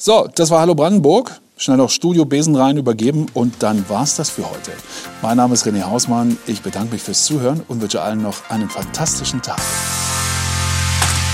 So, 0.00 0.28
das 0.32 0.50
war 0.50 0.60
Hallo 0.60 0.76
Brandenburg. 0.76 1.40
Schnell 1.56 1.76
noch 1.76 1.90
Studio 1.90 2.24
Besen 2.24 2.54
rein 2.54 2.76
übergeben 2.76 3.26
und 3.34 3.64
dann 3.64 3.84
war's 3.88 4.14
das 4.14 4.30
für 4.30 4.48
heute. 4.48 4.70
Mein 5.22 5.38
Name 5.38 5.54
ist 5.54 5.66
René 5.66 5.82
Hausmann. 5.82 6.38
Ich 6.46 6.62
bedanke 6.62 6.92
mich 6.92 7.02
fürs 7.02 7.24
Zuhören 7.24 7.64
und 7.66 7.80
wünsche 7.80 8.00
allen 8.00 8.22
noch 8.22 8.48
einen 8.48 8.70
fantastischen 8.70 9.42
Tag. 9.42 9.60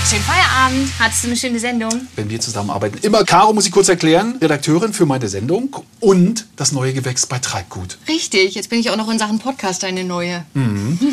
Schönen 0.09 0.23
Feierabend. 0.23 0.89
Hattest 0.97 1.23
du 1.23 1.27
eine 1.27 1.37
schöne 1.37 1.59
Sendung? 1.59 1.91
Wenn 2.15 2.27
wir 2.27 2.41
zusammenarbeiten. 2.41 2.97
Immer 3.03 3.23
Caro, 3.23 3.53
muss 3.53 3.67
ich 3.67 3.71
kurz 3.71 3.87
erklären, 3.87 4.37
Redakteurin 4.41 4.93
für 4.93 5.05
meine 5.05 5.27
Sendung 5.27 5.75
und 5.99 6.47
das 6.55 6.71
neue 6.71 6.93
Gewächs 6.93 7.27
bei 7.27 7.37
Treibgut. 7.37 7.99
Richtig, 8.07 8.55
jetzt 8.55 8.71
bin 8.71 8.79
ich 8.79 8.89
auch 8.89 8.97
noch 8.97 9.11
in 9.11 9.19
Sachen 9.19 9.37
Podcast 9.37 9.83
eine 9.83 10.03
neue. 10.03 10.43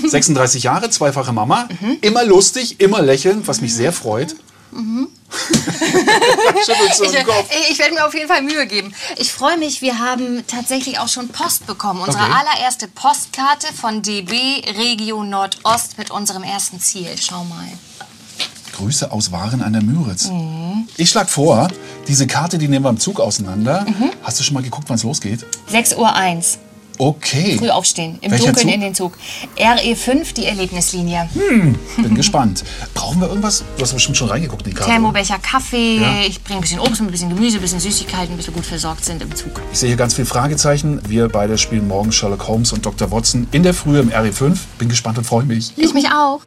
36 0.06 0.62
Jahre, 0.62 0.88
zweifache 0.88 1.34
Mama. 1.34 1.68
Immer 2.00 2.24
lustig, 2.24 2.80
immer 2.80 3.02
lächeln, 3.02 3.46
was 3.46 3.60
mich 3.60 3.74
sehr 3.74 3.92
freut. 3.92 4.36
Schüttelst 4.72 5.21
du 6.66 7.04
Ich, 7.04 7.70
ich 7.70 7.78
werde 7.78 7.94
mir 7.94 8.06
auf 8.06 8.14
jeden 8.14 8.28
Fall 8.28 8.42
Mühe 8.42 8.66
geben. 8.66 8.94
Ich 9.16 9.32
freue 9.32 9.56
mich, 9.58 9.82
wir 9.82 9.98
haben 9.98 10.44
tatsächlich 10.46 10.98
auch 10.98 11.08
schon 11.08 11.28
Post 11.28 11.66
bekommen. 11.66 12.00
Unsere 12.00 12.22
Okay. 12.24 12.32
allererste 12.32 12.88
Postkarte 12.88 13.66
von 13.72 14.02
DB 14.02 14.62
Region 14.76 15.28
Nordost 15.30 15.98
mit 15.98 16.10
unserem 16.10 16.42
ersten 16.42 16.78
Ziel. 16.80 17.08
Schau 17.20 17.44
mal. 17.44 17.66
Grüße 18.76 19.10
aus 19.12 19.32
Waren 19.32 19.62
an 19.62 19.72
der 19.72 19.82
Müritz. 19.82 20.28
Mhm. 20.28 20.88
Ich 20.96 21.10
schlage 21.10 21.28
vor, 21.28 21.68
diese 22.08 22.26
Karte, 22.26 22.58
die 22.58 22.68
nehmen 22.68 22.84
wir 22.84 22.90
im 22.90 22.98
Zug 23.00 23.20
auseinander. 23.20 23.86
Hast 24.22 24.40
du 24.40 24.44
schon 24.44 24.54
mal 24.54 24.62
geguckt, 24.62 24.88
wann 24.88 24.96
es 24.96 25.02
losgeht? 25.02 25.44
6.01 25.70 25.96
Uhr. 25.96 26.71
Okay. 26.98 27.56
Früh 27.58 27.70
aufstehen. 27.70 28.18
Im 28.20 28.30
Welcher 28.30 28.46
Dunkeln 28.46 28.66
Zug? 28.68 28.74
in 28.74 28.80
den 28.80 28.94
Zug. 28.94 29.12
RE5, 29.58 30.34
die 30.34 30.46
Erlebnislinie. 30.46 31.28
Bin 31.96 32.14
gespannt. 32.14 32.64
Brauchen 32.94 33.20
wir 33.20 33.28
irgendwas? 33.28 33.64
Du 33.76 33.82
hast 33.82 33.92
bestimmt 33.92 34.16
schon 34.16 34.28
reingeguckt 34.28 34.62
in 34.66 34.70
die 34.70 34.76
Karte. 34.76 34.90
Thermobecher 34.92 35.38
Kaffee. 35.38 35.98
Ja. 35.98 36.20
Ich 36.26 36.42
bringe 36.42 36.58
ein 36.58 36.62
bisschen 36.62 36.80
Obst, 36.80 37.00
ein 37.00 37.10
bisschen 37.10 37.28
Gemüse, 37.30 37.58
ein 37.58 37.62
bisschen 37.62 37.80
Süßigkeiten, 37.80 38.36
bis 38.36 38.46
wir 38.46 38.54
gut 38.54 38.66
versorgt 38.66 39.04
sind 39.04 39.22
im 39.22 39.34
Zug. 39.34 39.60
Ich 39.72 39.78
sehe 39.78 39.88
hier 39.88 39.96
ganz 39.96 40.14
viele 40.14 40.26
Fragezeichen. 40.26 41.00
Wir 41.08 41.28
beide 41.28 41.58
spielen 41.58 41.88
morgen 41.88 42.12
Sherlock 42.12 42.46
Holmes 42.48 42.72
und 42.72 42.84
Dr. 42.86 43.10
Watson 43.10 43.46
in 43.52 43.62
der 43.62 43.74
Früh 43.74 43.98
im 43.98 44.10
RE5. 44.10 44.56
Bin 44.78 44.88
gespannt 44.88 45.18
und 45.18 45.24
freue 45.24 45.44
mich. 45.44 45.72
Ich 45.76 45.94
mich 45.94 46.06
auch. 46.10 46.40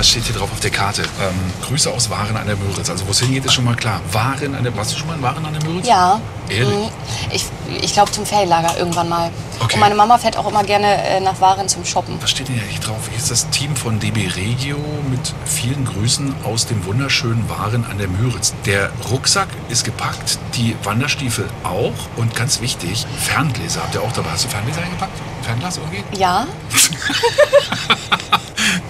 Was 0.00 0.08
steht 0.08 0.24
hier 0.24 0.34
drauf 0.34 0.50
auf 0.50 0.60
der 0.60 0.70
Karte? 0.70 1.02
Ähm, 1.02 1.34
Grüße 1.60 1.92
aus 1.92 2.08
Waren 2.08 2.34
an 2.34 2.46
der 2.46 2.56
Müritz. 2.56 2.88
Also 2.88 3.06
wo 3.06 3.10
es 3.10 3.20
hingeht, 3.20 3.44
ist 3.44 3.52
schon 3.52 3.66
mal 3.66 3.76
klar. 3.76 4.00
Waren 4.12 4.54
an 4.54 4.64
der... 4.64 4.74
Warst 4.74 4.94
du 4.94 4.96
schon 4.96 5.08
mal 5.08 5.16
in 5.16 5.22
Waren 5.22 5.44
an 5.44 5.52
der 5.52 5.62
Müritz? 5.62 5.86
Ja. 5.86 6.18
Ehrlich? 6.48 6.74
Mhm. 6.74 6.90
Ich, 7.30 7.44
ich 7.82 7.92
glaube 7.92 8.10
zum 8.10 8.24
Ferienlager 8.24 8.78
irgendwann 8.78 9.10
mal. 9.10 9.30
Okay. 9.62 9.74
Und 9.74 9.80
meine 9.80 9.94
Mama 9.94 10.16
fährt 10.16 10.38
auch 10.38 10.48
immer 10.48 10.64
gerne 10.64 10.86
äh, 10.86 11.20
nach 11.20 11.38
Waren 11.42 11.68
zum 11.68 11.84
Shoppen. 11.84 12.16
Was 12.22 12.30
steht 12.30 12.48
denn 12.48 12.54
hier 12.54 12.64
eigentlich 12.64 12.80
drauf? 12.80 13.08
Hier 13.10 13.18
ist 13.18 13.30
das 13.30 13.50
Team 13.50 13.76
von 13.76 14.00
DB 14.00 14.26
Regio 14.26 14.78
mit 15.10 15.34
vielen 15.44 15.84
Grüßen 15.84 16.34
aus 16.44 16.64
dem 16.64 16.82
wunderschönen 16.86 17.46
Waren 17.50 17.84
an 17.84 17.98
der 17.98 18.08
Müritz. 18.08 18.54
Der 18.64 18.90
Rucksack 19.10 19.48
ist 19.68 19.84
gepackt, 19.84 20.38
die 20.56 20.74
Wanderstiefel 20.82 21.46
auch 21.62 21.92
und 22.16 22.34
ganz 22.34 22.62
wichtig, 22.62 23.04
Ferngläser 23.18 23.82
habt 23.82 23.94
ihr 23.94 24.00
auch 24.00 24.12
dabei. 24.12 24.30
Hast 24.30 24.46
du 24.46 24.48
Ferngläser 24.48 24.80
eingepackt? 24.80 25.12
Fernglas 25.42 25.76
irgendwie? 25.76 26.02
Ja? 26.18 26.46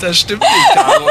Das 0.01 0.19
stimmt 0.19 0.43
nicht, 0.43 0.75
Caro. 0.75 1.09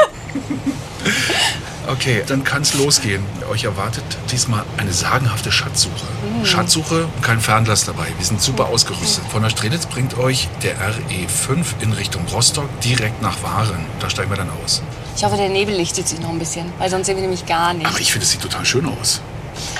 Okay, 1.87 2.21
dann 2.27 2.43
kann 2.43 2.61
es 2.61 2.75
losgehen. 2.75 3.23
Euch 3.49 3.63
erwartet 3.63 4.03
diesmal 4.31 4.63
eine 4.77 4.93
sagenhafte 4.93 5.51
Schatzsuche. 5.51 6.05
Schatzsuche, 6.43 7.09
kein 7.23 7.39
Fernglas 7.39 7.85
dabei. 7.85 8.05
Wir 8.15 8.25
sind 8.25 8.39
super 8.39 8.67
ausgerüstet. 8.67 9.23
Von 9.31 9.41
der 9.41 9.49
Strelitz 9.49 9.87
bringt 9.87 10.15
euch 10.17 10.49
der 10.61 10.75
RE5 10.75 11.65
in 11.81 11.93
Richtung 11.93 12.27
Rostock 12.27 12.69
direkt 12.81 13.23
nach 13.23 13.41
Waren. 13.41 13.85
Da 13.99 14.09
steigen 14.09 14.29
wir 14.29 14.37
dann 14.37 14.51
aus. 14.63 14.83
Ich 15.17 15.23
hoffe, 15.23 15.35
der 15.35 15.49
Nebel 15.49 15.75
lichtet 15.75 16.07
sich 16.07 16.19
noch 16.19 16.29
ein 16.29 16.37
bisschen, 16.37 16.71
weil 16.77 16.91
sonst 16.91 17.07
sehen 17.07 17.15
wir 17.15 17.23
nämlich 17.23 17.47
gar 17.47 17.73
nicht. 17.73 17.87
Aber 17.87 17.99
ich 17.99 18.11
finde, 18.11 18.23
es 18.23 18.31
sieht 18.31 18.41
total 18.41 18.65
schön 18.65 18.85
aus. 18.85 19.21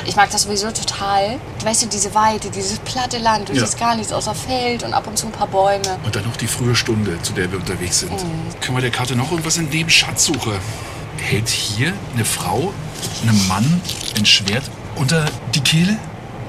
Ich 0.05 0.15
mag 0.15 0.29
das 0.31 0.43
sowieso 0.43 0.71
total. 0.71 1.39
Weißt 1.63 1.83
du, 1.83 1.87
diese 1.87 2.13
Weite, 2.15 2.49
dieses 2.49 2.79
platte 2.79 3.17
Land, 3.17 3.49
du 3.49 3.53
Ja. 3.53 3.61
siehst 3.61 3.79
gar 3.79 3.95
nichts 3.95 4.11
außer 4.13 4.33
Feld 4.35 4.83
und 4.83 4.93
ab 4.93 5.07
und 5.07 5.17
zu 5.17 5.27
ein 5.27 5.31
paar 5.31 5.47
Bäume. 5.47 5.81
Und 6.03 6.15
dann 6.15 6.23
noch 6.25 6.37
die 6.37 6.47
frühe 6.47 6.75
Stunde, 6.75 7.21
zu 7.21 7.33
der 7.33 7.51
wir 7.51 7.59
unterwegs 7.59 7.99
sind. 7.99 8.11
Können 8.61 8.77
wir 8.77 8.81
der 8.81 8.91
Karte 8.91 9.15
noch 9.15 9.31
irgendwas 9.31 9.57
entnehmen? 9.57 9.89
Schatzsuche. 9.89 10.53
Hält 11.17 11.49
hier 11.49 11.93
eine 12.15 12.23
Frau 12.25 12.71
einem 13.23 13.47
Mann 13.47 13.81
ein 14.17 14.25
Schwert 14.25 14.63
unter 14.95 15.25
die 15.53 15.61
Kehle? 15.61 15.97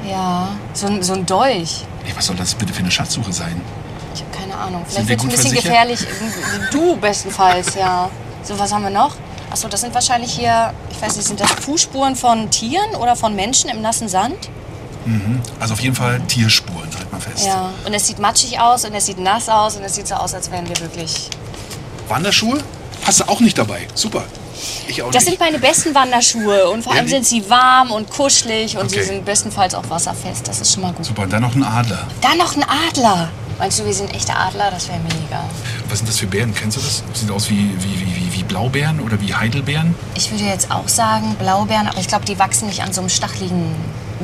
Ja, 0.08 0.48
so, 0.72 0.86
ein- 0.86 1.02
so 1.02 1.12
ein 1.14 1.26
Dolch. 1.26 1.84
Nee, 2.04 2.12
was 2.16 2.26
soll 2.26 2.36
das 2.36 2.54
bitte 2.54 2.72
für 2.72 2.80
eine 2.80 2.90
Schatzsuche 2.90 3.32
sein? 3.32 3.60
Ich 4.14 4.22
habe 4.22 4.30
keine 4.36 4.54
Ahnung. 4.56 4.84
Vielleicht 4.88 5.08
wir 5.08 5.08
wird 5.08 5.18
es 5.20 5.24
ein 5.24 5.28
bisschen 5.30 5.52
versichert? 5.52 5.64
gefährlich. 5.64 6.70
Du 6.70 6.96
bestenfalls, 6.96 7.74
ja. 7.74 8.08
So, 8.42 8.58
was 8.58 8.72
haben 8.72 8.82
wir 8.84 8.90
noch? 8.90 9.14
Achso, 9.50 9.68
das 9.68 9.80
sind 9.80 9.92
wahrscheinlich 9.94 10.32
hier, 10.32 10.72
ich 10.90 11.02
weiß 11.02 11.16
nicht, 11.16 11.26
sind 11.26 11.40
das 11.40 11.50
Fußspuren 11.50 12.14
von 12.16 12.50
Tieren 12.50 12.94
oder 12.96 13.16
von 13.16 13.34
Menschen 13.34 13.68
im 13.70 13.80
nassen 13.82 14.08
Sand? 14.08 14.48
Also 15.58 15.72
auf 15.74 15.80
jeden 15.80 15.94
Fall 15.96 16.20
Tierspuren, 16.28 16.88
halt 16.96 17.10
mal 17.10 17.20
fest. 17.20 17.44
Ja. 17.46 17.70
Und 17.84 17.92
es 17.94 18.06
sieht 18.06 18.18
matschig 18.20 18.60
aus 18.60 18.84
und 18.84 18.94
es 18.94 19.06
sieht 19.06 19.18
nass 19.18 19.48
aus 19.48 19.76
und 19.76 19.82
es 19.82 19.94
sieht 19.94 20.06
so 20.06 20.14
aus, 20.14 20.34
als 20.34 20.50
wären 20.52 20.68
wir 20.68 20.78
wirklich. 20.78 21.30
Wanderschuhe? 22.08 22.58
Hast 23.04 23.20
du 23.20 23.24
auch 23.28 23.40
nicht 23.40 23.56
dabei. 23.58 23.88
Super. 23.94 24.22
Ich 24.86 25.02
auch 25.02 25.10
Das 25.10 25.24
nicht. 25.24 25.38
sind 25.38 25.40
meine 25.40 25.58
besten 25.58 25.94
Wanderschuhe 25.94 26.68
und 26.68 26.82
vor 26.84 26.92
allem 26.92 27.08
sind 27.08 27.26
sie 27.26 27.48
warm 27.48 27.90
und 27.92 28.10
kuschelig 28.10 28.76
und 28.76 28.84
Okay. 28.86 29.00
sie 29.00 29.06
sind 29.08 29.24
bestenfalls 29.24 29.74
auch 29.74 29.88
wasserfest. 29.88 30.46
Das 30.46 30.60
ist 30.60 30.74
schon 30.74 30.82
mal 30.82 30.92
gut. 30.92 31.06
Super, 31.06 31.22
und 31.22 31.32
dann 31.32 31.42
noch 31.42 31.54
ein 31.54 31.64
Adler. 31.64 32.06
Dann 32.20 32.36
noch 32.38 32.54
ein 32.54 32.64
Adler. 32.88 33.30
Meinst 33.60 33.78
du, 33.78 33.84
wir 33.84 33.92
sind 33.92 34.14
echte 34.14 34.34
Adler? 34.34 34.70
Das 34.70 34.88
wäre 34.88 34.98
mega. 35.00 35.44
Was 35.90 35.98
sind 35.98 36.08
das 36.08 36.18
für 36.18 36.26
Bären? 36.26 36.54
Kennst 36.54 36.78
du 36.78 36.80
das? 36.80 37.04
Sieht 37.12 37.30
aus 37.30 37.50
wie, 37.50 37.70
wie, 37.78 38.00
wie, 38.00 38.32
wie, 38.34 38.42
Blaubeeren 38.42 39.00
oder 39.00 39.20
wie 39.20 39.34
Heidelbeeren? 39.34 39.94
Ich 40.16 40.30
würde 40.32 40.44
jetzt 40.44 40.70
auch 40.70 40.88
sagen 40.88 41.36
Blaubeeren, 41.38 41.86
aber 41.86 42.00
ich 42.00 42.08
glaube, 42.08 42.24
die 42.24 42.38
wachsen 42.38 42.68
nicht 42.68 42.82
an 42.82 42.92
so 42.92 43.02
einem 43.02 43.10
stacheligen 43.10 43.76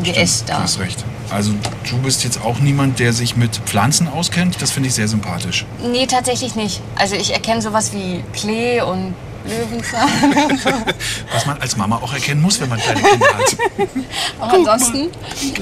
Geäst 0.02 0.48
Du 0.48 0.52
da. 0.54 0.62
hast 0.62 0.80
recht. 0.80 1.04
Also 1.30 1.52
du 1.88 1.98
bist 1.98 2.24
jetzt 2.24 2.40
auch 2.42 2.58
niemand, 2.60 2.98
der 2.98 3.12
sich 3.12 3.36
mit 3.36 3.56
Pflanzen 3.66 4.08
auskennt. 4.08 4.60
Das 4.62 4.70
finde 4.70 4.88
ich 4.88 4.94
sehr 4.94 5.06
sympathisch. 5.06 5.66
Nee, 5.82 6.06
tatsächlich 6.06 6.54
nicht. 6.56 6.80
Also 6.96 7.14
ich 7.14 7.32
erkenne 7.34 7.60
sowas 7.60 7.92
wie 7.92 8.24
Klee 8.32 8.80
und 8.80 9.14
Löwenzahn. 9.46 10.08
Was 11.32 11.46
man 11.46 11.60
als 11.60 11.76
Mama 11.76 11.96
auch 11.96 12.12
erkennen 12.12 12.42
muss, 12.42 12.60
wenn 12.60 12.68
man 12.68 12.78
kleine 12.78 13.02
Kinder 13.02 13.26
hat. 13.26 13.56
Aber 14.40 14.54
ansonsten 14.54 15.10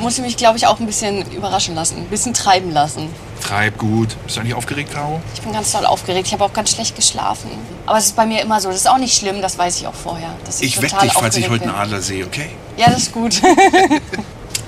muss 0.01 0.19
ich 0.19 0.25
mich, 0.25 0.37
glaube 0.37 0.57
ich, 0.59 0.67
auch 0.67 0.81
ein 0.81 0.87
bisschen 0.87 1.31
überraschen 1.33 1.75
lassen. 1.75 1.99
Ein 1.99 2.07
bisschen 2.07 2.35
treiben 2.35 2.71
lassen. 2.73 3.09
Treib 3.43 3.79
gut. 3.79 4.17
Bist 4.25 4.37
du 4.37 4.41
eigentlich 4.41 4.55
aufgeregt, 4.55 4.93
Caro? 4.93 5.21
Ich 5.35 5.43
bin 5.43 5.53
ganz 5.53 5.73
doll 5.73 5.85
aufgeregt. 5.85 6.27
Ich 6.27 6.33
habe 6.33 6.45
auch 6.45 6.53
ganz 6.53 6.71
schlecht 6.71 6.97
geschlafen. 6.97 7.51
Aber 7.87 7.99
es 7.99 8.07
ist 8.07 8.17
bei 8.17 8.25
mir 8.27 8.41
immer 8.41 8.61
so. 8.61 8.69
Das 8.69 8.79
ist 8.79 8.89
auch 8.89 8.99
nicht 8.99 9.17
schlimm, 9.17 9.43
das 9.43 9.59
weiß 9.59 9.81
ich 9.81 9.87
auch 9.87 9.95
vorher. 9.95 10.35
Ich 10.61 10.81
weck 10.81 10.91
total 10.91 11.09
dich, 11.09 11.13
falls 11.19 11.37
ich 11.37 11.51
heute 11.51 11.65
einen 11.65 11.75
Adler 11.75 12.01
sehe, 12.01 12.25
okay? 12.25 12.51
Ja, 12.77 12.91
das 12.91 13.05
ist 13.05 13.13
gut. 13.13 13.41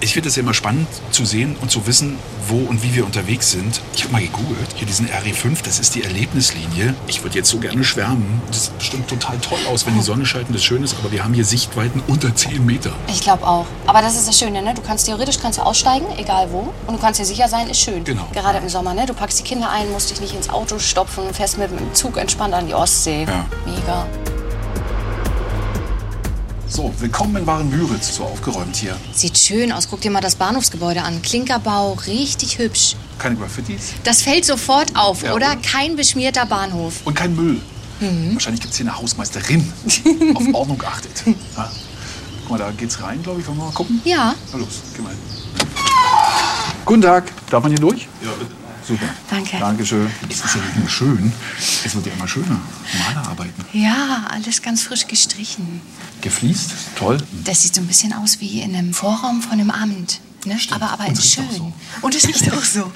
Ich 0.06 0.14
finde 0.14 0.28
es 0.28 0.36
ja 0.36 0.42
immer 0.44 0.54
spannend 0.54 0.86
zu 1.10 1.24
sehen 1.24 1.56
und 1.60 1.72
zu 1.72 1.84
wissen, 1.88 2.16
wo 2.46 2.58
und 2.58 2.84
wie 2.84 2.94
wir 2.94 3.04
unterwegs 3.04 3.50
sind. 3.50 3.80
Ich 3.92 4.04
habe 4.04 4.12
mal 4.12 4.22
gegoogelt. 4.22 4.68
Hier 4.76 4.86
diesen 4.86 5.08
RE5, 5.08 5.64
das 5.64 5.80
ist 5.80 5.96
die 5.96 6.04
Erlebnislinie. 6.04 6.94
Ich 7.08 7.24
würde 7.24 7.34
jetzt 7.34 7.50
so 7.50 7.58
gerne 7.58 7.82
schwärmen. 7.82 8.40
Das 8.46 8.66
sieht 8.66 8.78
bestimmt 8.78 9.08
total 9.08 9.36
toll 9.38 9.58
aus, 9.68 9.84
wenn 9.84 9.94
die 9.94 10.02
Sonne 10.02 10.24
scheint 10.24 10.46
und 10.46 10.54
das 10.54 10.62
schön 10.62 10.84
ist. 10.84 10.94
Aber 11.00 11.10
wir 11.10 11.24
haben 11.24 11.34
hier 11.34 11.44
Sichtweiten 11.44 12.00
unter 12.06 12.32
10 12.32 12.64
Meter. 12.64 12.92
Ich 13.08 13.20
glaube 13.20 13.44
auch. 13.44 13.66
Aber 13.88 14.00
das 14.00 14.14
ist 14.14 14.28
das 14.28 14.38
Schöne, 14.38 14.62
ne? 14.62 14.74
Du 14.74 14.80
kannst 14.80 15.06
theoretisch 15.06 15.40
kannst 15.42 15.58
du 15.58 15.62
aussteigen, 15.62 16.06
egal 16.18 16.52
wo. 16.52 16.72
Und 16.86 16.94
du 16.94 16.98
kannst 16.98 17.18
dir 17.18 17.26
sicher 17.26 17.48
sein, 17.48 17.68
ist 17.68 17.80
schön. 17.80 18.04
Genau. 18.04 18.28
Gerade 18.32 18.58
im 18.58 18.68
Sommer, 18.68 18.94
ne? 18.94 19.06
Du 19.06 19.12
packst 19.12 19.40
die 19.40 19.42
Kinder 19.44 19.70
ein, 19.70 19.90
musst 19.90 20.12
dich 20.12 20.20
nicht 20.20 20.36
ins 20.36 20.48
Auto 20.48 20.78
stopfen 20.78 21.24
und 21.24 21.34
fährst 21.34 21.58
mit 21.58 21.68
dem 21.68 21.94
Zug 21.94 22.16
entspannt 22.16 22.54
an 22.54 22.68
die 22.68 22.74
Ostsee. 22.74 23.24
Ja. 23.24 23.44
Mega. 23.66 24.06
So, 26.68 26.92
willkommen 26.98 27.36
in 27.36 27.46
Warenmüritz. 27.46 28.16
So 28.16 28.24
aufgeräumt 28.24 28.76
hier. 28.76 28.96
Sieht 29.12 29.38
schön 29.38 29.72
aus. 29.72 29.88
Guck 29.88 30.00
dir 30.00 30.10
mal 30.10 30.20
das 30.20 30.34
Bahnhofsgebäude 30.34 31.02
an. 31.02 31.22
Klinkerbau, 31.22 31.92
richtig 32.06 32.58
hübsch. 32.58 32.96
Keine 33.18 33.36
Graffitis 33.36 33.92
Das 34.04 34.22
fällt 34.22 34.44
sofort 34.44 34.94
auf, 34.96 35.22
Ja, 35.22 35.32
oder? 35.34 35.52
oder? 35.52 35.56
Kein 35.62 35.96
beschmierter 35.96 36.44
Bahnhof. 36.46 36.94
und 37.04 37.14
kein 37.14 37.34
Müll. 37.34 37.60
Wahrscheinlich 38.00 38.60
gibt 38.60 38.72
es 38.72 38.76
hier 38.78 38.86
eine 38.86 38.98
Hausmeisterin, 38.98 39.72
auf 40.34 40.42
Ordnung 40.52 40.82
achtet. 40.84 41.12
Ja. 41.56 41.70
Guck 42.42 42.50
mal, 42.50 42.58
da 42.58 42.70
geht's 42.72 43.00
rein, 43.00 43.22
glaube 43.22 43.40
ich. 43.40 43.46
Wollen 43.46 43.56
wir 43.56 43.64
mal 43.64 43.72
gucken? 43.72 44.02
Ja, 44.04 44.34
Na 44.52 44.58
los, 44.58 44.82
geh 44.94 45.00
mal 45.02 45.10
hin. 45.10 45.18
Guten 46.84 47.00
Tag. 47.02 47.24
Darf 47.48 47.62
man 47.62 47.72
hier 47.72 47.80
durch? 47.80 48.06
Ja, 48.22 48.30
bitte. 48.38 48.50
Super. 48.86 49.08
Danke. 49.30 49.58
Dankeschön. 49.58 50.08
Es 50.28 50.44
ist 50.44 50.54
ja 50.54 50.60
nicht 50.62 50.76
nur 50.76 50.88
schön, 50.88 51.32
es 51.84 51.94
wird 51.94 52.06
ja 52.06 52.12
immer 52.12 52.28
schöner. 52.28 52.60
Malerarbeiten. 53.08 53.64
ja, 53.72 54.26
alles 54.30 54.62
ganz 54.62 54.82
frisch 54.82 55.06
gestrichen. 55.08 55.80
Gefliest, 56.20 56.70
toll. 56.96 57.18
Das 57.44 57.62
sieht 57.62 57.74
so 57.74 57.80
ein 57.80 57.86
bisschen 57.86 58.12
aus 58.12 58.40
wie 58.40 58.60
in 58.60 58.74
einem 58.76 58.94
Vorraum 58.94 59.42
von 59.42 59.52
einem 59.52 59.70
Amt. 59.70 60.20
Ne? 60.44 60.56
Aber, 60.70 60.92
aber 60.92 61.04
riecht 61.08 61.24
schön. 61.34 61.44
so. 61.50 61.72
Und 62.02 62.14
es 62.14 62.26
riecht 62.28 62.52
auch 62.56 62.62
so. 62.62 62.92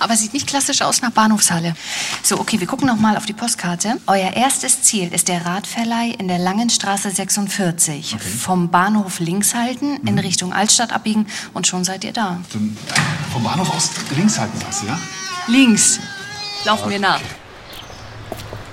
Aber 0.00 0.16
sieht 0.16 0.32
nicht 0.32 0.46
klassisch 0.46 0.82
aus 0.82 1.02
nach 1.02 1.10
Bahnhofshalle. 1.10 1.74
So, 2.22 2.38
okay, 2.40 2.60
wir 2.60 2.66
gucken 2.66 2.86
noch 2.86 2.96
mal 2.96 3.16
auf 3.16 3.26
die 3.26 3.32
Postkarte. 3.32 3.96
Euer 4.06 4.32
erstes 4.32 4.82
Ziel 4.82 5.12
ist 5.12 5.28
der 5.28 5.44
Radverleih 5.46 6.10
in 6.18 6.28
der 6.28 6.38
Langenstraße 6.38 7.10
46. 7.10 8.16
Vom 8.40 8.70
Bahnhof 8.70 9.18
links 9.20 9.54
halten, 9.54 9.98
Mhm. 10.02 10.06
in 10.08 10.18
Richtung 10.18 10.52
Altstadt 10.52 10.92
abbiegen 10.92 11.26
und 11.54 11.66
schon 11.66 11.84
seid 11.84 12.04
ihr 12.04 12.12
da. 12.12 12.38
Dann 12.52 12.76
vom 13.32 13.42
Bahnhof 13.42 13.74
aus 13.74 13.90
links 14.16 14.38
halten, 14.38 14.58
sagst 14.60 14.82
du, 14.82 14.86
ja? 14.86 14.98
Links. 15.48 16.00
Laufen 16.64 16.90
wir 16.90 16.98
nach. 16.98 17.20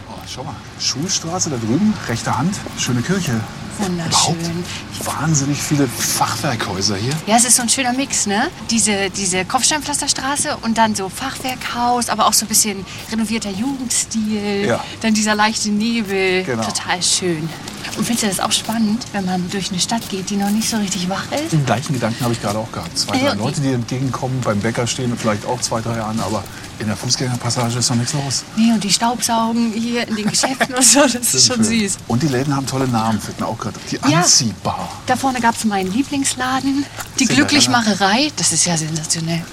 Oh, 0.09 0.13
Schau 0.27 0.43
mal, 0.43 0.55
Schulstraße 0.79 1.49
da 1.49 1.57
drüben, 1.57 1.93
rechte 2.07 2.35
Hand, 2.37 2.55
schöne 2.77 3.01
Kirche. 3.01 3.39
Wunderschön. 3.79 4.63
wahnsinnig 5.03 5.61
viele 5.61 5.87
Fachwerkhäuser 5.87 6.95
hier. 6.95 7.13
Ja, 7.27 7.35
es 7.35 7.45
ist 7.45 7.55
so 7.55 7.61
ein 7.63 7.69
schöner 7.69 7.93
Mix, 7.93 8.25
ne? 8.25 8.49
Diese, 8.69 9.09
diese 9.09 9.45
Kopfsteinpflasterstraße 9.45 10.57
und 10.61 10.77
dann 10.77 10.95
so 10.95 11.09
Fachwerkhaus, 11.09 12.09
aber 12.09 12.27
auch 12.27 12.33
so 12.33 12.45
ein 12.45 12.49
bisschen 12.49 12.85
renovierter 13.11 13.49
Jugendstil. 13.49 14.65
Ja. 14.65 14.83
Dann 15.01 15.13
dieser 15.13 15.35
leichte 15.35 15.69
Nebel. 15.69 16.43
Genau. 16.43 16.63
Total 16.63 17.01
schön. 17.01 17.49
Und 17.97 18.05
findest 18.05 18.23
du 18.23 18.27
das 18.27 18.39
auch 18.39 18.51
spannend, 18.51 19.05
wenn 19.13 19.25
man 19.25 19.49
durch 19.49 19.69
eine 19.69 19.79
Stadt 19.79 20.07
geht, 20.09 20.29
die 20.29 20.35
noch 20.35 20.49
nicht 20.49 20.69
so 20.69 20.77
richtig 20.77 21.07
wach 21.09 21.25
ist? 21.31 21.51
Den 21.51 21.65
gleichen 21.65 21.93
Gedanken 21.93 22.23
habe 22.23 22.33
ich 22.33 22.41
gerade 22.41 22.57
auch 22.57 22.71
gehabt. 22.71 22.97
Zwei, 22.97 23.17
drei. 23.19 23.33
Leute, 23.35 23.61
die 23.61 23.71
entgegenkommen, 23.71 24.41
beim 24.41 24.59
Bäcker 24.59 24.87
stehen 24.87 25.11
und 25.11 25.19
vielleicht 25.19 25.45
auch 25.45 25.61
zwei, 25.61 25.81
drei 25.81 26.01
an, 26.01 26.19
aber 26.19 26.43
in 26.79 26.87
der 26.87 26.97
Fußgängerpassage 26.97 27.77
ist 27.77 27.89
noch 27.89 27.97
nichts 27.97 28.13
los. 28.13 28.43
Nee, 28.55 28.71
und 28.71 28.83
die 28.83 28.91
Staubsaugen 28.91 29.71
hier 29.73 30.07
in 30.07 30.15
den 30.15 30.29
Geschäften 30.29 30.73
und 30.73 30.83
so, 30.83 31.01
das 31.01 31.33
ist 31.33 31.47
schon 31.47 31.63
süß. 31.63 31.97
Und 32.07 32.23
die 32.23 32.27
Läden 32.27 32.55
haben 32.55 32.65
tolle 32.65 32.87
Namen, 32.87 33.21
fällt 33.21 33.39
mir 33.39 33.45
auch 33.47 33.57
gerade. 33.57 33.79
Die 33.91 33.99
Ja. 34.09 34.19
Anziehbar. 34.19 34.89
Da 35.05 35.15
vorne 35.15 35.39
gab 35.39 35.55
es 35.55 35.63
meinen 35.65 35.91
Lieblingsladen, 35.91 36.85
die. 37.19 37.25
Glücklichmacherei. 37.25 38.31
Das 38.35 38.51
ist 38.51 38.65
ja 38.65 38.75
sensationell. 38.77 39.43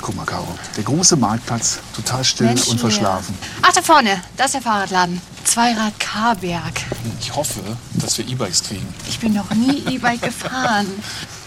Guck 0.00 0.16
mal, 0.16 0.24
Caro. 0.24 0.46
Der 0.76 0.84
große 0.84 1.16
Marktplatz, 1.16 1.78
total 1.94 2.24
still 2.24 2.46
Mensch, 2.46 2.68
und 2.68 2.80
verschlafen. 2.80 3.34
hier. 3.38 3.62
Ach, 3.62 3.72
da 3.72 3.82
vorne, 3.82 4.20
das 4.36 4.46
ist 4.46 4.54
der 4.54 4.62
Fahrradladen. 4.62 5.20
Zweirad 5.44 5.98
Karberg. 5.98 6.80
Ich 7.20 7.34
hoffe, 7.34 7.60
dass 7.94 8.16
wir 8.18 8.26
E-Bikes 8.26 8.62
kriegen. 8.62 8.86
Ich 9.08 9.18
bin 9.18 9.32
noch 9.34 9.50
nie 9.50 9.82
E-Bike 9.90 10.22
gefahren. 10.22 10.86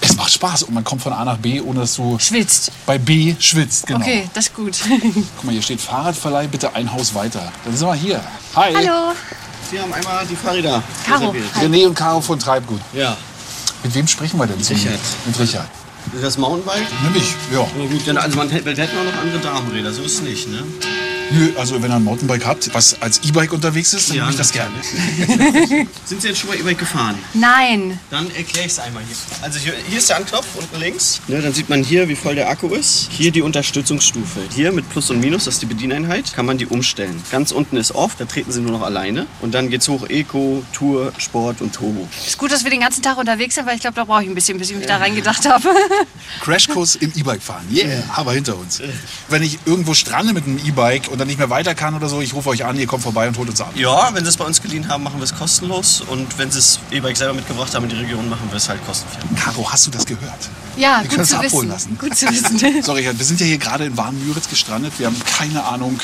Es 0.06 0.18
macht 0.18 0.34
Spaß 0.34 0.64
und 0.64 0.74
man 0.74 0.84
kommt 0.84 1.02
von 1.02 1.14
A 1.14 1.24
nach 1.24 1.38
B, 1.38 1.62
ohne 1.62 1.80
dass 1.80 1.96
du 1.96 2.20
Schwitzt. 2.20 2.74
bei 2.86 2.98
B 2.98 3.36
schwitzt. 3.40 3.88
Genau. 3.88 4.02
Okay, 4.02 4.30
das 4.34 4.48
ist 4.48 4.54
gut. 4.54 4.78
Guck 5.38 5.44
mal, 5.46 5.54
hier 5.54 5.62
steht 5.62 5.80
Fahrradverleih, 5.80 6.48
bitte 6.48 6.76
ein 6.76 6.92
Haus 6.92 7.16
weiter. 7.16 7.50
Dann 7.64 7.78
sind 7.78 7.88
wir 7.88 7.96
hier. 7.96 8.22
Hi. 8.54 8.74
Hallo. 8.76 9.14
Sie 9.72 9.80
haben 9.80 9.94
einmal 9.94 10.26
die 10.28 10.36
Fahrräder. 10.36 10.84
Caro. 11.08 11.30
reserviert. 11.30 11.56
René 11.56 11.88
und 11.88 11.96
Caro 11.96 12.20
von 12.20 12.38
Treibgut. 12.38 12.82
Ja. 12.92 13.16
Mit 13.82 13.96
wem 13.96 14.06
sprechen 14.06 14.38
wir 14.38 14.46
denn? 14.46 14.58
Richard. 14.60 15.00
Mit 15.26 15.40
Richard. 15.40 15.70
Ist 16.14 16.24
das 16.24 16.38
Mountainbike? 16.38 16.86
Nämlich, 17.04 17.36
ja. 17.52 17.62
Ja, 17.62 17.86
gut, 17.90 18.06
denn 18.06 18.18
also 18.18 18.38
man 18.38 18.50
hätte, 18.50 18.66
wir 18.66 18.76
hätten 18.76 18.98
auch 18.98 19.04
noch 19.04 19.20
andere 19.20 19.40
Damenräder, 19.40 19.92
so 19.92 20.04
ist 20.04 20.16
es 20.16 20.22
nicht, 20.22 20.48
ne? 20.50 20.64
Nö, 21.32 21.52
also 21.58 21.82
wenn 21.82 21.92
ihr 21.92 21.96
ein 21.96 22.04
Mountainbike 22.04 22.46
habt, 22.46 22.74
was 22.74 23.02
als 23.02 23.22
E-Bike 23.24 23.54
unterwegs 23.54 23.94
ist, 23.94 24.10
dann 24.10 24.18
Ja, 24.18 24.24
nehme 24.24 24.32
ich 24.34 24.38
das 24.38 24.52
gerne. 24.52 24.74
Sind 26.06 26.22
Sie 26.22 26.28
jetzt 26.28 26.40
schon 26.40 26.50
mal 26.50 26.58
E-Bike 26.60 26.78
gefahren? 26.78 27.18
Nein. 27.34 28.00
Dann 28.10 28.30
erkläre 28.36 28.66
ich 28.68 28.74
es 28.74 28.80
einmal 28.80 29.04
hier. 29.04 29.16
Also 29.42 29.60
hier, 29.60 29.74
hier 29.88 29.98
ist 29.98 30.10
der 30.10 30.18
Anknopf 30.18 30.46
unten 30.56 30.80
links. 30.80 31.22
Ne, 31.28 31.42
dann 31.42 31.54
sieht 31.54 31.70
man 31.70 31.84
hier, 31.84 32.08
wie 32.10 32.16
voll 32.16 32.36
der 32.36 32.50
Akku 32.50 32.68
ist. 32.70 33.08
Hier 33.12 33.32
die 33.32 33.42
Unterstützungsstufe. 33.42 34.42
Hier 34.54 34.72
mit 34.72 34.88
Plus 34.90 35.10
und 35.10 35.20
Minus, 35.20 35.46
das 35.46 35.56
ist 35.56 35.62
die 35.62 35.66
Bedieneinheit, 35.68 36.34
kann 36.34 36.46
man 36.46 36.58
die 36.58 36.66
umstellen. 36.68 37.22
Ganz 37.32 37.52
unten 37.52 37.78
ist 37.78 37.94
Off, 37.96 38.16
da 38.18 38.26
treten 38.26 38.52
Sie 38.52 38.62
nur 38.62 38.72
noch 38.72 38.82
alleine. 38.82 39.26
Und 39.42 39.54
dann 39.54 39.70
geht's 39.70 39.88
hoch 39.88 40.08
Eco, 40.10 40.64
Tour, 40.74 41.14
Sport 41.18 41.62
und 41.62 41.74
Turbo. 41.74 42.08
Ist 42.26 42.38
gut, 42.38 42.52
dass 42.52 42.64
wir 42.64 42.72
den 42.72 42.82
ganzen 42.82 43.02
Tag 43.02 43.18
unterwegs 43.18 43.56
sind, 43.56 43.66
weil 43.66 43.76
ich 43.76 43.82
glaube, 43.82 43.96
da 43.96 44.04
brauche 44.04 44.24
ich 44.24 44.30
ein 44.30 44.36
bisschen, 44.36 44.58
bis 44.58 44.70
ich 44.70 44.78
mich 44.78 44.86
da 44.86 44.98
reingedacht 44.98 45.48
habe. 45.50 45.70
Crashkurs 46.42 46.96
im 46.96 47.12
E-Bike 47.16 47.42
fahren. 47.42 47.66
Yeah, 47.72 48.04
aber 48.16 48.34
hinter 48.34 48.58
uns. 48.58 48.82
Wenn 49.30 49.42
ich 49.44 49.58
irgendwo 49.66 49.94
strande 49.94 50.34
mit 50.34 50.46
einem 50.46 50.60
E-Bike 50.60 51.10
und 51.10 51.20
dann 51.24 51.28
nicht 51.30 51.38
mehr 51.40 51.50
weiter 51.50 51.74
kann 51.74 51.96
oder 51.96 52.10
so, 52.10 52.20
ich 52.22 52.34
rufe 52.34 52.50
euch 52.50 52.66
an, 52.66 52.78
ihr 52.78 52.86
kommt 52.86 53.02
vorbei 53.04 53.28
und 53.28 53.38
holt 53.38 53.50
uns 53.50 53.62
ab. 53.62 53.72
Ja, 53.76 54.10
wenn 54.14 54.24
Sie 54.26 54.30
es 54.30 54.36
bei 54.38 54.44
uns 54.46 54.62
geliehen 54.62 54.90
haben, 54.90 55.04
machen 55.04 55.20
wir 55.20 55.24
es 55.24 55.34
kostenlos. 55.34 56.02
Und 56.02 56.38
wenn 56.38 56.52
Sie 56.52 56.58
das 56.60 56.80
E-Bike 56.92 57.16
selber 57.16 57.34
mitgebracht 57.34 57.74
haben 57.74 57.84
in 57.86 57.92
die 57.92 57.96
Region, 57.96 58.28
machen 58.30 58.50
wir 58.50 58.58
es 58.58 58.68
halt 58.68 58.86
kostenfrei. 58.86 59.22
Caro, 59.42 59.72
hast 59.72 59.88
du 59.88 59.92
das 59.92 60.06
gehört? 60.06 60.50
Ja, 60.76 61.02
Wir 61.02 61.08
können 61.10 61.10
gut 61.10 61.20
es 61.20 61.30
zu 61.30 61.36
abholen 61.38 61.52
wissen. 61.52 61.70
lassen. 61.70 61.98
Gut 61.98 62.16
zu 62.18 62.28
wissen. 62.28 62.60
Sorry, 62.84 63.06
wir 63.18 63.26
sind 63.26 63.40
ja 63.40 63.46
hier 63.46 63.58
gerade 63.58 63.86
in 63.86 63.96
Warnmüritz 63.96 64.50
gestrandet. 64.50 64.94
Wir 64.98 65.08
haben 65.08 65.22
keine 65.38 65.64
Ahnung, 65.64 66.00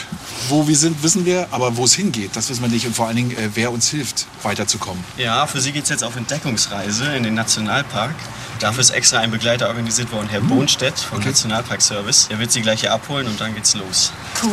wo 0.47 0.67
wir 0.67 0.77
sind, 0.77 1.03
wissen 1.03 1.25
wir, 1.25 1.47
aber 1.51 1.75
wo 1.75 1.83
es 1.83 1.93
hingeht, 1.93 2.35
das 2.35 2.49
wissen 2.49 2.61
wir 2.61 2.69
nicht. 2.69 2.85
Und 2.85 2.95
vor 2.95 3.07
allen 3.07 3.17
Dingen, 3.17 3.31
äh, 3.31 3.49
wer 3.55 3.71
uns 3.71 3.89
hilft, 3.89 4.25
weiterzukommen. 4.43 5.03
Ja, 5.17 5.47
für 5.47 5.59
Sie 5.59 5.71
geht 5.73 5.83
es 5.83 5.89
jetzt 5.89 6.03
auf 6.03 6.15
Entdeckungsreise 6.15 7.13
in 7.15 7.23
den 7.23 7.33
Nationalpark. 7.33 8.15
Dafür 8.59 8.81
ist 8.81 8.89
extra 8.89 9.19
ein 9.19 9.31
Begleiter 9.31 9.69
organisiert 9.69 10.11
worden, 10.11 10.27
Herr 10.29 10.41
Bohnstedt 10.41 10.99
vom 10.99 11.21
Nationalparkservice. 11.21 12.27
Der 12.27 12.39
wird 12.39 12.51
Sie 12.51 12.61
gleich 12.61 12.81
hier 12.81 12.93
abholen 12.93 13.25
und 13.25 13.39
dann 13.39 13.55
geht's 13.55 13.73
los. 13.73 14.11
Cool. 14.43 14.51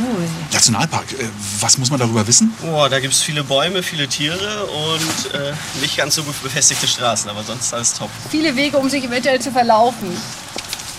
Nationalpark, 0.53 1.13
äh, 1.13 1.29
was 1.61 1.79
muss 1.79 1.91
man 1.91 2.01
darüber 2.01 2.27
wissen? 2.27 2.53
Oh, 2.63 2.87
da 2.89 3.01
gibt 3.01 3.15
es 3.15 3.23
viele 3.23 3.45
Bäume, 3.45 3.83
viele 3.83 4.09
Tiere 4.09 4.67
und 4.67 5.35
äh, 5.35 5.53
nicht 5.81 5.97
ganz 5.97 6.15
so 6.15 6.23
gut 6.23 6.41
befestigte 6.43 6.87
Straßen, 6.87 7.29
aber 7.31 7.43
sonst 7.43 7.73
alles 7.75 7.95
top. 7.95 8.11
Viele 8.31 8.57
Wege, 8.57 8.79
um 8.79 8.89
sich 8.89 9.05
eventuell 9.05 9.41
zu 9.41 9.51
verlaufen. 9.51 10.17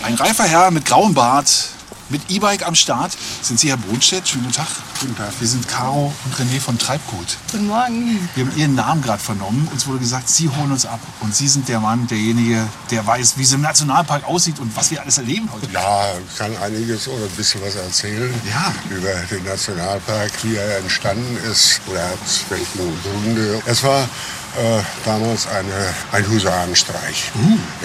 Ein 0.02 0.14
reifer 0.14 0.44
Herr 0.44 0.70
mit 0.70 0.84
grauem 0.84 1.14
Bart, 1.14 1.70
mit 2.08 2.22
E-Bike 2.30 2.66
am 2.66 2.74
Start. 2.74 3.12
Sind 3.42 3.60
Sie 3.60 3.68
Herr 3.70 3.76
Bohnstedt? 3.76 4.28
Schönen 4.28 4.50
Tag. 4.52 4.66
Guten 5.00 5.16
Tag. 5.16 5.30
Wir 5.38 5.48
sind 5.48 5.68
Caro 5.68 6.12
und 6.24 6.34
René 6.34 6.60
von 6.60 6.78
Treibgut. 6.78 7.36
Guten 7.52 7.66
Morgen. 7.66 8.28
Wir 8.34 8.46
haben 8.46 8.56
Ihren 8.56 8.74
Namen 8.74 9.02
gerade 9.02 9.22
vernommen. 9.22 9.68
Uns 9.72 9.86
wurde 9.86 9.98
gesagt, 10.00 10.28
Sie 10.28 10.48
holen 10.48 10.72
uns 10.72 10.86
ab. 10.86 11.00
Und 11.20 11.34
Sie 11.34 11.48
sind 11.48 11.68
der 11.68 11.80
Mann, 11.80 12.06
derjenige, 12.06 12.66
der 12.90 13.06
weiß, 13.06 13.34
wie 13.36 13.42
es 13.42 13.52
im 13.52 13.60
Nationalpark 13.60 14.24
aussieht 14.24 14.58
und 14.58 14.74
was 14.76 14.90
wir 14.90 15.00
alles 15.02 15.18
erleben 15.18 15.48
heute. 15.52 15.68
Ja, 15.72 16.12
ich 16.18 16.38
kann 16.38 16.56
einiges 16.58 17.08
oder 17.08 17.24
ein 17.24 17.30
bisschen 17.30 17.60
was 17.62 17.74
erzählen 17.74 18.32
Ja. 18.48 18.72
über 18.90 19.12
den 19.30 19.44
Nationalpark, 19.44 20.30
wie 20.42 20.56
er 20.56 20.78
entstanden 20.78 21.36
ist 21.50 21.80
oder 21.86 22.04
aus 22.24 22.40
welchen 22.48 22.78
Gründe. 23.02 23.62
Es 23.66 23.82
war 23.82 24.08
äh, 24.56 24.82
damals 25.04 25.46
eine, 25.46 25.94
ein 26.12 26.28
Husarenstreich. 26.28 27.30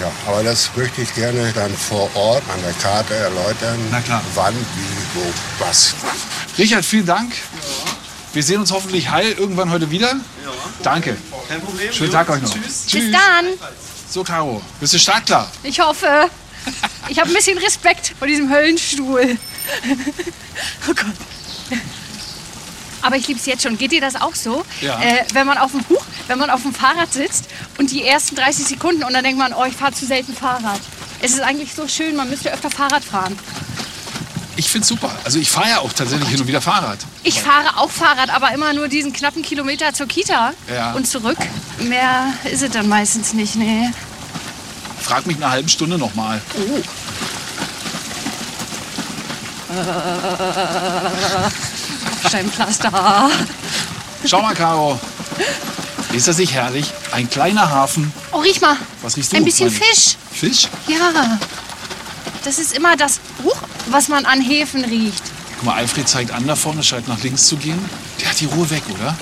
Ja, 0.00 0.10
aber 0.26 0.42
das 0.42 0.70
möchte 0.76 1.02
ich 1.02 1.14
gerne 1.14 1.52
dann 1.52 1.74
vor 1.76 2.08
Ort 2.16 2.42
an 2.52 2.60
der 2.62 2.72
Karte 2.74 3.14
erläutern. 3.14 3.78
Na 3.90 4.00
klar. 4.00 4.22
Wann, 4.34 4.54
wie, 4.54 5.18
wo, 5.20 5.32
was. 5.64 5.94
Richard, 6.58 6.84
vielen 6.84 7.06
Dank. 7.06 7.32
Wir 8.32 8.42
sehen 8.42 8.60
uns 8.60 8.72
hoffentlich 8.72 9.10
heil 9.10 9.32
irgendwann 9.32 9.70
heute 9.70 9.90
wieder. 9.90 10.16
Danke. 10.82 11.16
Kein 11.48 11.60
Problem. 11.60 11.92
Schönen 11.92 12.10
Tag 12.12 12.28
euch 12.30 12.42
noch. 12.42 12.52
Tschüss. 12.52 12.86
Bis 12.90 13.12
dann. 13.12 13.46
So, 14.10 14.24
Caro, 14.24 14.60
bist 14.80 14.94
du 14.94 14.98
startklar? 14.98 15.50
Ich 15.62 15.80
hoffe. 15.80 16.28
Ich 17.08 17.18
habe 17.18 17.30
ein 17.30 17.34
bisschen 17.34 17.58
Respekt 17.58 18.14
vor 18.18 18.26
diesem 18.26 18.50
Höllenstuhl. 18.50 19.38
Oh 20.88 20.92
Gott. 20.94 21.78
Aber 23.04 23.16
ich 23.16 23.28
liebe 23.28 23.38
es 23.38 23.44
jetzt 23.46 23.62
schon. 23.62 23.76
Geht 23.76 23.92
dir 23.92 24.00
das 24.00 24.16
auch 24.16 24.34
so? 24.34 24.64
Ja. 24.80 24.98
Äh, 25.00 25.24
wenn, 25.34 25.46
man 25.46 25.58
auf 25.58 25.72
dem, 25.72 25.84
Huch, 25.90 26.02
wenn 26.26 26.38
man 26.38 26.48
auf 26.48 26.62
dem 26.62 26.72
Fahrrad 26.74 27.12
sitzt 27.12 27.44
und 27.78 27.90
die 27.90 28.02
ersten 28.02 28.34
30 28.34 28.66
Sekunden 28.66 29.04
und 29.04 29.12
dann 29.12 29.22
denkt 29.22 29.38
man, 29.38 29.52
oh, 29.52 29.64
ich 29.64 29.76
fahre 29.76 29.92
zu 29.92 30.06
selten 30.06 30.34
Fahrrad. 30.34 30.80
Es 31.20 31.32
ist 31.32 31.40
eigentlich 31.42 31.74
so 31.74 31.86
schön, 31.86 32.16
man 32.16 32.30
müsste 32.30 32.50
öfter 32.50 32.70
Fahrrad 32.70 33.04
fahren. 33.04 33.38
Ich 34.56 34.70
find's 34.70 34.88
super. 34.88 35.10
Also 35.24 35.38
ich 35.38 35.50
fahre 35.50 35.68
ja 35.68 35.78
auch 35.80 35.92
tatsächlich 35.92 36.28
hin 36.30 36.40
und 36.40 36.46
wieder 36.46 36.60
Fahrrad. 36.62 36.98
Ich 37.24 37.42
fahre 37.42 37.76
auch 37.76 37.90
Fahrrad, 37.90 38.30
aber 38.30 38.52
immer 38.52 38.72
nur 38.72 38.88
diesen 38.88 39.12
knappen 39.12 39.42
Kilometer 39.42 39.92
zur 39.92 40.06
Kita 40.06 40.52
Ja. 40.72 40.92
und 40.92 41.06
zurück. 41.06 41.38
Mehr 41.80 42.32
ist 42.44 42.62
es 42.62 42.70
dann 42.70 42.88
meistens 42.88 43.32
nicht, 43.34 43.56
nee. 43.56 43.90
Frag 45.02 45.26
mich 45.26 45.36
in 45.36 45.42
einer 45.42 45.52
halben 45.52 45.68
Stunde 45.68 45.98
nochmal. 45.98 46.40
Steinpflaster. 52.28 53.30
Schau 54.24 54.42
mal, 54.42 54.54
Caro. 54.54 54.98
Ist 56.12 56.28
das 56.28 56.38
nicht 56.38 56.52
herrlich? 56.54 56.92
Ein 57.12 57.28
kleiner 57.28 57.70
Hafen. 57.70 58.12
Oh, 58.32 58.38
riech 58.38 58.60
mal. 58.60 58.76
Was 59.02 59.16
riechst 59.16 59.32
du? 59.32 59.36
Ein 59.36 59.44
bisschen 59.44 59.68
Meine- 59.72 59.80
Fisch. 59.84 60.16
Fisch? 60.32 60.68
Ja. 60.86 61.38
Das 62.44 62.58
ist 62.58 62.76
immer 62.76 62.96
das, 62.96 63.20
Huch, 63.42 63.56
was 63.86 64.08
man 64.08 64.24
an 64.26 64.40
Häfen 64.40 64.84
riecht. 64.84 65.22
Guck 65.56 65.64
mal, 65.66 65.74
Alfred 65.76 66.08
zeigt 66.08 66.30
an 66.32 66.46
da 66.46 66.54
vorne, 66.56 66.82
scheint 66.82 67.08
nach 67.08 67.22
links 67.22 67.46
zu 67.46 67.56
gehen. 67.56 67.78
Der 68.20 68.28
hat 68.30 68.38
die 68.40 68.46
Ruhe 68.46 68.68
weg, 68.70 68.82
oder? 68.92 69.16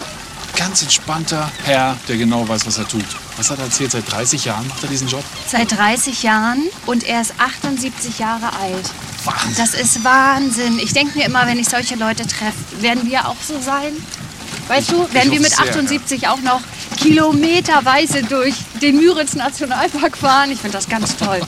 Ganz 0.56 0.82
entspannter 0.82 1.50
Herr, 1.64 1.97
der 2.09 2.16
genau 2.16 2.47
weiß, 2.47 2.66
was 2.66 2.78
er 2.78 2.87
tut. 2.87 3.04
Was 3.37 3.50
hat 3.50 3.59
er 3.59 3.64
erzählt? 3.64 3.92
Seit 3.92 4.11
30 4.11 4.44
Jahren 4.44 4.66
macht 4.68 4.82
er 4.82 4.88
diesen 4.88 5.09
Job? 5.09 5.25
Seit 5.47 5.73
30 5.73 6.23
Jahren 6.23 6.62
und 6.87 7.04
er 7.04 7.23
ist 7.23 7.35
78 7.38 8.18
Jahre 8.18 8.52
alt. 8.52 8.90
Wahnsinn. 9.25 9.54
Das 9.56 9.75
ist 9.75 10.04
Wahnsinn. 10.04 10.78
Ich 10.78 10.92
denke 10.92 11.18
mir 11.18 11.25
immer, 11.25 11.47
wenn 11.47 11.59
ich 11.59 11.68
solche 11.68 11.94
Leute 11.97 12.26
treffe, 12.26 12.59
werden 12.80 13.09
wir 13.09 13.26
auch 13.28 13.37
so 13.47 13.61
sein? 13.61 13.92
Weißt 14.68 14.92
du, 14.92 15.12
werden 15.12 15.32
wir 15.32 15.40
mit 15.40 15.50
sehr, 15.50 15.64
ja. 15.64 15.71
78 15.71 16.28
auch 16.28 16.40
noch 16.40 16.61
kilometerweise 16.97 18.23
durch 18.23 18.54
den 18.80 18.97
Müritz 18.97 19.35
Nationalpark 19.35 20.16
fahren? 20.16 20.50
Ich 20.50 20.61
finde 20.61 20.76
das 20.76 20.88
ganz 20.88 21.16
toll. 21.16 21.40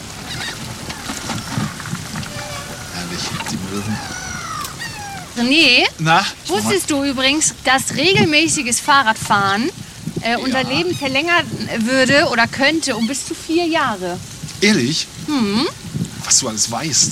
Herrlich, 2.95 3.23
die 3.51 3.57
Möwen. 3.57 4.24
René, 5.37 5.85
Na? 5.99 6.25
wusstest 6.47 6.91
du 6.91 7.05
übrigens, 7.05 7.55
dass 7.65 7.95
regelmäßiges 7.95 8.81
Fahrradfahren 8.81 9.71
äh, 10.21 10.37
unser 10.37 10.65
Leben 10.65 10.95
verlängern 10.95 11.45
würde 11.81 12.29
oder 12.31 12.47
könnte 12.47 12.97
um 12.97 13.07
bis 13.07 13.27
zu 13.27 13.35
vier 13.35 13.67
Jahre? 13.67 14.19
Ehrlich? 14.61 15.07
Hm? 15.27 15.67
Was 16.25 16.39
du 16.39 16.49
alles 16.49 16.71
weißt. 16.71 17.11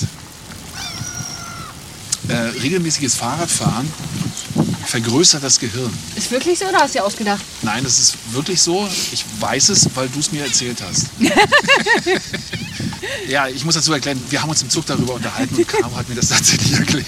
Äh, 2.28 2.34
regelmäßiges 2.62 3.16
Fahrradfahren 3.16 3.90
vergrößert 4.86 5.42
das 5.42 5.58
Gehirn. 5.58 5.92
Ist 6.16 6.30
wirklich 6.30 6.58
so 6.58 6.66
oder 6.66 6.80
hast 6.80 6.94
du 6.94 6.98
dir 6.98 7.04
ausgedacht? 7.04 7.40
Nein, 7.62 7.82
das 7.82 7.98
ist 7.98 8.14
wirklich 8.32 8.60
so. 8.60 8.88
Ich 9.12 9.24
weiß 9.40 9.70
es, 9.70 9.88
weil 9.94 10.08
du 10.08 10.20
es 10.20 10.32
mir 10.32 10.44
erzählt 10.44 10.82
hast. 10.82 11.06
ja, 13.28 13.48
ich 13.48 13.64
muss 13.64 13.74
dazu 13.74 13.92
erklären, 13.92 14.22
wir 14.28 14.42
haben 14.42 14.50
uns 14.50 14.62
im 14.62 14.70
Zug 14.70 14.86
darüber 14.86 15.14
unterhalten 15.14 15.54
und 15.54 15.66
Caro 15.66 15.94
hat 15.96 16.08
mir 16.08 16.14
das 16.14 16.28
tatsächlich 16.28 16.72
erklärt. 16.72 17.06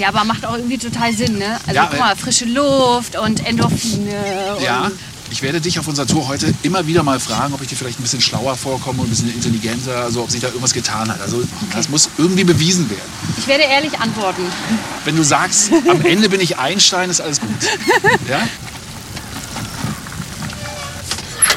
Ja, 0.00 0.08
aber 0.08 0.24
macht 0.24 0.46
auch 0.46 0.56
irgendwie 0.56 0.78
total 0.78 1.12
Sinn, 1.14 1.36
ne? 1.38 1.58
Also 1.66 1.74
Ja, 1.74 1.86
guck 1.90 1.98
mal, 2.00 2.16
frische 2.16 2.46
Luft 2.46 3.16
und 3.18 3.46
Endorphine. 3.46 4.56
Ja, 4.64 4.86
Und 4.86 4.92
ich 5.30 5.42
werde 5.42 5.60
dich 5.60 5.78
auf 5.78 5.86
unserer 5.86 6.06
Tour 6.06 6.26
heute 6.26 6.52
immer 6.62 6.86
wieder 6.86 7.02
mal 7.02 7.20
fragen, 7.20 7.52
ob 7.52 7.60
ich 7.60 7.68
dir 7.68 7.76
vielleicht 7.76 8.00
ein 8.00 8.02
bisschen 8.02 8.20
schlauer 8.22 8.56
vorkomme 8.56 9.00
und 9.02 9.08
ein 9.08 9.10
bisschen 9.10 9.32
intelligenter, 9.32 9.96
also 10.04 10.22
ob 10.22 10.30
sich 10.30 10.40
da 10.40 10.48
irgendwas 10.48 10.72
getan 10.72 11.10
hat. 11.10 11.20
Also 11.20 11.42
das 11.74 11.88
muss 11.90 12.08
irgendwie 12.16 12.44
bewiesen 12.44 12.88
werden. 12.88 13.02
ich 13.38 13.46
werde 13.46 13.64
ehrlich 13.64 13.98
antworten. 14.00 14.42
Wenn 15.04 15.16
du 15.16 15.22
sagst, 15.22 15.70
am 15.88 16.04
Ende 16.04 16.30
bin 16.30 16.40
ich 16.40 16.58
Einstein, 16.58 17.10
ist 17.10 17.20
alles 17.20 17.40
gut. 17.40 17.50
Ja? 18.28 18.40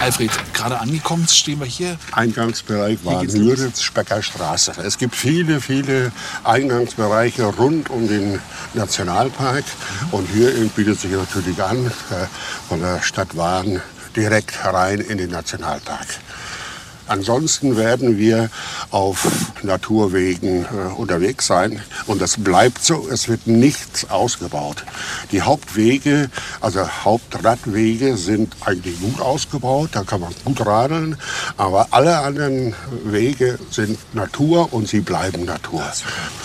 Alfred, 0.03 0.31
gerade 0.53 0.81
angekommen 0.81 1.25
stehen 1.29 1.61
wir 1.61 1.65
hier. 1.65 1.97
Eingangsbereich 2.11 2.99
war 3.05 3.21
geht's 3.21 3.35
Müritz, 3.35 3.81
Specker 3.81 4.21
Straße. 4.21 4.73
Es 4.83 4.97
gibt 4.97 5.15
viele, 5.15 5.61
viele 5.61 6.11
Eingangsbereiche 6.43 7.45
rund 7.45 7.89
um 7.89 8.09
den 8.09 8.41
Nationalpark. 8.73 9.63
Und 10.11 10.27
hier 10.27 10.49
bietet 10.75 10.99
sich 10.99 11.11
natürlich 11.11 11.63
an, 11.63 11.85
äh, 11.85 12.25
von 12.67 12.81
der 12.81 13.01
Stadt 13.01 13.37
Wahn 13.37 13.81
direkt 14.13 14.65
rein 14.65 14.99
in 14.99 15.19
den 15.19 15.29
Nationalpark. 15.29 16.07
Ansonsten 17.07 17.77
werden 17.77 18.17
wir 18.17 18.49
auf 18.91 19.27
Naturwegen 19.63 20.65
äh, 20.65 20.93
unterwegs 20.95 21.47
sein 21.47 21.81
und 22.07 22.21
das 22.21 22.37
bleibt 22.37 22.83
so. 22.83 23.07
Es 23.09 23.27
wird 23.27 23.47
nichts 23.47 24.09
ausgebaut. 24.09 24.85
Die 25.31 25.41
Hauptwege, 25.41 26.29
also 26.61 26.87
Hauptradwege 26.87 28.17
sind 28.17 28.55
eigentlich 28.61 28.99
gut 28.99 29.19
ausgebaut. 29.19 29.89
Da 29.93 30.03
kann 30.03 30.21
man 30.21 30.33
gut 30.45 30.65
radeln. 30.65 31.17
Aber 31.57 31.87
alle 31.91 32.19
anderen 32.19 32.75
Wege 33.03 33.59
sind 33.71 33.97
Natur 34.13 34.73
und 34.73 34.87
sie 34.87 35.01
bleiben 35.01 35.45
Natur. 35.45 35.83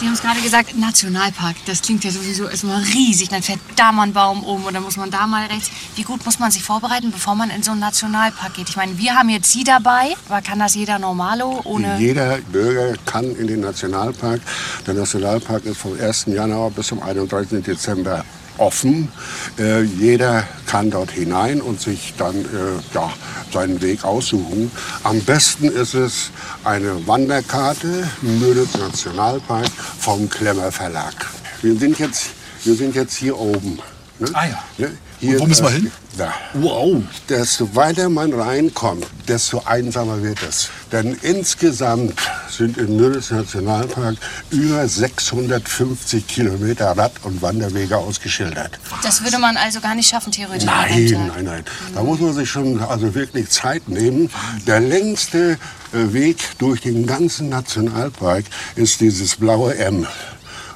Sie 0.00 0.06
haben 0.06 0.14
es 0.14 0.22
gerade 0.22 0.40
gesagt, 0.40 0.76
Nationalpark. 0.76 1.56
Das 1.66 1.82
klingt 1.82 2.04
ja 2.04 2.10
sowieso 2.10 2.48
erstmal 2.48 2.82
riesig. 2.82 3.28
Dann 3.28 3.42
fährt 3.42 3.60
da 3.76 3.92
mal 3.92 4.04
ein 4.04 4.12
Baum 4.12 4.42
um 4.44 4.66
dann 4.72 4.82
muss 4.82 4.96
man 4.96 5.10
da 5.10 5.26
mal 5.26 5.46
rechts. 5.46 5.70
Wie 5.96 6.02
gut 6.02 6.24
muss 6.24 6.38
man 6.38 6.50
sich 6.50 6.62
vorbereiten, 6.62 7.10
bevor 7.10 7.34
man 7.34 7.50
in 7.50 7.62
so 7.62 7.70
einen 7.72 7.80
Nationalpark 7.80 8.54
geht? 8.54 8.68
Ich 8.68 8.76
meine, 8.76 8.96
wir 8.98 9.14
haben 9.14 9.28
jetzt 9.28 9.50
Sie 9.50 9.64
dabei, 9.64 10.14
aber 10.28 10.42
kann 10.48 10.60
das 10.60 10.74
jeder 10.74 10.98
Normalo 10.98 11.60
ohne... 11.64 11.98
Jeder 11.98 12.38
Bürger 12.38 12.94
kann 13.04 13.36
in 13.36 13.46
den 13.48 13.60
Nationalpark. 13.60 14.40
Der 14.86 14.94
Nationalpark 14.94 15.66
ist 15.66 15.76
vom 15.76 16.00
1. 16.00 16.24
Januar 16.28 16.70
bis 16.70 16.86
zum 16.86 17.02
31. 17.02 17.62
Dezember 17.62 18.24
offen. 18.56 19.12
Äh, 19.58 19.82
jeder 19.82 20.44
kann 20.64 20.90
dort 20.90 21.10
hinein 21.10 21.60
und 21.60 21.82
sich 21.82 22.14
dann 22.16 22.34
äh, 22.34 22.94
ja, 22.94 23.12
seinen 23.52 23.82
Weg 23.82 24.04
aussuchen. 24.04 24.72
Am 25.04 25.20
besten 25.20 25.68
ist 25.68 25.92
es 25.92 26.30
eine 26.64 27.06
Wanderkarte 27.06 28.08
Müritz 28.22 28.74
Nationalpark 28.74 29.68
vom 29.98 30.30
Klemmer 30.30 30.72
Verlag. 30.72 31.14
Wir 31.60 31.78
sind 31.78 31.98
jetzt, 31.98 32.30
wir 32.64 32.74
sind 32.74 32.94
jetzt 32.94 33.16
hier 33.16 33.38
oben. 33.38 33.80
Ne? 34.18 34.30
Ah 34.32 34.46
ja. 34.46 34.64
Ne? 34.78 34.96
Und 35.20 35.38
wo 35.40 35.46
müssen 35.46 35.64
wir 35.64 35.70
hin? 35.70 35.90
Da. 36.16 36.32
Wow. 36.54 37.02
Desto 37.28 37.74
weiter 37.74 38.08
man 38.08 38.32
reinkommt, 38.32 39.06
desto 39.26 39.62
einsamer 39.64 40.22
wird 40.22 40.38
es. 40.48 40.68
Denn 40.90 41.16
insgesamt 41.22 42.14
sind 42.50 42.78
im 42.78 42.96
Müritz 42.96 43.30
Nationalpark 43.30 44.16
über 44.50 44.86
650 44.86 46.26
Kilometer 46.26 46.96
Rad- 46.96 47.12
und 47.24 47.40
Wanderwege 47.42 47.96
ausgeschildert. 47.96 48.78
Das 49.02 49.22
würde 49.22 49.38
man 49.38 49.56
also 49.56 49.80
gar 49.80 49.94
nicht 49.94 50.08
schaffen, 50.08 50.32
theoretisch. 50.32 50.64
Nein, 50.64 51.30
nein, 51.34 51.44
nein. 51.44 51.64
Da 51.94 52.02
muss 52.02 52.20
man 52.20 52.32
sich 52.32 52.50
schon 52.50 52.80
also 52.80 53.14
wirklich 53.14 53.48
Zeit 53.50 53.88
nehmen. 53.88 54.30
Der 54.66 54.80
längste 54.80 55.58
äh, 55.92 56.12
Weg 56.12 56.38
durch 56.58 56.80
den 56.80 57.06
ganzen 57.06 57.48
Nationalpark 57.48 58.44
ist 58.76 59.00
dieses 59.00 59.36
blaue 59.36 59.76
M. 59.76 60.06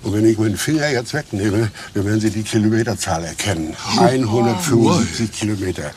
Und 0.02 0.14
wenn 0.14 0.26
ich 0.26 0.38
meinen 0.38 0.56
Finger 0.56 0.88
jetzt 0.88 1.14
wegnehme, 1.14 1.70
dann 1.94 2.04
werden 2.04 2.20
Sie 2.20 2.30
die 2.30 2.42
Kilometerzahl 2.42 3.24
erkennen. 3.24 3.76
175 3.98 5.32
Kilometer. 5.32 5.92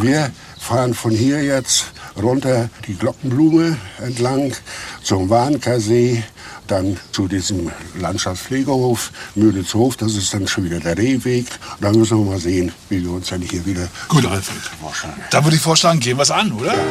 Wir 0.00 0.30
fahren 0.58 0.94
von 0.94 1.12
hier 1.12 1.42
jetzt 1.42 1.92
runter 2.20 2.70
die 2.86 2.94
Glockenblume 2.94 3.76
entlang 4.02 4.54
zum 5.02 5.28
Warnkersee, 5.28 6.22
dann 6.66 6.96
zu 7.12 7.28
diesem 7.28 7.70
Landschaftspflegehof 7.98 9.12
Mühlitzhof. 9.34 9.96
Das 9.96 10.14
ist 10.14 10.32
dann 10.32 10.48
schon 10.48 10.64
wieder 10.64 10.80
der 10.80 10.96
Rehweg. 10.96 11.46
Und 11.76 11.82
dann 11.82 11.98
müssen 11.98 12.18
wir 12.18 12.32
mal 12.32 12.40
sehen, 12.40 12.72
wie 12.88 13.02
wir 13.02 13.10
uns 13.10 13.28
dann 13.28 13.42
hier 13.42 13.64
wieder 13.66 13.88
Gut, 14.08 14.24
Alfred. 14.24 14.56
Da 15.30 15.44
würde 15.44 15.56
ich 15.56 15.62
vorschlagen, 15.62 16.00
gehen 16.00 16.16
wir 16.16 16.22
es 16.22 16.30
an, 16.30 16.52
oder? 16.52 16.74
Ja, 16.74 16.82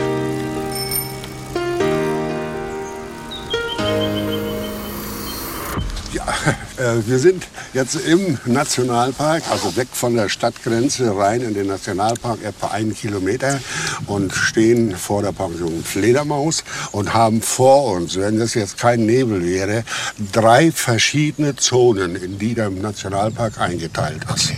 Yeah. 6.25 6.55
wir 6.77 7.19
sind 7.19 7.47
jetzt 7.73 7.95
im 7.95 8.37
Nationalpark, 8.45 9.43
also 9.51 9.75
weg 9.75 9.87
von 9.91 10.15
der 10.15 10.29
Stadtgrenze 10.29 11.15
rein 11.15 11.41
in 11.41 11.53
den 11.53 11.67
Nationalpark, 11.67 12.43
etwa 12.43 12.67
einen 12.67 12.95
Kilometer 12.95 13.59
und 14.07 14.33
stehen 14.33 14.95
vor 14.95 15.21
der 15.21 15.31
Pension 15.31 15.83
Fledermaus 15.83 16.63
und 16.91 17.13
haben 17.13 17.41
vor 17.41 17.91
uns, 17.91 18.15
wenn 18.17 18.39
das 18.39 18.53
jetzt 18.53 18.77
kein 18.77 19.05
Nebel 19.05 19.43
wäre, 19.43 19.83
drei 20.31 20.71
verschiedene 20.71 21.55
Zonen, 21.55 22.15
in 22.15 22.39
die 22.39 22.53
der 22.53 22.69
Nationalpark 22.69 23.59
eingeteilt 23.59 24.25
ist. 24.35 24.53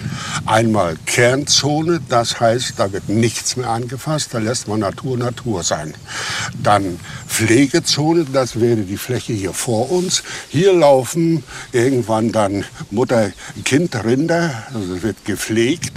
Einmal 0.46 0.96
Kernzone, 1.06 2.02
das 2.08 2.40
heißt, 2.40 2.74
da 2.78 2.92
wird 2.92 3.10
nichts 3.10 3.58
mehr 3.58 3.70
angefasst, 3.70 4.30
da 4.32 4.38
lässt 4.38 4.68
man 4.68 4.80
Natur 4.80 5.18
Natur 5.18 5.64
sein. 5.64 5.94
Dann 6.62 7.00
Pflegezone, 7.28 8.26
das 8.32 8.60
wäre 8.60 8.78
die 8.78 8.98
Fläche 8.98 9.34
hier 9.34 9.54
vor 9.54 9.92
uns. 9.92 10.24
Hier 10.50 10.74
laufen 10.74 11.44
irgendwann 12.06 12.32
dann 12.32 12.66
Mutter-Kind-Rinder, 12.92 14.68
also 14.74 14.96
es 14.96 15.02
wird 15.02 15.26
gepflegt. 15.26 15.92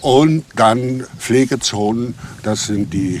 Und 0.00 0.44
dann 0.54 1.04
Pflegezonen, 1.18 2.14
das 2.42 2.66
sind 2.66 2.92
die 2.92 3.20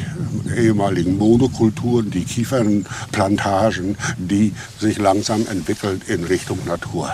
ehemaligen 0.56 1.18
Monokulturen, 1.18 2.10
die 2.10 2.24
Kiefernplantagen, 2.24 3.96
die 4.18 4.52
sich 4.78 4.98
langsam 4.98 5.46
entwickeln 5.48 6.00
in 6.06 6.24
Richtung 6.24 6.64
Natur. 6.64 7.12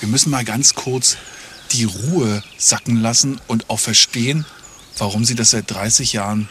Wir 0.00 0.08
müssen 0.08 0.30
mal 0.30 0.44
ganz 0.44 0.74
kurz 0.74 1.16
die 1.72 1.84
Ruhe 1.84 2.42
sacken 2.56 2.96
lassen 2.96 3.40
und 3.48 3.68
auch 3.70 3.80
verstehen, 3.80 4.44
warum 4.98 5.24
Sie 5.24 5.34
das 5.34 5.50
seit 5.50 5.70
30 5.70 6.12
Jahren 6.12 6.48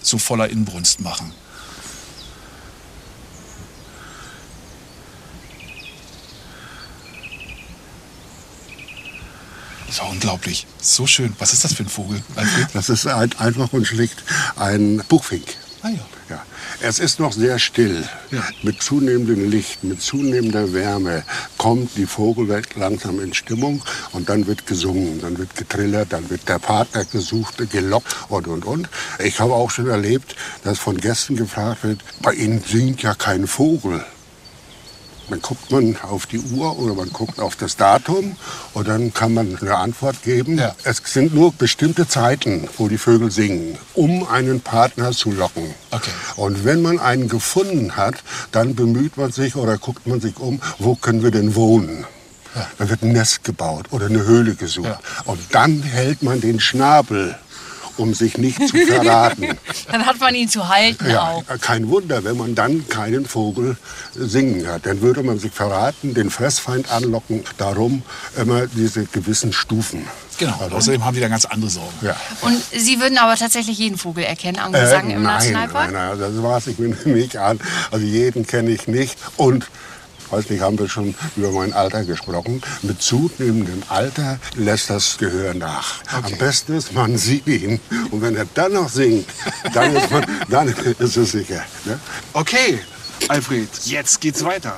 so 0.00 0.18
voller 0.18 0.48
Inbrunst 0.48 1.00
machen. 1.00 1.32
Das 9.86 10.00
war 10.00 10.10
unglaublich. 10.10 10.66
So 10.80 11.06
schön. 11.06 11.34
Was 11.38 11.52
ist 11.52 11.64
das 11.64 11.74
für 11.74 11.84
ein 11.84 11.88
Vogel, 11.88 12.22
Alfred? 12.34 12.68
Das 12.74 12.88
ist 12.88 13.06
ein, 13.06 13.32
einfach 13.38 13.72
und 13.72 13.86
schlicht 13.86 14.22
ein 14.56 15.02
Buchfink. 15.08 15.56
Ah 15.82 15.88
ja. 15.90 16.06
Ja. 16.28 16.42
Es 16.80 16.98
ist 16.98 17.20
noch 17.20 17.32
sehr 17.32 17.60
still. 17.60 18.04
Ja. 18.32 18.42
Mit 18.62 18.82
zunehmendem 18.82 19.48
Licht, 19.48 19.84
mit 19.84 20.02
zunehmender 20.02 20.72
Wärme 20.72 21.22
kommt 21.56 21.96
die 21.96 22.06
Vogelwelt 22.06 22.74
langsam 22.74 23.20
in 23.20 23.32
Stimmung 23.32 23.82
und 24.12 24.28
dann 24.28 24.48
wird 24.48 24.66
gesungen, 24.66 25.20
dann 25.20 25.38
wird 25.38 25.54
getrillert, 25.54 26.12
dann 26.12 26.28
wird 26.28 26.48
der 26.48 26.58
Partner 26.58 27.04
gesucht, 27.04 27.58
gelockt 27.70 28.16
und 28.28 28.48
und 28.48 28.64
und. 28.64 28.88
Ich 29.20 29.38
habe 29.38 29.54
auch 29.54 29.70
schon 29.70 29.88
erlebt, 29.88 30.34
dass 30.64 30.80
von 30.80 30.96
Gästen 30.96 31.36
gefragt 31.36 31.84
wird, 31.84 32.00
bei 32.22 32.32
Ihnen 32.32 32.60
singt 32.60 33.02
ja 33.02 33.14
kein 33.14 33.46
Vogel. 33.46 34.04
Dann 35.28 35.42
guckt 35.42 35.70
man 35.72 35.96
auf 36.02 36.26
die 36.26 36.38
Uhr 36.38 36.78
oder 36.78 36.94
man 36.94 37.12
guckt 37.12 37.40
auf 37.40 37.56
das 37.56 37.76
Datum 37.76 38.36
und 38.74 38.86
dann 38.86 39.12
kann 39.12 39.34
man 39.34 39.58
eine 39.60 39.76
Antwort 39.76 40.22
geben. 40.22 40.58
Ja. 40.58 40.74
Es 40.84 41.02
sind 41.04 41.34
nur 41.34 41.52
bestimmte 41.52 42.06
Zeiten, 42.06 42.68
wo 42.76 42.88
die 42.88 42.98
Vögel 42.98 43.30
singen, 43.30 43.76
um 43.94 44.26
einen 44.28 44.60
Partner 44.60 45.10
zu 45.10 45.32
locken. 45.32 45.74
Okay. 45.90 46.10
Und 46.36 46.64
wenn 46.64 46.80
man 46.80 47.00
einen 47.00 47.28
gefunden 47.28 47.96
hat, 47.96 48.22
dann 48.52 48.76
bemüht 48.76 49.16
man 49.16 49.32
sich 49.32 49.56
oder 49.56 49.78
guckt 49.78 50.06
man 50.06 50.20
sich 50.20 50.38
um, 50.38 50.60
wo 50.78 50.94
können 50.94 51.22
wir 51.22 51.32
denn 51.32 51.54
wohnen? 51.56 52.06
Dann 52.78 52.88
wird 52.88 53.02
ein 53.02 53.12
Nest 53.12 53.44
gebaut 53.44 53.86
oder 53.90 54.06
eine 54.06 54.24
Höhle 54.24 54.54
gesucht. 54.54 54.88
Ja. 54.88 55.00
Und 55.24 55.40
dann 55.52 55.82
hält 55.82 56.22
man 56.22 56.40
den 56.40 56.60
Schnabel, 56.60 57.36
um 57.96 58.14
sich 58.14 58.38
nicht 58.38 58.58
zu 58.68 58.76
verraten. 58.76 59.48
Dann 59.90 60.06
hat 60.06 60.20
man 60.20 60.34
ihn 60.34 60.48
zu 60.48 60.68
halten 60.68 61.08
Ja, 61.10 61.22
auch. 61.30 61.44
kein 61.60 61.88
Wunder, 61.88 62.24
wenn 62.24 62.36
man 62.36 62.54
dann 62.54 62.88
keinen 62.88 63.26
Vogel 63.26 63.76
singen 64.14 64.66
hat. 64.66 64.86
Dann 64.86 65.00
würde 65.00 65.22
man 65.22 65.38
sich 65.38 65.52
verraten, 65.52 66.14
den 66.14 66.30
Fressfeind 66.30 66.90
anlocken. 66.90 67.44
Darum 67.58 68.02
immer 68.36 68.66
diese 68.66 69.04
gewissen 69.06 69.52
Stufen. 69.52 70.06
Genau. 70.38 70.54
Außerdem 70.70 71.04
haben 71.04 71.14
die 71.14 71.20
da 71.20 71.28
ganz 71.28 71.44
andere 71.46 71.70
Sorgen. 71.70 71.94
Ja. 72.02 72.14
Und 72.42 72.62
Sie 72.76 73.00
würden 73.00 73.16
aber 73.18 73.36
tatsächlich 73.36 73.78
jeden 73.78 73.96
Vogel 73.96 74.24
erkennen 74.24 74.58
am 74.58 74.74
Äh, 74.74 75.00
im 75.00 75.08
nein, 75.08 75.22
Nationalpark? 75.22 75.92
nein, 75.92 76.08
nein, 76.10 76.18
das 76.18 76.42
weiß 76.42 76.66
ich 76.68 76.78
mir 76.78 76.94
nicht 77.06 77.36
an. 77.38 77.58
Also 77.90 78.04
jeden 78.04 78.46
kenne 78.46 78.70
ich 78.70 78.86
nicht. 78.86 79.16
Und 79.36 79.66
weiß 80.30 80.50
nicht, 80.50 80.60
haben 80.60 80.78
wir 80.78 80.88
schon 80.88 81.14
über 81.36 81.50
mein 81.52 81.72
Alter 81.72 82.04
gesprochen. 82.04 82.62
Mit 82.82 83.02
zunehmendem 83.02 83.82
Alter 83.88 84.38
lässt 84.54 84.90
das 84.90 85.18
Gehör 85.18 85.54
nach. 85.54 86.02
Am 86.12 86.38
besten 86.38 86.76
ist, 86.76 86.92
man 86.92 87.16
sieht 87.16 87.46
ihn. 87.46 87.80
Und 88.10 88.22
wenn 88.22 88.36
er 88.36 88.46
dann 88.54 88.72
noch 88.72 88.88
singt, 88.88 89.28
dann 89.72 89.94
ist, 89.94 90.10
man, 90.10 90.26
dann 90.48 90.68
ist 90.68 91.16
es 91.16 91.32
sicher. 91.32 91.62
Ne? 91.84 91.98
Okay, 92.32 92.80
Alfred, 93.28 93.68
jetzt 93.84 94.20
geht's 94.20 94.44
weiter. 94.44 94.76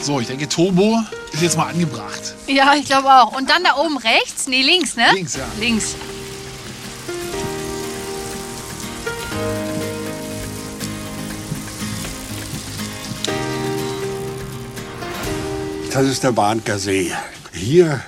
So, 0.00 0.18
ich 0.18 0.26
denke, 0.26 0.48
Turbo 0.48 0.98
ist 1.32 1.42
jetzt 1.42 1.56
mal 1.56 1.68
angebracht. 1.68 2.34
Ja, 2.46 2.74
ich 2.74 2.86
glaube 2.86 3.08
auch. 3.08 3.36
Und 3.36 3.48
dann 3.48 3.62
da 3.62 3.76
oben 3.76 3.98
rechts? 3.98 4.48
Nee, 4.48 4.62
links, 4.62 4.96
ne? 4.96 5.06
Links, 5.14 5.36
ja. 5.36 5.44
Links. 5.60 5.94
Das 15.92 16.06
ist 16.06 16.24
der 16.24 16.32
Barnker 16.32 16.78
See. 16.78 17.12
Hier 17.52 18.00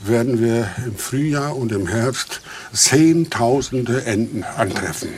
werden 0.00 0.42
wir 0.42 0.68
im 0.84 0.94
Frühjahr 0.94 1.56
und 1.56 1.72
im 1.72 1.86
Herbst 1.86 2.42
Zehntausende 2.74 4.04
Enten 4.04 4.44
antreffen. 4.44 5.08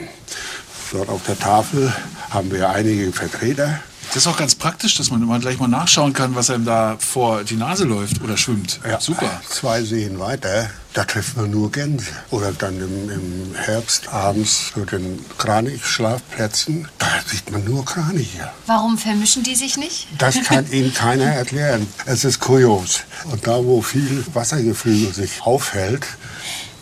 Dort 0.93 1.09
auf 1.09 1.25
der 1.27 1.37
Tafel 1.37 1.93
haben 2.31 2.53
wir 2.53 2.71
einige 2.71 3.13
Vertreter. 3.13 3.81
Das 4.15 4.27
ist 4.27 4.27
auch 4.27 4.37
ganz 4.37 4.55
praktisch, 4.55 4.95
dass 4.97 5.11
man 5.11 5.23
immer 5.23 5.39
gleich 5.39 5.59
mal 5.59 5.69
nachschauen 5.69 6.13
kann, 6.13 6.35
was 6.35 6.51
einem 6.51 6.67
da 6.67 6.97
vor 6.99 7.45
die 7.45 7.57
Nase 7.57 7.85
läuft 7.85 8.21
oder 8.21 8.37
schwimmt. 8.37 8.79
Super. 8.99 9.41
Zwei 9.49 9.83
Seen 9.85 10.19
weiter, 10.19 10.69
da 10.93 11.05
trifft 11.05 11.39
man 11.39 11.51
nur 11.51 11.73
Gänse. 11.73 12.09
Oder 12.31 12.53
dann 12.53 12.77
im, 12.77 13.11
im 13.11 13.55
Herbst 13.55 14.13
abends 14.13 14.71
zu 14.75 14.85
den 14.85 15.19
Kranichschlafplätzen, 15.39 16.89
da 16.99 17.07
sieht 17.27 17.51
man 17.51 17.65
nur 17.65 17.87
Kraniche. 17.87 18.51
Warum 18.67 18.99
vermischen 18.99 19.45
die 19.45 19.55
sich 19.55 19.79
nicht? 19.79 20.09
Das 20.19 20.37
kann 20.43 20.67
Ihnen 20.71 20.93
keiner 20.93 21.25
erklären. 21.25 21.87
Es 22.05 22.25
ist 22.25 22.39
kurios. 22.39 23.01
Und 23.31 23.47
da, 23.47 23.65
wo 23.65 23.81
viel 23.81 24.27
Wassergeflügel 24.35 25.15
sich 25.15 25.41
aufhält, 25.41 26.07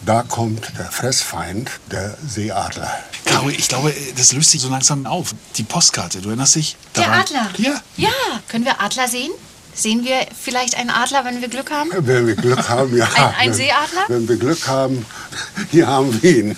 da 0.07 0.23
kommt 0.23 0.73
der 0.78 0.87
Fressfeind, 0.87 1.71
der 1.90 2.16
Seeadler. 2.26 2.90
Caro, 3.26 3.49
ich 3.50 3.69
glaube, 3.69 3.95
das 4.16 4.33
löst 4.33 4.50
sich 4.50 4.61
so 4.62 4.69
langsam 4.69 5.07
auf. 5.07 5.35
Die 5.57 5.62
Postkarte, 5.62 6.21
du 6.21 6.28
erinnerst 6.30 6.54
dich? 6.57 6.76
Da 6.95 7.02
Der 7.02 7.12
Adler. 7.12 7.50
Ja. 7.59 7.80
Ja. 7.97 8.09
Können 8.49 8.64
wir 8.64 8.80
Adler 8.80 9.09
sehen? 9.09 9.30
Sehen 9.75 10.04
wir 10.04 10.26
vielleicht 10.42 10.75
einen 10.76 10.90
Adler, 10.90 11.25
wenn 11.25 11.40
wir 11.40 11.49
Glück 11.49 11.71
haben? 11.71 11.90
Wenn 11.97 12.26
wir 12.26 12.35
Glück 12.35 12.69
haben, 12.69 12.97
ja. 12.97 13.09
Ein- 13.14 13.35
ein 13.50 13.54
Seeadler? 13.54 14.04
Wenn 14.09 14.28
wir 14.28 14.37
Glück 14.37 14.66
haben, 14.66 15.07
hier 15.71 15.87
haben 15.87 16.21
wir 16.23 16.37
ihn. 16.38 16.57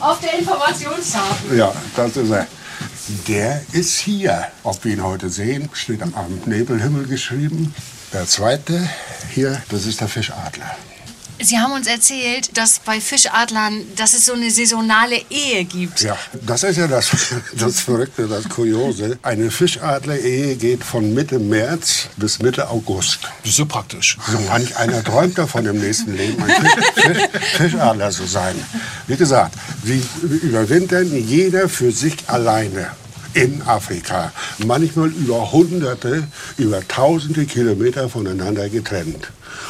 Auf 0.00 0.20
der 0.20 0.38
Informationstafel. 0.38 1.56
Ja, 1.56 1.72
das 1.96 2.16
ist 2.16 2.30
er. 2.30 2.46
Der 3.28 3.62
ist 3.72 3.98
hier. 3.98 4.48
Ob 4.62 4.82
wir 4.84 4.94
ihn 4.94 5.02
heute 5.02 5.30
sehen, 5.30 5.68
steht 5.74 6.02
am, 6.02 6.14
am 6.14 6.40
Nebelhimmel 6.46 7.06
geschrieben. 7.06 7.74
Der 8.12 8.26
zweite 8.26 8.88
hier, 9.34 9.62
das 9.68 9.86
ist 9.86 10.00
der 10.00 10.08
Fischadler. 10.08 10.74
Sie 11.44 11.58
haben 11.58 11.72
uns 11.72 11.86
erzählt, 11.86 12.56
dass 12.56 12.78
bei 12.78 13.00
Fischadlern, 13.00 13.82
dass 13.96 14.14
es 14.14 14.24
so 14.24 14.32
eine 14.32 14.50
saisonale 14.50 15.20
Ehe 15.28 15.64
gibt. 15.64 16.00
Ja, 16.00 16.16
das 16.40 16.62
ist 16.62 16.78
ja 16.78 16.86
das, 16.86 17.10
das 17.52 17.80
Verrückte, 17.80 18.26
das 18.26 18.48
Kuriose. 18.48 19.18
Eine 19.22 19.50
Fischadler-Ehe 19.50 20.56
geht 20.56 20.82
von 20.82 21.12
Mitte 21.12 21.38
März 21.38 22.08
bis 22.16 22.38
Mitte 22.38 22.70
August. 22.70 23.18
Das 23.42 23.50
ist 23.50 23.56
so 23.56 23.66
praktisch. 23.66 24.16
So 24.26 24.38
manch 24.48 24.74
einer 24.78 25.04
träumt 25.04 25.36
davon 25.36 25.66
im 25.66 25.80
nächsten 25.80 26.16
Leben, 26.16 26.42
ein 26.42 26.50
Fisch, 26.50 27.04
Fisch, 27.04 27.22
Fischadler 27.58 28.10
zu 28.10 28.24
sein. 28.24 28.56
Wie 29.06 29.16
gesagt, 29.16 29.54
sie 29.84 30.02
überwintern 30.22 31.14
jeder 31.14 31.68
für 31.68 31.92
sich 31.92 32.16
alleine 32.26 32.90
in 33.34 33.62
Afrika. 33.62 34.32
Manchmal 34.64 35.08
über 35.08 35.52
Hunderte, 35.52 36.24
über 36.56 36.86
Tausende 36.86 37.44
Kilometer 37.44 38.08
voneinander 38.08 38.68
getrennt. 38.68 39.28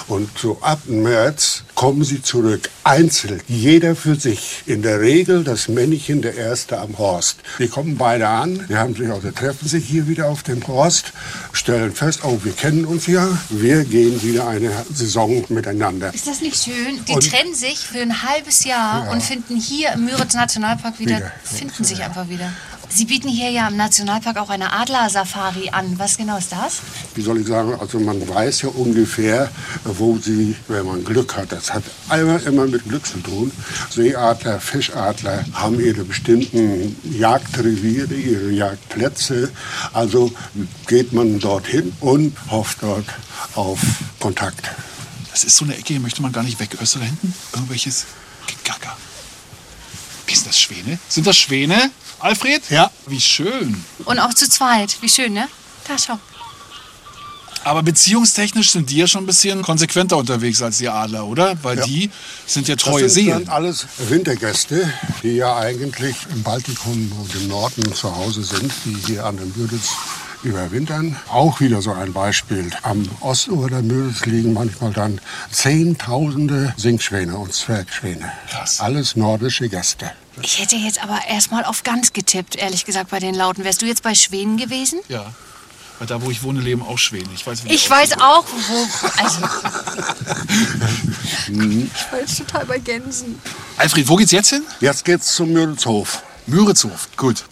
Und 0.08 0.30
so 0.38 0.58
ab 0.62 0.80
März 0.86 1.62
kommen 1.74 2.04
sie 2.04 2.22
zurück, 2.22 2.70
einzeln, 2.84 3.40
jeder 3.48 3.94
für 3.96 4.14
sich. 4.16 4.62
In 4.66 4.82
der 4.82 5.00
Regel 5.00 5.44
das 5.44 5.68
Männchen, 5.68 6.22
der 6.22 6.34
Erste 6.36 6.78
am 6.78 6.96
Horst. 6.98 7.38
Die 7.58 7.68
kommen 7.68 7.96
beide 7.96 8.26
an, 8.28 8.64
die 8.68 8.76
haben 8.76 8.94
sich 8.94 9.10
also, 9.10 9.30
treffen 9.30 9.68
sich 9.68 9.84
hier 9.84 10.06
wieder 10.06 10.28
auf 10.28 10.42
dem 10.42 10.66
Horst, 10.66 11.12
stellen 11.52 11.92
fest, 11.92 12.20
oh, 12.22 12.38
wir 12.44 12.52
kennen 12.52 12.84
uns 12.86 13.06
ja, 13.06 13.28
wir 13.50 13.84
gehen 13.84 14.22
wieder 14.22 14.46
eine 14.48 14.70
Saison 14.92 15.44
miteinander. 15.50 16.12
Ist 16.14 16.26
das 16.26 16.40
nicht 16.40 16.62
schön? 16.62 17.04
Die 17.06 17.12
Und- 17.12 17.30
trennen 17.30 17.54
sich 17.54 17.78
für 17.78 18.00
ein 18.00 18.22
halbes 18.22 18.64
Jahr 18.64 19.10
und 19.10 19.22
finden 19.22 19.56
hier 19.56 19.92
im 19.92 20.06
Müritz 20.06 20.34
Nationalpark 20.34 20.98
wieder, 20.98 21.16
Wieder. 21.16 21.32
finden 21.44 21.84
sich 21.84 22.02
einfach 22.02 22.28
wieder. 22.28 22.50
Sie 22.88 23.06
bieten 23.06 23.28
hier 23.28 23.50
ja 23.50 23.68
im 23.68 23.76
Nationalpark 23.76 24.36
auch 24.36 24.50
eine 24.50 24.72
Adler-Safari 24.72 25.70
an. 25.70 25.98
Was 25.98 26.16
genau 26.16 26.36
ist 26.36 26.52
das? 26.52 26.80
Wie 27.14 27.22
soll 27.22 27.40
ich 27.40 27.46
sagen, 27.46 27.74
also 27.80 27.98
man 27.98 28.26
weiß 28.28 28.62
ja 28.62 28.68
ungefähr, 28.68 29.50
wo 29.84 30.18
sie, 30.18 30.54
wenn 30.68 30.86
man 30.86 31.04
Glück 31.04 31.36
hat, 31.36 31.52
das 31.52 31.72
hat 31.72 31.82
immer, 32.12 32.40
immer 32.44 32.66
mit 32.66 32.84
Glück 32.84 33.06
zu 33.06 33.18
tun. 33.18 33.50
Seeadler, 33.90 34.60
Fischadler 34.60 35.44
haben 35.54 35.80
ihre 35.80 36.04
bestimmten 36.04 36.96
Jagdreviere, 37.02 38.14
ihre 38.14 38.50
Jagdplätze. 38.50 39.50
Also 39.92 40.32
geht 40.86 41.12
man 41.12 41.40
dorthin 41.40 41.92
und 42.00 42.36
hofft 42.50 42.82
dort 42.82 43.06
auf 43.54 43.80
Kontakt. 44.20 44.70
Das 45.30 45.42
ist 45.42 45.56
so 45.56 45.64
eine 45.64 45.76
Ecke, 45.76 45.88
hier 45.88 46.00
möchte 46.00 46.22
man 46.22 46.32
gar 46.32 46.44
nicht 46.44 46.60
weg. 46.60 46.70
Hörst 46.78 46.94
du 46.94 47.00
da 47.00 47.06
hinten? 47.06 47.34
Irgendwelches 47.52 48.06
Gegacker. 48.46 48.96
Wie 50.26 50.32
ist 50.32 50.46
das 50.46 50.58
Schwäne? 50.58 50.98
Sind 51.08 51.26
das 51.26 51.36
Schwäne, 51.36 51.90
Alfred? 52.24 52.62
Ja. 52.70 52.90
Wie 53.06 53.20
schön. 53.20 53.84
Und 54.06 54.18
auch 54.18 54.32
zu 54.32 54.48
zweit. 54.48 54.96
Wie 55.02 55.08
schön, 55.10 55.34
ne? 55.34 55.46
Da, 55.86 55.98
schau. 55.98 56.18
Aber 57.64 57.82
beziehungstechnisch 57.82 58.70
sind 58.72 58.88
die 58.90 58.96
ja 58.96 59.06
schon 59.06 59.24
ein 59.24 59.26
bisschen 59.26 59.62
konsequenter 59.62 60.16
unterwegs 60.16 60.62
als 60.62 60.78
die 60.78 60.88
Adler, 60.88 61.26
oder? 61.26 61.56
Weil 61.62 61.78
Ja. 61.78 61.84
die 61.86 62.10
sind 62.46 62.66
ja 62.68 62.76
treue 62.76 63.04
das 63.04 63.14
sind 63.14 63.24
Seelen. 63.24 63.44
dann 63.46 63.54
alles 63.54 63.86
Wintergäste, 64.08 64.90
die 65.22 65.32
ja 65.36 65.56
eigentlich 65.56 66.16
im 66.30 66.42
Baltikum 66.42 67.12
und 67.12 67.34
im 67.34 67.48
Norden 67.48 67.92
zu 67.94 68.14
Hause 68.14 68.42
sind, 68.42 68.72
die 68.86 68.96
hier 69.06 69.24
an 69.26 69.36
der 69.36 69.46
Müritz 69.46 69.88
überwintern. 70.44 71.16
Auch 71.28 71.60
wieder 71.60 71.82
so 71.82 71.92
ein 71.92 72.12
Beispiel. 72.12 72.70
Am 72.82 73.08
Ostufer 73.20 73.68
der 73.68 73.82
Müritz 73.82 74.24
liegen 74.26 74.52
manchmal 74.52 74.92
dann 74.92 75.20
Zehntausende 75.50 76.74
Singschwäne 76.76 77.36
und 77.36 77.52
Zwergschwäne. 77.52 78.32
Krass. 78.50 78.80
Alles 78.80 79.16
nordische 79.16 79.68
Gäste. 79.68 80.10
Ich 80.42 80.60
hätte 80.60 80.76
jetzt 80.76 81.02
aber 81.02 81.20
erstmal 81.28 81.64
auf 81.64 81.84
ganz 81.84 82.12
getippt, 82.12 82.56
ehrlich 82.56 82.84
gesagt, 82.84 83.10
bei 83.10 83.20
den 83.20 83.34
Lauten. 83.34 83.64
Wärst 83.64 83.82
du 83.82 83.86
jetzt 83.86 84.02
bei 84.02 84.14
Schwänen 84.14 84.56
gewesen? 84.56 85.00
Ja. 85.08 85.32
Weil 85.98 86.08
da, 86.08 86.20
wo 86.20 86.30
ich 86.30 86.42
wohne, 86.42 86.60
leben 86.60 86.82
auch 86.82 86.98
Schwäne. 86.98 87.28
Ich 87.34 87.46
weiß, 87.46 87.62
Ich 87.66 87.88
weiß 87.88 88.20
auch, 88.20 88.44
wo. 88.68 89.22
Also. 89.22 89.38
ich 91.48 92.12
war 92.12 92.20
jetzt 92.20 92.38
total 92.38 92.66
bei 92.66 92.78
Gänsen. 92.78 93.40
Alfred, 93.76 94.08
wo 94.08 94.16
geht's 94.16 94.32
jetzt 94.32 94.50
hin? 94.50 94.62
Jetzt 94.80 95.04
geht's 95.04 95.34
zum 95.34 95.52
Müritzhof. 95.52 96.22
Müritzhof. 96.46 97.08
Gut. 97.16 97.44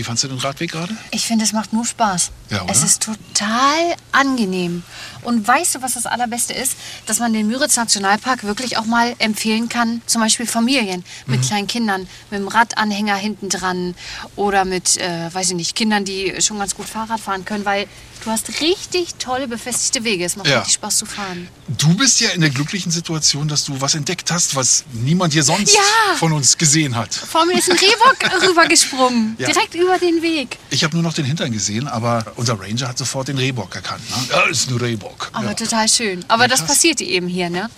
Wie 0.00 0.04
fandst 0.04 0.24
du 0.24 0.28
den 0.28 0.38
Radweg 0.38 0.70
gerade? 0.72 0.96
Ich 1.10 1.26
finde, 1.26 1.44
es 1.44 1.52
macht 1.52 1.74
nur 1.74 1.84
Spaß. 1.84 2.30
Ja, 2.48 2.62
oder? 2.62 2.72
Es 2.72 2.82
ist 2.82 3.02
total 3.02 3.94
angenehm. 4.12 4.82
Und 5.22 5.46
weißt 5.46 5.74
du, 5.76 5.82
was 5.82 5.94
das 5.94 6.06
Allerbeste 6.06 6.52
ist? 6.52 6.74
Dass 7.06 7.18
man 7.18 7.32
den 7.32 7.46
Müritz 7.46 7.76
Nationalpark 7.76 8.44
wirklich 8.44 8.76
auch 8.78 8.84
mal 8.86 9.14
empfehlen 9.18 9.68
kann, 9.68 10.02
zum 10.06 10.20
Beispiel 10.22 10.46
Familien 10.46 11.04
Mhm. 11.26 11.32
mit 11.32 11.42
kleinen 11.46 11.66
Kindern, 11.66 12.08
mit 12.30 12.40
dem 12.40 12.48
Radanhänger 12.48 13.16
hinten 13.16 13.48
dran 13.48 13.94
oder 14.36 14.64
mit, 14.64 14.96
äh, 14.96 15.32
weiß 15.32 15.50
ich 15.50 15.56
nicht, 15.56 15.74
Kindern, 15.74 16.04
die 16.04 16.34
schon 16.40 16.58
ganz 16.58 16.74
gut 16.74 16.86
Fahrrad 16.88 17.20
fahren 17.20 17.44
können, 17.44 17.64
weil 17.64 17.86
du 18.24 18.30
hast 18.30 18.60
richtig 18.60 19.14
tolle 19.18 19.48
befestigte 19.48 20.04
Wege. 20.04 20.24
Es 20.24 20.36
macht 20.36 20.46
Ja. 20.48 20.58
richtig 20.58 20.74
Spaß 20.74 20.96
zu 20.98 21.06
fahren. 21.06 21.48
Du 21.68 21.94
bist 21.94 22.20
ja 22.20 22.30
in 22.30 22.40
der 22.42 22.50
glücklichen 22.50 22.92
Situation, 22.92 23.48
dass 23.48 23.64
du 23.64 23.80
was 23.80 23.94
entdeckt 23.94 24.30
hast, 24.30 24.54
was 24.56 24.84
niemand 24.92 25.32
hier 25.32 25.42
sonst 25.42 25.72
Ja. 25.74 25.80
von 26.16 26.32
uns 26.32 26.58
gesehen 26.58 26.96
hat. 26.96 27.14
Vor 27.14 27.46
mir 27.46 27.58
ist 27.58 27.70
ein 27.70 27.78
Rehbock 27.78 28.18
rübergesprungen, 28.48 29.36
Ja. 29.38 29.46
direkt 29.46 29.74
über 29.74 29.98
den 29.98 30.20
Weg. 30.22 30.58
Ich 30.70 30.84
habe 30.84 30.94
nur 30.94 31.02
noch 31.02 31.14
den 31.14 31.24
Hintern 31.24 31.50
gesehen, 31.52 31.88
aber 31.88 32.24
unser 32.36 32.60
Ranger 32.60 32.88
hat 32.88 32.98
sofort 32.98 33.28
den 33.28 33.38
Rehbock 33.38 33.74
erkannt. 33.74 34.02
Ne? 34.10 34.16
Ja, 34.30 34.42
ist 34.48 34.70
ein 34.70 34.76
Rehbock. 34.76 35.09
Aber 35.32 35.48
ja. 35.48 35.54
total 35.54 35.88
schön. 35.88 36.24
Aber 36.28 36.44
Ja, 36.44 36.48
das 36.48 36.60
krass. 36.60 36.68
passiert 36.70 37.00
eben 37.00 37.26
hier, 37.28 37.50
ne? 37.50 37.68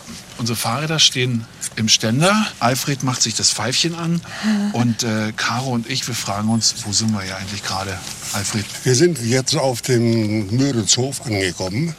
Unsere 0.43 0.59
Fahrräder 0.59 0.99
stehen 0.99 1.45
im 1.77 1.89
Ständer. 1.89 2.49
Alfred 2.59 3.05
macht 3.05 3.23
sich 3.23 3.35
das 3.35 3.53
Pfeifchen 3.53 3.95
an. 3.95 4.21
Und 4.73 5.05
äh, 5.05 5.33
Caro 5.37 5.71
und 5.71 5.89
ich, 5.89 6.09
wir 6.09 6.17
fragen 6.17 6.49
uns, 6.49 6.75
wo 6.85 6.93
sind 6.93 7.13
wir 7.13 7.23
hier 7.23 7.37
eigentlich 7.37 7.63
gerade, 7.63 7.97
Alfred? 8.33 8.65
Wir 8.83 8.97
sind 8.97 9.21
jetzt 9.23 9.55
auf 9.55 9.83
dem 9.83 10.49
Müritzhof 10.49 11.25
angekommen. 11.27 11.95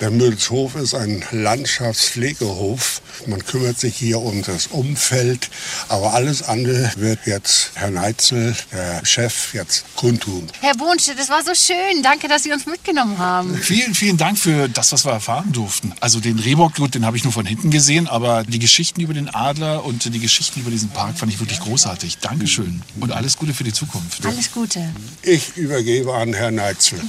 Der 0.00 0.10
Müritzhof 0.10 0.76
ist 0.76 0.94
ein 0.94 1.22
Landschaftspflegehof. 1.30 3.02
Man 3.26 3.44
kümmert 3.44 3.78
sich 3.78 3.96
hier 3.96 4.20
um 4.20 4.42
das 4.42 4.68
Umfeld, 4.68 5.50
aber 5.88 6.14
alles 6.14 6.42
andere 6.42 6.90
wird 6.96 7.20
jetzt 7.26 7.70
Herr 7.74 7.90
Neitzel, 7.90 8.56
der 8.72 9.04
Chef, 9.04 9.54
jetzt 9.54 9.84
kundtun. 9.94 10.48
Herr 10.60 10.74
Bohnstedt, 10.74 11.18
das 11.18 11.28
war 11.28 11.42
so 11.44 11.54
schön. 11.54 12.02
Danke, 12.02 12.28
dass 12.28 12.42
Sie 12.42 12.52
uns 12.52 12.66
mitgenommen 12.66 13.18
haben. 13.18 13.56
Vielen, 13.56 13.94
vielen 13.94 14.16
Dank 14.16 14.38
für 14.38 14.68
das, 14.68 14.92
was 14.92 15.04
wir 15.04 15.12
erfahren 15.12 15.52
durften. 15.52 15.92
Also 16.00 16.20
den 16.20 16.38
Rehbock, 16.38 16.74
gut, 16.74 16.94
den 16.94 17.04
habe 17.06 17.16
ich 17.16 17.24
nur 17.24 17.32
von 17.32 17.46
hinten 17.46 17.70
gesehen, 17.74 18.06
aber 18.06 18.44
die 18.44 18.60
Geschichten 18.60 19.00
über 19.00 19.14
den 19.14 19.28
Adler 19.34 19.84
und 19.84 20.04
die 20.14 20.20
Geschichten 20.20 20.60
über 20.60 20.70
diesen 20.70 20.90
Park 20.90 21.18
fand 21.18 21.32
ich 21.32 21.40
wirklich 21.40 21.58
großartig. 21.58 22.18
Dankeschön 22.18 22.80
und 23.00 23.10
alles 23.10 23.36
Gute 23.36 23.52
für 23.52 23.64
die 23.64 23.72
Zukunft. 23.72 24.24
Alles 24.24 24.52
Gute. 24.52 24.80
Ich 25.22 25.56
übergebe 25.56 26.14
an 26.14 26.32
Herrn 26.32 26.54
Neitzel. 26.54 27.00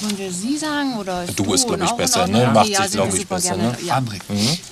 Wollen 0.00 0.16
wir 0.18 0.32
Sie 0.32 0.56
sagen 0.56 0.96
oder 0.96 1.24
ist 1.24 1.36
Du 1.36 1.52
ist, 1.52 1.64
und 1.64 1.76
glaub 1.76 1.90
ich, 1.90 1.96
besser, 1.96 2.28
ne? 2.28 2.52
Macht 2.54 2.68
ja, 2.68 2.82
sich, 2.82 2.92
sind 2.92 3.00
glaub 3.00 3.12
wir 3.12 3.20
ich, 3.20 3.26
besser, 3.26 3.56
gerne. 3.56 3.72
ne? 3.72 3.78
Ja. 3.84 3.98
André, 3.98 4.20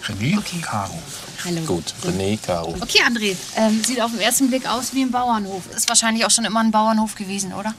René, 0.06 0.38
Okay. 0.38 0.60
Caro. 0.62 0.98
Hallo. 1.44 1.60
Gut, 1.62 1.94
René, 2.06 2.38
Caro. 2.40 2.76
Okay, 2.80 3.00
André, 3.04 3.34
ähm, 3.56 3.82
sieht 3.84 4.00
auf 4.00 4.12
den 4.12 4.20
ersten 4.20 4.48
Blick 4.50 4.68
aus 4.68 4.94
wie 4.94 5.02
ein 5.02 5.10
Bauernhof. 5.10 5.62
Ist 5.76 5.88
wahrscheinlich 5.88 6.24
auch 6.24 6.30
schon 6.30 6.44
immer 6.44 6.60
ein 6.60 6.70
Bauernhof 6.70 7.16
gewesen, 7.16 7.52
oder? 7.54 7.74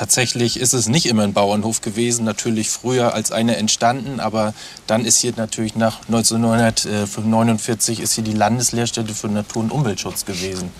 Tatsächlich 0.00 0.58
ist 0.58 0.72
es 0.72 0.88
nicht 0.88 1.04
immer 1.04 1.24
ein 1.24 1.34
Bauernhof 1.34 1.82
gewesen, 1.82 2.24
natürlich 2.24 2.70
früher 2.70 3.12
als 3.12 3.32
einer 3.32 3.58
entstanden, 3.58 4.18
aber 4.18 4.54
dann 4.86 5.04
ist 5.04 5.18
hier 5.18 5.34
natürlich 5.36 5.76
nach 5.76 6.00
1949 6.06 8.00
ist 8.00 8.14
hier 8.14 8.24
die 8.24 8.32
Landeslehrstätte 8.32 9.12
für 9.12 9.28
Natur- 9.28 9.64
und 9.64 9.70
Umweltschutz 9.70 10.24
gewesen. 10.24 10.70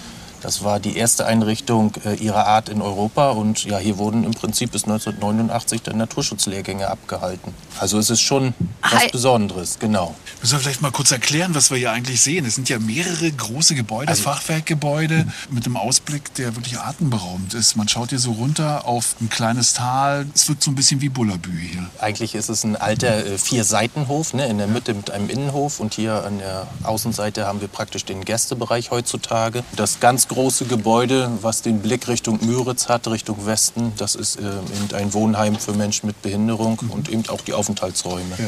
Das 0.40 0.64
war 0.64 0.80
die 0.80 0.96
erste 0.96 1.26
Einrichtung 1.26 1.92
äh, 2.04 2.14
ihrer 2.14 2.46
Art 2.46 2.68
in 2.68 2.80
Europa 2.80 3.30
und 3.30 3.64
ja, 3.64 3.78
hier 3.78 3.98
wurden 3.98 4.24
im 4.24 4.32
Prinzip 4.32 4.72
bis 4.72 4.84
1989 4.84 5.82
dann 5.82 5.98
Naturschutzlehrgänge 5.98 6.88
abgehalten. 6.88 7.54
Also 7.78 7.98
es 7.98 8.10
ist 8.10 8.20
schon 8.20 8.54
was 8.82 8.92
Hi. 8.92 9.08
Besonderes, 9.10 9.78
genau. 9.78 10.14
Müssen 10.40 10.54
wir 10.54 10.60
vielleicht 10.60 10.82
mal 10.82 10.90
kurz 10.90 11.10
erklären, 11.10 11.54
was 11.54 11.70
wir 11.70 11.78
hier 11.78 11.92
eigentlich 11.92 12.20
sehen. 12.22 12.46
Es 12.46 12.54
sind 12.54 12.68
ja 12.68 12.78
mehrere 12.78 13.30
große 13.30 13.74
Gebäude, 13.74 14.14
Fachwerkgebäude 14.16 15.26
mit 15.50 15.66
einem 15.66 15.76
Ausblick, 15.76 16.34
der 16.34 16.56
wirklich 16.56 16.78
atemberaubend 16.78 17.54
ist. 17.54 17.76
Man 17.76 17.88
schaut 17.88 18.10
hier 18.10 18.18
so 18.18 18.32
runter 18.32 18.86
auf 18.86 19.16
ein 19.20 19.28
kleines 19.28 19.74
Tal. 19.74 20.26
Es 20.34 20.48
wirkt 20.48 20.62
so 20.62 20.70
ein 20.70 20.74
bisschen 20.74 21.00
wie 21.00 21.08
Bullabü 21.08 21.56
hier. 21.58 21.86
Eigentlich 21.98 22.34
ist 22.34 22.48
es 22.48 22.64
ein 22.64 22.76
alter 22.76 23.26
äh, 23.26 23.38
Vier-Seitenhof, 23.38 24.32
ne, 24.34 24.46
in 24.46 24.58
der 24.58 24.66
Mitte 24.66 24.94
mit 24.94 25.10
einem 25.10 25.28
Innenhof 25.28 25.80
und 25.80 25.94
hier 25.94 26.24
an 26.24 26.38
der 26.38 26.66
Außenseite 26.84 27.46
haben 27.46 27.60
wir 27.60 27.68
praktisch 27.68 28.04
den 28.04 28.24
Gästebereich 28.24 28.90
heutzutage. 28.90 29.62
Das 29.76 30.00
ganz 30.00 30.28
große 30.30 30.64
Gebäude, 30.66 31.30
was 31.42 31.60
den 31.60 31.80
Blick 31.80 32.06
Richtung 32.06 32.38
Müritz 32.46 32.88
hat, 32.88 33.08
Richtung 33.08 33.46
Westen, 33.46 33.92
das 33.96 34.14
ist 34.14 34.36
äh, 34.36 34.42
eben 34.42 34.94
ein 34.94 35.12
Wohnheim 35.12 35.56
für 35.56 35.72
Menschen 35.72 36.06
mit 36.06 36.22
Behinderung 36.22 36.78
und 36.88 37.08
eben 37.08 37.28
auch 37.28 37.40
die 37.40 37.52
Aufenthaltsräume. 37.52 38.36
Ja. 38.38 38.44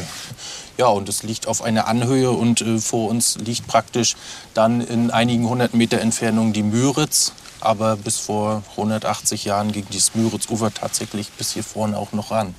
Ja, 0.77 0.87
und 0.87 1.07
es 1.07 1.21
liegt 1.21 1.47
auf 1.47 1.61
einer 1.61 1.87
Anhöhe 1.87 2.31
und 2.31 2.61
äh, 2.61 2.79
vor 2.79 3.09
uns 3.09 3.37
liegt 3.37 3.67
praktisch 3.67 4.15
dann 4.53 4.81
in 4.81 5.11
einigen 5.11 5.47
hundert 5.47 5.73
Meter 5.73 5.99
Entfernung 5.99 6.53
die 6.53 6.63
Müritz. 6.63 7.33
Aber 7.59 7.95
bis 7.95 8.17
vor 8.17 8.63
180 8.71 9.45
Jahren 9.45 9.71
ging 9.71 9.85
dieses 9.89 10.15
Müritzufer 10.15 10.73
tatsächlich 10.73 11.31
bis 11.31 11.51
hier 11.51 11.63
vorne 11.63 11.97
auch 11.97 12.11
noch 12.11 12.31
ran. 12.31 12.55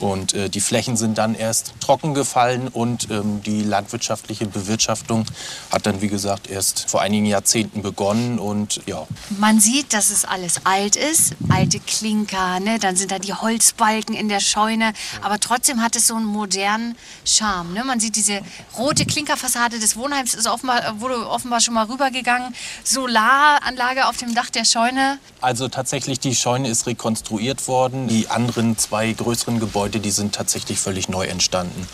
Und 0.00 0.34
äh, 0.34 0.48
die 0.48 0.60
Flächen 0.60 0.96
sind 0.96 1.18
dann 1.18 1.34
erst 1.34 1.72
trocken 1.80 2.14
gefallen 2.14 2.68
und 2.68 3.10
ähm, 3.10 3.42
die 3.42 3.62
landwirtschaftliche 3.62 4.46
Bewirtschaftung 4.46 5.24
hat 5.70 5.86
dann, 5.86 6.00
wie 6.00 6.08
gesagt, 6.08 6.48
erst 6.50 6.88
vor 6.90 7.00
einigen 7.00 7.26
Jahrzehnten 7.26 7.82
begonnen. 7.82 8.38
Und 8.38 8.80
ja, 8.86 9.06
Man 9.38 9.60
sieht, 9.60 9.92
dass 9.92 10.10
es 10.10 10.24
alles 10.24 10.64
alt 10.64 10.96
ist, 10.96 11.34
alte 11.48 11.80
Klinker, 11.80 12.60
ne? 12.60 12.78
dann 12.78 12.96
sind 12.96 13.10
da 13.10 13.18
die 13.18 13.34
Holzbalken 13.34 14.14
in 14.14 14.28
der 14.28 14.40
Scheune, 14.40 14.92
aber 15.22 15.40
trotzdem 15.40 15.82
hat 15.82 15.96
es 15.96 16.06
so 16.06 16.14
einen 16.14 16.26
modernen 16.26 16.96
Charme. 17.24 17.72
Ne? 17.74 17.84
Man 17.84 18.00
sieht 18.00 18.16
diese 18.16 18.40
rote 18.76 19.06
Klinkerfassade 19.06 19.78
des 19.78 19.96
Wohnheims, 19.96 20.34
ist 20.34 20.46
offenbar, 20.46 21.00
wurde 21.00 21.28
offenbar 21.28 21.60
schon 21.60 21.74
mal 21.74 21.86
rübergegangen. 21.86 22.54
Solaranlage 22.84 24.06
auf 24.06 24.16
dem 24.16 24.34
Dach 24.34 24.50
der 24.50 24.64
Scheune. 24.64 25.18
Also 25.40 25.68
tatsächlich, 25.68 26.20
die 26.20 26.34
Scheune 26.34 26.68
ist 26.68 26.86
rekonstruiert 26.86 27.68
worden. 27.68 28.08
Die 28.08 28.28
anderen 28.28 28.76
zwei 28.76 29.12
größeren 29.12 29.60
Gebäude, 29.60 29.87
die 29.88 30.10
sind 30.10 30.34
tatsächlich 30.34 30.78
völlig 30.78 31.08
neu 31.08 31.26
entstanden. 31.26 31.86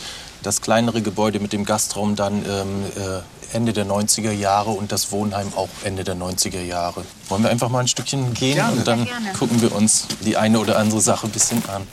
Das 0.42 0.60
kleinere 0.60 1.00
Gebäude 1.00 1.40
mit 1.40 1.52
dem 1.52 1.64
Gastraum 1.64 2.16
dann 2.16 2.44
ähm, 2.46 2.84
äh, 2.96 3.20
Ende 3.54 3.72
der 3.72 3.86
90er 3.86 4.32
Jahre 4.32 4.70
und 4.70 4.92
das 4.92 5.12
Wohnheim 5.12 5.52
auch 5.54 5.68
Ende 5.84 6.04
der 6.04 6.16
90er 6.16 6.60
Jahre. 6.60 7.04
Wollen 7.28 7.44
wir 7.44 7.50
einfach 7.50 7.68
mal 7.68 7.80
ein 7.80 7.88
Stückchen 7.88 8.34
gehen 8.34 8.56
Gerne. 8.56 8.72
und 8.72 8.86
dann 8.86 9.08
gucken 9.38 9.62
wir 9.62 9.74
uns 9.74 10.06
die 10.24 10.36
eine 10.36 10.58
oder 10.58 10.78
andere 10.78 11.00
Sache 11.00 11.26
ein 11.26 11.30
bisschen 11.30 11.62
an. 11.68 11.86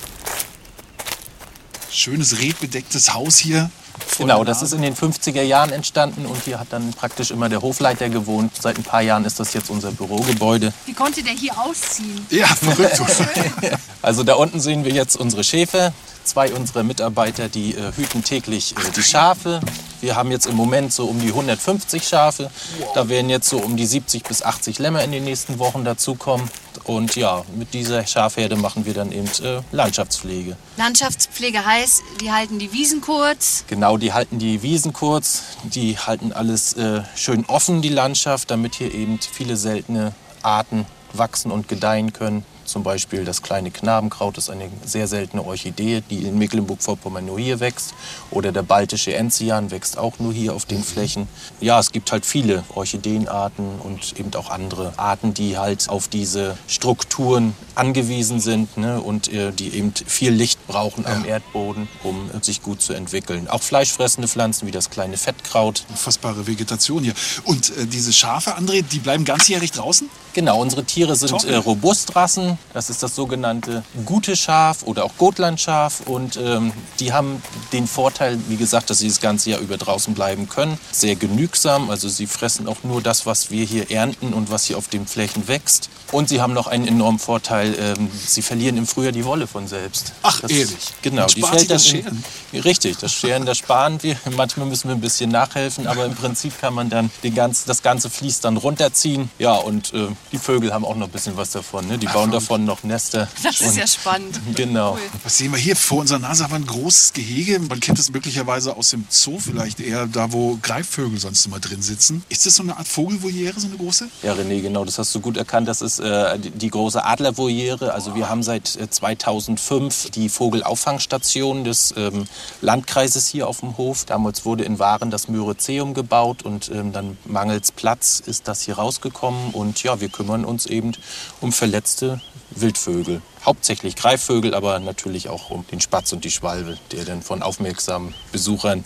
Schönes 1.90 2.40
redbedecktes 2.40 3.14
Haus 3.14 3.38
hier. 3.38 3.70
Genau, 4.18 4.44
das 4.44 4.62
ist 4.62 4.74
in 4.74 4.82
den 4.82 4.96
50er 4.96 5.42
Jahren 5.42 5.72
entstanden 5.72 6.26
und 6.26 6.44
hier 6.44 6.60
hat 6.60 6.68
dann 6.72 6.92
praktisch 6.92 7.32
immer 7.32 7.50
der 7.50 7.62
Hofleiter 7.62 8.10
gewohnt. 8.10 8.54
Seit 8.60 8.78
ein 8.78 8.84
paar 8.84 9.02
Jahren 9.02 9.26
ist 9.26 9.40
das 9.40 9.54
jetzt 9.54 9.70
unser 9.70 9.92
Bürogebäude. 9.92 10.74
Wie 10.86 10.94
konnte 10.94 11.22
der 11.24 11.34
hier 11.34 11.58
ausziehen? 11.58 12.26
Ja, 12.30 12.48
verrückt. 12.48 13.02
Also 14.02 14.24
da 14.24 14.36
unten 14.36 14.60
sehen 14.60 14.84
wir 14.84 14.92
jetzt 14.92 15.16
unsere 15.16 15.44
Schäfer. 15.44 15.94
Zwei 16.24 16.52
unserer 16.54 16.84
Mitarbeiter, 16.84 17.50
die 17.50 17.76
äh, 17.76 17.92
hüten 17.96 18.24
täglich 18.24 18.76
äh, 18.78 18.92
die 18.96 19.02
Schafe. 19.02 19.60
Wir 20.02 20.16
haben 20.16 20.32
jetzt 20.32 20.46
im 20.46 20.56
Moment 20.56 20.94
so 20.94 21.06
um 21.06 21.20
die 21.20 21.30
150 21.30 22.08
Schafe. 22.08 22.52
Da 22.94 23.10
werden 23.10 23.30
jetzt 23.30 23.50
so 23.50 23.58
um 23.58 23.76
die 23.76 23.86
70 23.86 24.24
bis 24.24 24.44
80 24.44 24.80
Lämmer 24.80 25.04
in 25.04 25.12
den 25.12 25.24
nächsten 25.24 25.60
Wochen 25.60 25.84
dazukommen. 25.84 26.50
Und 26.84 27.16
ja, 27.16 27.44
mit 27.56 27.74
dieser 27.74 28.06
Schafherde 28.06 28.56
machen 28.56 28.86
wir 28.86 28.94
dann 28.94 29.12
eben 29.12 29.28
äh, 29.44 29.62
Landschaftspflege. 29.72 30.58
Landschaftspflege 30.78 31.64
heißt, 31.64 32.02
die 32.22 32.32
halten 32.32 32.60
die 32.60 32.74
Wiesen 32.74 33.02
kurz. 33.02 33.66
Genau, 33.68 33.98
die 33.98 34.14
halten 34.14 34.40
die 34.40 34.62
Wiesen 34.64 34.94
kurz, 34.94 35.44
die 35.64 35.98
halten 35.98 36.34
alles 36.34 36.74
äh, 36.74 37.02
schön 37.16 37.46
offen, 37.46 37.82
die 37.82 37.90
Landschaft, 37.90 38.50
damit 38.50 38.76
hier 38.76 38.94
eben 38.94 39.20
viele 39.20 39.58
seltene 39.58 40.14
Arten 40.42 40.86
wachsen 41.14 41.52
und 41.52 41.68
gedeihen 41.68 42.14
können. 42.14 42.46
Zum 42.66 42.84
Beispiel 42.84 43.26
das 43.26 43.42
kleine 43.42 43.72
Knabenkraut 43.72 44.38
ist 44.38 44.50
eine 44.50 44.70
sehr 44.86 45.08
seltene 45.08 45.44
Orchidee, 45.44 46.02
die 46.10 46.24
in 46.24 46.38
Mecklenburg-Vorpommern 46.38 47.26
nur 47.26 47.40
hier 47.40 47.60
wächst. 47.60 47.94
Oder 48.30 48.52
der 48.52 48.64
baltische 48.64 49.14
Enzian 49.14 49.72
wächst 49.72 49.98
auch 49.98 50.20
nur 50.20 50.34
hier 50.34 50.54
auf 50.54 50.66
den 50.66 50.84
Flächen. 50.84 51.28
Ja, 51.60 51.80
es 51.80 51.92
gibt 51.92 52.12
halt 52.12 52.26
viele 52.26 52.64
Orchideenarten 52.74 53.80
und 53.80 54.20
eben 54.20 54.34
auch 54.36 54.50
andere 54.50 54.94
Arten, 54.98 55.34
die 55.34 55.58
halt 55.58 55.90
auf 55.90 56.08
diese 56.08 56.58
Strukturen 56.68 57.56
angewiesen 57.76 58.40
sind 58.40 58.78
ne, 58.78 59.02
und 59.02 59.32
äh, 59.32 59.52
die 59.52 59.74
eben 59.76 59.94
viel 60.06 60.32
Licht 60.32 60.66
brauchen 60.68 61.06
am 61.06 61.26
Erdboden, 61.26 61.88
um 62.04 62.30
sich 62.42 62.62
gut 62.62 62.82
zu 62.82 62.94
entwickeln. 62.94 63.48
Auch 63.48 63.62
fleischfressende 63.62 64.28
Pflanzen 64.28 64.68
wie 64.68 64.72
das 64.72 64.90
kleine 64.90 65.18
Fettkraut. 65.18 65.86
Unfassbare 65.90 66.48
Vegetation 66.48 67.04
hier. 67.04 67.14
Und 67.44 67.76
äh, 67.78 67.86
diese 67.86 68.14
Schafe, 68.14 68.58
André, 68.58 68.84
die 68.84 69.00
bleiben 69.00 69.26
ganzjährig 69.26 69.72
draußen? 69.72 70.10
Genau, 70.34 70.62
unsere 70.62 70.84
Tiere 70.84 71.16
sind 71.16 71.44
äh, 71.44 71.56
Robustrassen. 71.56 72.51
Das 72.74 72.90
ist 72.90 73.04
das 73.04 73.16
sogenannte 73.16 73.84
gute 74.06 74.36
Schaf 74.36 74.84
oder 74.84 75.04
auch 75.06 75.18
Gotlandschaf. 75.18 76.02
Und 76.06 76.38
ähm, 76.38 76.72
die 77.00 77.14
haben 77.14 77.42
den 77.74 77.88
Vorteil, 77.88 78.40
wie 78.48 78.58
gesagt, 78.58 78.90
dass 78.90 79.00
sie 79.00 79.08
das 79.08 79.20
ganze 79.22 79.52
Jahr 79.52 79.60
über 79.60 79.78
draußen 79.78 80.14
bleiben 80.14 80.48
können. 80.50 80.78
Sehr 80.92 81.16
genügsam, 81.16 81.90
also 81.90 82.10
sie 82.10 82.28
fressen 82.28 82.68
auch 82.68 82.84
nur 82.84 83.02
das, 83.02 83.26
was 83.26 83.52
wir 83.52 83.66
hier 83.66 83.92
ernten 83.92 84.34
und 84.34 84.50
was 84.52 84.66
hier 84.66 84.78
auf 84.78 84.88
den 84.88 85.08
Flächen 85.08 85.48
wächst. 85.48 85.90
Und 86.12 86.28
sie 86.30 86.42
haben 86.42 86.54
noch 86.54 86.68
einen 86.68 86.88
enormen 86.88 87.20
Vorteil, 87.20 87.74
ähm, 87.80 88.10
sie 88.14 88.42
verlieren 88.42 88.76
im 88.78 88.86
Frühjahr 88.86 89.14
die 89.14 89.24
Wolle 89.24 89.48
von 89.48 89.68
selbst. 89.68 90.12
Ach, 90.24 90.42
das, 90.42 90.52
ehrlich? 90.52 90.78
Genau, 91.02 91.26
die 91.28 91.42
fällt 91.42 91.62
dann 91.62 91.68
das 91.70 91.86
in- 91.86 92.04
Scheren? 92.04 92.24
Richtig, 92.54 92.98
das 92.98 93.14
Scheren, 93.14 93.46
das 93.46 93.58
sparen 93.60 94.02
wir. 94.04 94.18
Manchmal 94.36 94.68
müssen 94.68 94.90
wir 94.90 94.96
ein 94.96 95.02
bisschen 95.02 95.30
nachhelfen, 95.32 95.88
aber 95.88 96.06
im 96.06 96.16
Prinzip 96.16 96.60
kann 96.60 96.74
man 96.74 96.90
dann 96.90 97.10
den 97.24 97.34
ganz, 97.34 97.64
das 97.64 97.82
ganze 97.82 98.10
Vlies 98.10 98.42
dann 98.42 98.58
runterziehen. 98.58 99.32
Ja, 99.40 99.54
und 99.56 99.94
äh, 99.94 100.08
die 100.34 100.38
Vögel 100.38 100.74
haben 100.74 100.84
auch 100.84 100.96
noch 100.96 101.08
ein 101.08 101.12
bisschen 101.12 101.38
was 101.38 101.52
davon. 101.52 101.88
Ne? 101.88 101.98
Die 101.98 102.08
bauen 102.08 102.30
verrückt. 102.32 102.41
Davon 102.42 102.66
noch 102.66 102.84
Nester. 102.84 103.28
Das 103.44 103.60
ist 103.62 103.70
Und- 103.70 103.78
ja 103.78 103.88
spannend. 103.88 104.40
Genau. 104.56 104.98
Was 105.24 105.38
sehen 105.38 105.52
wir 105.52 105.60
hier? 105.60 105.76
Vor 105.76 106.00
unserer 106.00 106.20
Nase 106.20 106.44
haben 106.44 106.52
wir 106.52 106.58
ein 106.60 106.66
großes 106.66 107.14
Gehege. 107.14 107.60
Man 107.60 107.80
kennt 107.80 108.00
es 108.00 108.12
möglicherweise 108.12 108.76
aus 108.76 108.90
dem 108.92 109.06
Zoo, 109.10 109.40
vielleicht 109.40 109.80
eher 109.80 110.06
da, 110.08 110.32
wo 110.32 110.58
Greifvögel 110.62 111.20
sonst 111.20 111.46
immer 111.46 111.60
drin 111.60 111.82
sitzen. 111.82 112.24
Ist 112.30 112.46
das 112.46 112.56
so 112.56 112.64
eine 112.64 112.78
Art 112.78 112.88
Vogelvoliere, 112.88 113.60
so 113.60 113.68
eine 113.68 113.78
große? 113.78 114.08
Ja, 114.24 114.34
René, 114.34 114.62
genau, 114.62 114.86
das 114.86 114.98
hast 115.00 115.14
du 115.16 115.20
gut 115.20 115.38
erkannt. 115.38 115.68
Das 115.68 115.82
ist 115.82 116.00
äh, 116.00 116.38
die, 116.40 116.70
große 116.70 117.04
Adlervoliere. 117.04 117.94
Also 117.94 118.16
wir 118.16 118.30
haben 118.30 118.44
seit 118.44 118.76
äh, 118.76 118.90
2005 118.90 120.12
die 120.12 120.30
Vogelauffangstation 120.30 121.64
des 121.64 121.94
ähm, 121.98 122.26
Landkreises 122.62 123.28
hier 123.28 123.48
auf 123.48 123.60
dem 123.62 123.78
Hof. 123.78 124.06
Damals 124.06 124.46
wurde 124.46 124.64
in 124.64 124.80
Waren 124.80 125.12
das 125.12 125.28
Myrizeum 125.28 125.94
gebaut 125.94 126.44
und 126.44 126.70
ähm, 126.70 126.92
dann 126.94 127.18
mangels 127.26 127.72
Platz 127.72 128.22
ist 128.26 128.48
das 128.48 128.62
hier 128.62 128.76
rausgekommen. 128.76 129.52
Und 129.52 129.84
ja, 129.84 130.00
wir 130.02 130.10
kümmern 130.10 130.46
uns 130.46 130.66
eben 130.66 130.94
um 131.42 131.52
verletzte 131.52 132.22
Wildvögel. 132.52 133.22
Hauptsächlich 133.46 133.96
Greifvögel, 133.96 134.54
aber 134.54 134.80
natürlich 134.80 135.30
auch 135.30 135.50
um 135.50 135.66
den 135.68 135.82
Spatz 135.82 136.14
und 136.14 136.24
die 136.24 136.32
Schwalbe, 136.32 136.78
der 136.92 137.06
dann 137.06 137.22
von 137.22 137.42
aufmerksamen 137.42 138.14
Besuchern 138.32 138.84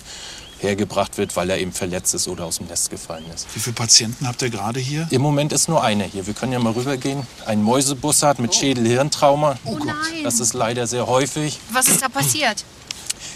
hergebracht 0.60 1.18
wird, 1.18 1.36
weil 1.36 1.50
er 1.50 1.60
eben 1.60 1.74
verletzt 1.74 2.14
ist 2.14 2.28
oder 2.28 2.46
aus 2.46 2.58
dem 2.58 2.68
Nest 2.68 2.90
gefallen 2.90 3.26
ist. 3.34 3.48
Wie 3.54 3.60
viele 3.60 3.76
Patienten 3.76 4.28
habt 4.28 4.42
ihr 4.42 4.50
gerade 4.50 4.80
hier? 4.80 5.08
Im 5.12 5.22
Moment 5.22 5.52
ist 5.52 5.68
nur 5.68 5.84
einer 5.84 6.06
hier. 6.06 6.26
Wir 6.28 6.34
können 6.34 6.54
ja 6.54 6.60
mal 6.60 6.74
rübergehen. 6.74 7.28
Ein 7.46 7.62
Mäusebussard 7.62 8.40
mit 8.40 8.56
Schädel-Hirntrauma. 8.56 9.58
Oh 9.66 9.78
nein. 9.78 10.24
Das 10.24 10.40
ist 10.40 10.54
leider 10.54 10.88
sehr 10.88 11.08
häufig. 11.08 11.60
Was 11.72 11.88
ist 11.88 12.02
da 12.02 12.10
passiert? 12.10 12.64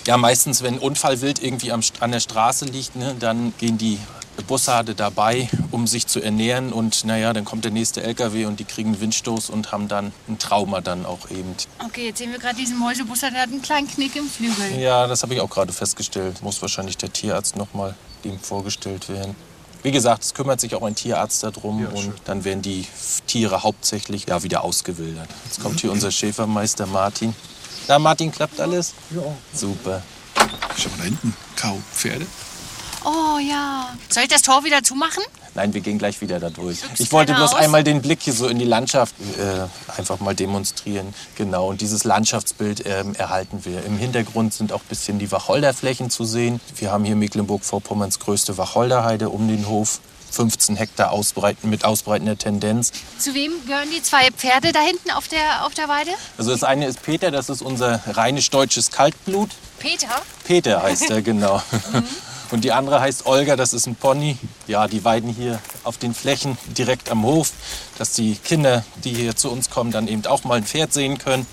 Ja, 0.08 0.17
meistens, 0.17 0.63
wenn 0.63 0.78
Unfallwild 0.80 1.43
irgendwie 1.43 1.72
am, 1.72 1.82
an 2.00 2.12
der 2.12 2.19
Straße 2.19 2.65
liegt, 2.65 2.95
ne, 2.95 3.15
dann 3.19 3.54
gehen 3.58 3.78
die 3.78 4.00
Bussarde 4.41 4.95
dabei, 4.95 5.49
um 5.71 5.88
sich 5.88 6.08
zu 6.08 6.21
ernähren. 6.21 6.71
Und 6.73 7.06
naja, 7.06 7.34
dann 7.34 7.45
kommt 7.45 7.65
der 7.65 7.71
nächste 7.71 8.04
LKW 8.04 8.45
und 8.45 8.60
die 8.60 8.65
kriegen 8.65 8.89
einen 8.89 9.02
Windstoß 9.02 9.49
und 9.49 9.71
haben 9.71 9.88
dann 9.88 10.12
ein 10.28 10.39
Trauma 10.39 10.82
dann 10.82 11.06
auch 11.06 11.30
eben. 11.30 11.56
Okay, 11.86 12.08
jetzt 12.08 12.19
sehen 12.19 12.32
wir 12.32 12.39
gerade 12.39 12.56
diesen 12.56 12.78
Mäusebusser, 12.78 13.32
der 13.32 13.41
hat 13.41 13.49
einen 13.49 13.62
kleinen 13.62 13.88
Knick 13.88 14.15
im 14.15 14.30
Flügel. 14.30 14.80
Ja, 14.80 15.08
das 15.08 15.23
habe 15.23 15.34
ich 15.34 15.41
auch 15.41 15.49
gerade 15.49 15.73
festgestellt. 15.73 16.41
Muss 16.41 16.62
wahrscheinlich 16.62 16.97
der 16.97 17.12
Tierarzt 17.12 17.56
nochmal 17.56 17.95
ihm 18.23 18.39
vorgestellt 18.39 19.10
werden. 19.10 19.36
Wie 19.82 19.91
gesagt, 19.91 20.23
es 20.23 20.34
kümmert 20.34 20.60
sich 20.60 20.75
auch 20.75 20.84
ein 20.84 20.95
Tierarzt 20.95 21.41
darum 21.43 21.86
und 21.86 22.13
dann 22.25 22.43
werden 22.43 22.62
die 22.62 22.86
Tiere 23.28 23.63
hauptsächlich 23.63 24.28
ja, 24.28 24.43
wieder 24.43 24.63
ausgewildert. 24.63 25.30
Jetzt 25.45 25.62
kommt 25.62 25.80
hier 25.80 25.91
unser 25.91 26.12
Schäfermeister 26.12 26.86
Martin. 26.86 27.34
Na, 27.88 27.97
Martin, 27.97 28.32
klappt 28.32 28.60
alles? 28.60 28.93
Ja. 29.12 29.21
Super. 29.54 30.04
Schau 30.78 30.89
mal 30.89 30.97
da 30.97 31.04
hinten. 31.06 31.34
Kau, 31.56 31.78
Pferde. 31.93 32.25
Oh 33.05 33.38
ja. 33.39 33.89
Soll 34.09 34.23
ich 34.23 34.29
das 34.29 34.41
Tor 34.41 34.63
wieder 34.63 34.83
zumachen? 34.83 35.23
Nein, 35.55 35.73
wir 35.73 35.81
gehen 35.81 35.97
gleich 35.97 36.21
wieder 36.21 36.39
da 36.39 36.49
durch. 36.49 36.79
Ich 36.97 37.12
wollte 37.12 37.33
bloß 37.33 37.53
aus? 37.53 37.59
einmal 37.59 37.83
den 37.83 38.01
Blick 38.01 38.21
hier 38.21 38.33
so 38.33 38.47
in 38.47 38.59
die 38.59 38.65
Landschaft 38.65 39.15
äh, 39.38 39.97
einfach 39.97 40.19
mal 40.19 40.35
demonstrieren. 40.35 41.13
Genau, 41.35 41.69
und 41.69 41.81
dieses 41.81 42.03
Landschaftsbild 42.03 42.85
ähm, 42.85 43.15
erhalten 43.15 43.65
wir. 43.65 43.83
Im 43.85 43.97
Hintergrund 43.97 44.53
sind 44.53 44.71
auch 44.71 44.81
ein 44.81 44.88
bisschen 44.89 45.19
die 45.19 45.31
Wacholderflächen 45.31 46.09
zu 46.09 46.23
sehen. 46.23 46.59
Wir 46.75 46.91
haben 46.91 47.03
hier 47.03 47.15
Mecklenburg-Vorpommerns 47.15 48.19
größte 48.19 48.57
Wacholderheide 48.57 49.29
um 49.29 49.47
den 49.47 49.67
Hof. 49.67 49.99
15 50.31 50.75
Hektar 50.75 51.12
ausbreiten, 51.12 51.71
mit 51.71 51.85
ausbreitender 51.85 52.38
Tendenz. 52.38 52.91
Zu 53.17 53.33
wem 53.33 53.51
gehören 53.65 53.89
die 53.91 54.03
zwei 54.03 54.29
Pferde 54.29 54.71
da 54.71 54.79
hinten 54.79 55.09
auf 55.12 55.27
der, 55.27 55.65
auf 55.65 55.73
der 55.73 55.88
Weide? 55.88 56.12
Also 56.38 56.51
das 56.51 56.63
eine 56.63 56.85
ist 56.85 57.01
Peter, 57.01 57.31
das 57.31 57.49
ist 57.49 57.63
unser 57.63 58.01
rheinisch-deutsches 58.05 58.91
Kaltblut. 58.91 59.49
Peter. 59.79 60.21
Peter 60.43 60.83
heißt 60.83 61.09
er, 61.09 61.21
genau. 61.23 61.62
Und 62.51 62.63
die 62.63 62.71
andere 62.71 62.99
heißt 62.99 63.25
Olga, 63.25 63.55
das 63.55 63.73
ist 63.73 63.85
ein 63.85 63.95
Pony. 63.95 64.38
Ja, 64.67 64.88
die 64.88 65.03
weiden 65.05 65.29
hier 65.29 65.59
auf 65.83 65.97
den 65.97 66.13
Flächen 66.13 66.57
direkt 66.77 67.09
am 67.09 67.23
Hof, 67.23 67.51
dass 67.97 68.13
die 68.13 68.35
Kinder, 68.35 68.83
die 69.03 69.13
hier 69.13 69.35
zu 69.35 69.51
uns 69.51 69.69
kommen, 69.69 69.91
dann 69.91 70.07
eben 70.07 70.25
auch 70.25 70.43
mal 70.43 70.55
ein 70.55 70.63
Pferd 70.63 70.93
sehen 70.93 71.17
können. 71.17 71.45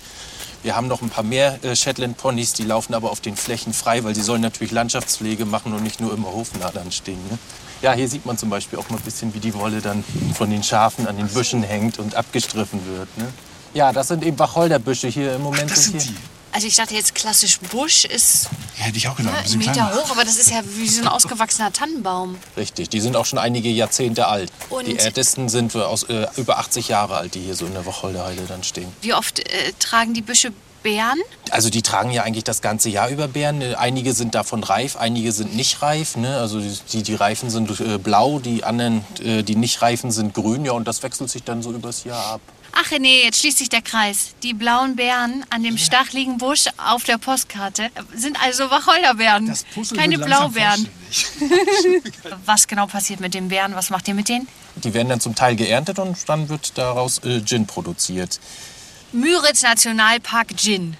Wir 0.63 0.75
haben 0.75 0.87
noch 0.87 1.01
ein 1.01 1.09
paar 1.09 1.23
mehr 1.23 1.63
äh, 1.63 1.75
Shetland-Ponys, 1.75 2.53
die 2.53 2.63
laufen 2.63 2.95
aber 2.95 3.11
auf 3.11 3.21
den 3.21 3.35
Flächen 3.35 3.73
frei, 3.73 4.03
weil 4.03 4.15
sie 4.15 4.23
sollen 4.23 4.41
natürlich 4.41 4.71
Landschaftspflege 4.71 5.45
machen 5.45 5.73
und 5.73 5.83
nicht 5.83 6.01
nur 6.01 6.13
immer 6.13 6.29
hofnah 6.29 6.71
dann 6.71 6.91
stehen. 6.91 7.19
Ne? 7.29 7.37
Ja, 7.83 7.93
hier 7.93 8.09
sieht 8.09 8.25
man 8.25 8.37
zum 8.39 8.49
Beispiel 8.49 8.79
auch 8.79 8.89
mal 8.89 8.97
ein 8.97 9.03
bisschen, 9.03 9.33
wie 9.35 9.39
die 9.39 9.53
Wolle 9.53 9.81
dann 9.81 10.03
von 10.33 10.49
den 10.49 10.63
Schafen 10.63 11.07
an 11.07 11.15
den 11.15 11.27
Büschen 11.27 11.61
hängt 11.61 11.99
und 11.99 12.15
abgestriffen 12.15 12.81
wird. 12.87 13.17
Ne? 13.17 13.27
Ja, 13.75 13.93
das 13.93 14.07
sind 14.07 14.23
eben 14.23 14.37
Wacholderbüsche 14.39 15.07
hier 15.09 15.35
im 15.35 15.43
Moment. 15.43 15.69
Das 15.69 15.83
sind 15.83 16.01
hier. 16.01 16.15
Also 16.51 16.65
ich 16.67 16.75
dachte 16.75 16.95
jetzt 16.95 17.13
klassisch 17.13 17.59
Busch 17.59 18.05
ist 18.05 18.49
Ja, 18.79 18.85
hätte 18.85 18.97
ich 18.97 19.07
auch 19.07 19.15
gedacht. 19.15 19.33
ja, 19.33 19.37
ein 19.39 19.43
bisschen 19.43 19.59
Meter 19.59 19.71
kleiner. 19.73 19.95
hoch, 19.95 20.09
aber 20.11 20.23
das 20.23 20.37
ist 20.37 20.49
ja 20.49 20.61
wie 20.75 20.87
so 20.87 21.01
ein 21.01 21.07
ausgewachsener 21.07 21.71
Tannenbaum. 21.71 22.37
Richtig, 22.55 22.89
die 22.89 22.99
sind 22.99 23.15
auch 23.15 23.25
schon 23.25 23.37
einige 23.39 23.69
Jahrzehnte 23.69 24.27
alt. 24.27 24.51
Und- 24.69 24.87
die 24.87 24.97
ältesten 24.97 25.49
sind 25.49 25.73
wir 25.75 25.87
aus 25.87 26.03
äh, 26.03 26.25
über 26.37 26.57
80 26.57 26.87
Jahre 26.87 27.17
alt, 27.17 27.35
die 27.35 27.41
hier 27.41 27.55
so 27.55 27.65
in 27.65 27.73
der 27.73 27.85
Wacholderheide 27.85 28.43
dann 28.47 28.63
stehen. 28.63 28.91
Wie 29.01 29.13
oft 29.13 29.39
äh, 29.39 29.73
tragen 29.79 30.13
die 30.13 30.21
Büsche 30.21 30.51
Beeren? 30.83 31.19
Also 31.49 31.69
die 31.71 31.81
tragen 31.81 32.11
ja 32.11 32.21
eigentlich 32.23 32.43
das 32.43 32.61
ganze 32.61 32.89
Jahr 32.89 33.09
über 33.09 33.27
Beeren. 33.27 33.61
Äh, 33.61 33.75
Einige 33.75 34.13
sind 34.13 34.35
davon 34.35 34.63
reif, 34.63 34.95
einige 34.95 35.31
sind 35.31 35.55
nicht 35.55 35.81
reif. 35.81 36.15
Ne? 36.15 36.37
Also 36.37 36.59
die, 36.59 36.77
die, 36.93 37.03
die 37.03 37.15
reifen 37.15 37.49
sind 37.49 37.79
äh, 37.79 37.97
blau, 37.97 38.39
die 38.39 38.63
anderen, 38.63 39.03
äh, 39.23 39.43
die 39.43 39.55
nicht 39.55 39.81
reifen, 39.81 40.11
sind 40.11 40.33
grün. 40.33 40.65
Ja, 40.65 40.73
und 40.73 40.87
das 40.87 41.01
wechselt 41.03 41.29
sich 41.29 41.43
dann 41.43 41.61
so 41.63 41.71
übers 41.71 42.03
Jahr 42.03 42.25
ab. 42.33 42.41
Ach 42.79 42.91
nee, 42.99 43.23
jetzt 43.23 43.39
schließt 43.39 43.57
sich 43.57 43.69
der 43.69 43.81
Kreis. 43.81 44.35
Die 44.43 44.53
blauen 44.53 44.95
Beeren 44.95 45.43
an 45.49 45.63
dem 45.63 45.77
stachligen 45.79 46.37
Busch 46.37 46.65
auf 46.77 47.03
der 47.05 47.17
Postkarte 47.17 47.89
sind 48.13 48.39
also 48.41 48.69
Wacholderbeeren, 48.69 49.47
Das 49.47 49.63
Puzzle 49.63 49.97
keine 49.97 50.19
Blaubeeren. 50.19 50.87
Was 52.45 52.67
genau 52.67 52.85
passiert 52.85 53.19
mit 53.19 53.33
den 53.33 53.47
Beeren? 53.47 53.73
Was 53.73 53.89
macht 53.89 54.07
ihr 54.07 54.13
mit 54.13 54.29
denen? 54.29 54.47
Die 54.75 54.93
werden 54.93 55.09
dann 55.09 55.19
zum 55.19 55.33
Teil 55.33 55.55
geerntet 55.55 55.97
und 55.97 56.17
dann 56.29 56.49
wird 56.49 56.77
daraus 56.77 57.23
äh, 57.23 57.41
Gin 57.43 57.65
produziert. 57.65 58.39
Müritz 59.11 59.63
Nationalpark 59.63 60.55
Gin. 60.55 60.97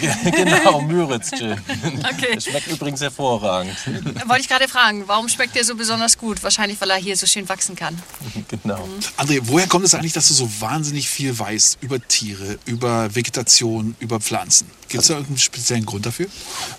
genau, 0.36 0.80
Müritz 0.82 1.30
Gin. 1.30 1.52
Okay. 1.52 2.34
Das 2.34 2.44
schmeckt 2.44 2.66
übrigens 2.68 3.00
hervorragend. 3.00 3.76
Wollte 4.26 4.40
ich 4.40 4.48
gerade 4.48 4.68
fragen, 4.68 5.04
warum 5.06 5.28
schmeckt 5.28 5.54
der 5.54 5.64
so 5.64 5.74
besonders 5.74 6.18
gut? 6.18 6.42
Wahrscheinlich, 6.42 6.80
weil 6.80 6.90
er 6.90 6.96
hier 6.96 7.16
so 7.16 7.26
schön 7.26 7.48
wachsen 7.48 7.76
kann. 7.76 8.00
genau. 8.48 8.88
André, 9.16 9.40
woher 9.42 9.66
kommt 9.66 9.84
es 9.84 9.94
eigentlich, 9.94 10.12
dass 10.12 10.28
du 10.28 10.34
so 10.34 10.50
wahnsinnig 10.60 11.08
viel 11.08 11.38
weißt 11.38 11.78
über 11.80 12.00
Tiere, 12.00 12.58
über 12.64 13.14
Vegetation, 13.14 13.96
über 14.00 14.20
Pflanzen? 14.20 14.70
Gibt 14.88 15.02
es 15.02 15.08
da 15.08 15.14
irgendeinen 15.14 15.38
speziellen 15.38 15.86
Grund 15.86 16.04
dafür? 16.04 16.26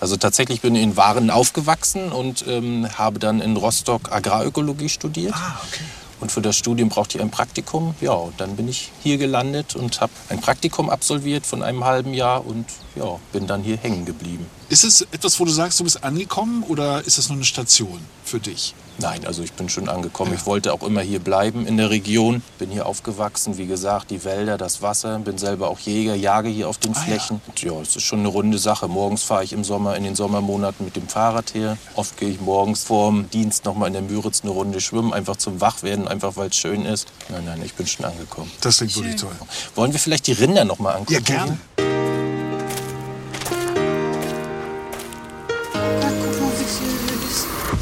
Also 0.02 0.18
tatsächlich 0.18 0.60
bin 0.60 0.76
ich 0.76 0.84
in 0.84 0.98
Waren 0.98 1.30
aufgewachsen 1.30 2.12
und 2.12 2.46
ähm, 2.48 2.88
habe 2.98 3.20
dann 3.20 3.40
in 3.40 3.56
Rostock 3.56 4.12
Agrarökologie 4.12 4.90
studiert. 4.90 5.34
Ah, 5.34 5.62
okay. 5.66 5.84
Und 6.22 6.32
für 6.32 6.42
das 6.42 6.56
Studium 6.56 6.90
brauchte 6.90 7.18
ich 7.18 7.24
ein 7.24 7.32
Praktikum. 7.32 7.96
Ja, 8.00 8.14
und 8.14 8.40
dann 8.40 8.56
bin 8.56 8.70
ich 8.70 8.92
hier 9.02 9.18
gelandet 9.18 9.76
und 9.76 10.00
habe 10.00 10.14
ein 10.30 10.40
Praktikum 10.40 10.90
absolviert 10.90 11.46
von 11.46 11.64
einem 11.64 11.84
halben 11.84 12.14
Jahr 12.14 12.46
und 12.46 12.66
ja, 12.96 13.20
bin 13.34 13.48
dann 13.48 13.64
hier 13.64 13.78
hängen 13.78 14.06
geblieben. 14.06 14.46
Ist 14.72 14.86
es 14.86 15.02
etwas, 15.12 15.38
wo 15.38 15.44
du 15.44 15.52
sagst, 15.52 15.82
du 15.82 15.84
bist 15.84 16.02
angekommen 16.02 16.64
oder 16.64 17.06
ist 17.06 17.18
das 17.18 17.28
nur 17.28 17.36
eine 17.36 17.44
Station 17.44 18.00
für 18.24 18.40
dich? 18.40 18.74
Nein, 19.00 19.26
also 19.26 19.44
ich 19.44 19.52
bin 19.52 19.68
schon 19.68 19.90
angekommen. 19.90 20.34
Ich 20.34 20.46
wollte 20.46 20.72
auch 20.72 20.84
immer 20.84 21.02
hier 21.02 21.20
bleiben 21.20 21.66
in 21.68 21.76
der 21.76 21.90
Region. 21.90 22.42
Bin 22.58 22.70
hier 22.70 22.86
aufgewachsen, 22.86 23.58
wie 23.58 23.66
gesagt, 23.66 24.12
die 24.12 24.24
Wälder, 24.24 24.58
das 24.58 24.82
Wasser. 24.82 25.20
Bin 25.20 25.38
selber 25.38 25.70
auch 25.70 25.80
Jäger, 25.80 26.16
jage 26.16 26.48
hier 26.48 26.70
auf 26.70 26.78
den 26.78 26.96
Ah, 26.96 27.00
Flächen. 27.00 27.42
Und 27.48 27.62
ja, 27.62 27.74
es 27.82 27.98
ist 27.98 28.04
schon 28.04 28.20
eine 28.20 28.30
runde 28.30 28.58
Sache. 28.60 28.88
Morgens 28.88 29.24
fahre 29.24 29.44
ich 29.44 29.52
im 29.52 29.66
Sommer, 29.66 29.98
in 29.98 30.04
den 30.06 30.16
Sommermonaten 30.16 30.86
mit 30.86 30.96
dem 30.96 31.08
Fahrrad 31.10 31.54
her. 31.54 31.78
Oft 31.96 32.18
gehe 32.18 32.30
ich 32.30 32.40
morgens 32.40 32.84
vorm 32.84 33.30
Dienst 33.32 33.66
noch 33.66 33.76
mal 33.76 33.88
in 33.88 33.94
der 33.94 34.04
Müritz 34.04 34.42
eine 34.42 34.52
Runde 34.52 34.80
schwimmen, 34.80 35.12
einfach 35.12 35.36
zum 35.36 35.60
Wachwerden, 35.60 36.08
einfach 36.08 36.38
weil 36.38 36.50
es 36.50 36.56
schön 36.56 36.86
ist. 36.86 37.08
Nein, 37.30 37.44
nein, 37.46 37.62
ich 37.66 37.74
bin 37.74 37.88
schon 37.88 38.06
angekommen. 38.06 38.50
Das 38.62 38.78
klingt 38.78 38.96
wirklich 38.96 39.16
toll. 39.18 39.32
Wollen 39.76 39.92
wir 39.92 40.00
vielleicht 40.00 40.28
die 40.28 40.34
Rinder 40.34 40.64
noch 40.64 40.80
mal 40.80 40.92
angucken? 40.94 41.14
Ja, 41.14 41.20
gerne. 41.20 41.58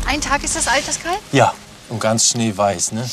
Ein 0.10 0.22
Tag 0.22 0.43
ist 0.43 0.56
das 0.56 0.67
alt, 0.67 0.88
das 0.88 1.00
Kalb? 1.00 1.19
Ja, 1.32 1.54
und 1.88 2.00
ganz 2.00 2.30
schneeweiß, 2.30 2.93
ne? 2.93 3.08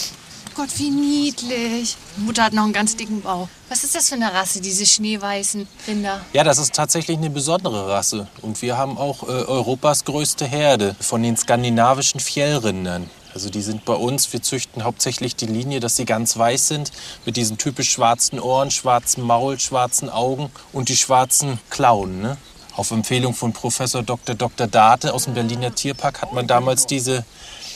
Gott, 0.55 0.71
wie 0.77 0.89
niedlich. 0.89 1.95
Mutter 2.17 2.45
hat 2.45 2.55
noch 2.55 2.65
einen 2.65 2.73
ganz 2.73 2.97
dicken 2.97 3.21
Bauch. 3.21 3.49
Was 3.69 3.85
ist 3.85 3.95
das 3.95 4.09
für 4.09 4.15
eine 4.15 4.33
Rasse, 4.33 4.63
diese 4.63 4.87
schneeweißen 4.87 5.69
Rinder? 5.87 6.23
Ja, 6.33 6.43
das 6.43 6.57
ist 6.57 6.75
tatsächlich 6.75 7.19
eine 7.19 7.29
besondere 7.29 7.87
Rasse. 7.89 8.29
Und 8.41 8.63
wir 8.63 8.79
haben 8.79 8.97
auch 8.97 9.25
äh, 9.25 9.27
Europas 9.27 10.07
größte 10.07 10.47
Herde 10.47 10.97
von 10.99 11.23
den 11.23 11.37
skandinavischen 11.37 12.19
Fjellrindern. 12.19 13.11
Also 13.35 13.51
die 13.51 13.61
sind 13.61 13.85
bei 13.85 13.93
uns, 13.93 14.33
wir 14.33 14.41
züchten 14.41 14.83
hauptsächlich 14.83 15.37
die 15.37 15.45
Linie, 15.45 15.81
dass 15.81 15.97
sie 15.97 16.07
ganz 16.07 16.39
weiß 16.39 16.69
sind, 16.69 16.93
mit 17.27 17.37
diesen 17.37 17.59
typisch 17.59 17.91
schwarzen 17.91 18.41
Ohren, 18.41 18.71
schwarzen 18.71 19.23
Maul, 19.23 19.61
schwarzen 19.61 20.09
Augen 20.09 20.51
und 20.73 20.89
die 20.89 20.97
schwarzen 20.97 21.59
Klauen. 21.69 22.23
Ne? 22.23 22.39
Auf 22.77 22.91
Empfehlung 22.91 23.33
von 23.33 23.55
Professor 23.55 24.03
Dr. 24.03 24.35
Dr. 24.35 24.67
Date 24.67 25.07
aus 25.07 25.25
dem 25.25 25.33
Berliner 25.33 25.75
Tierpark 25.75 26.21
hat 26.21 26.35
man 26.35 26.47
damals 26.47 26.85
diese 26.85 27.25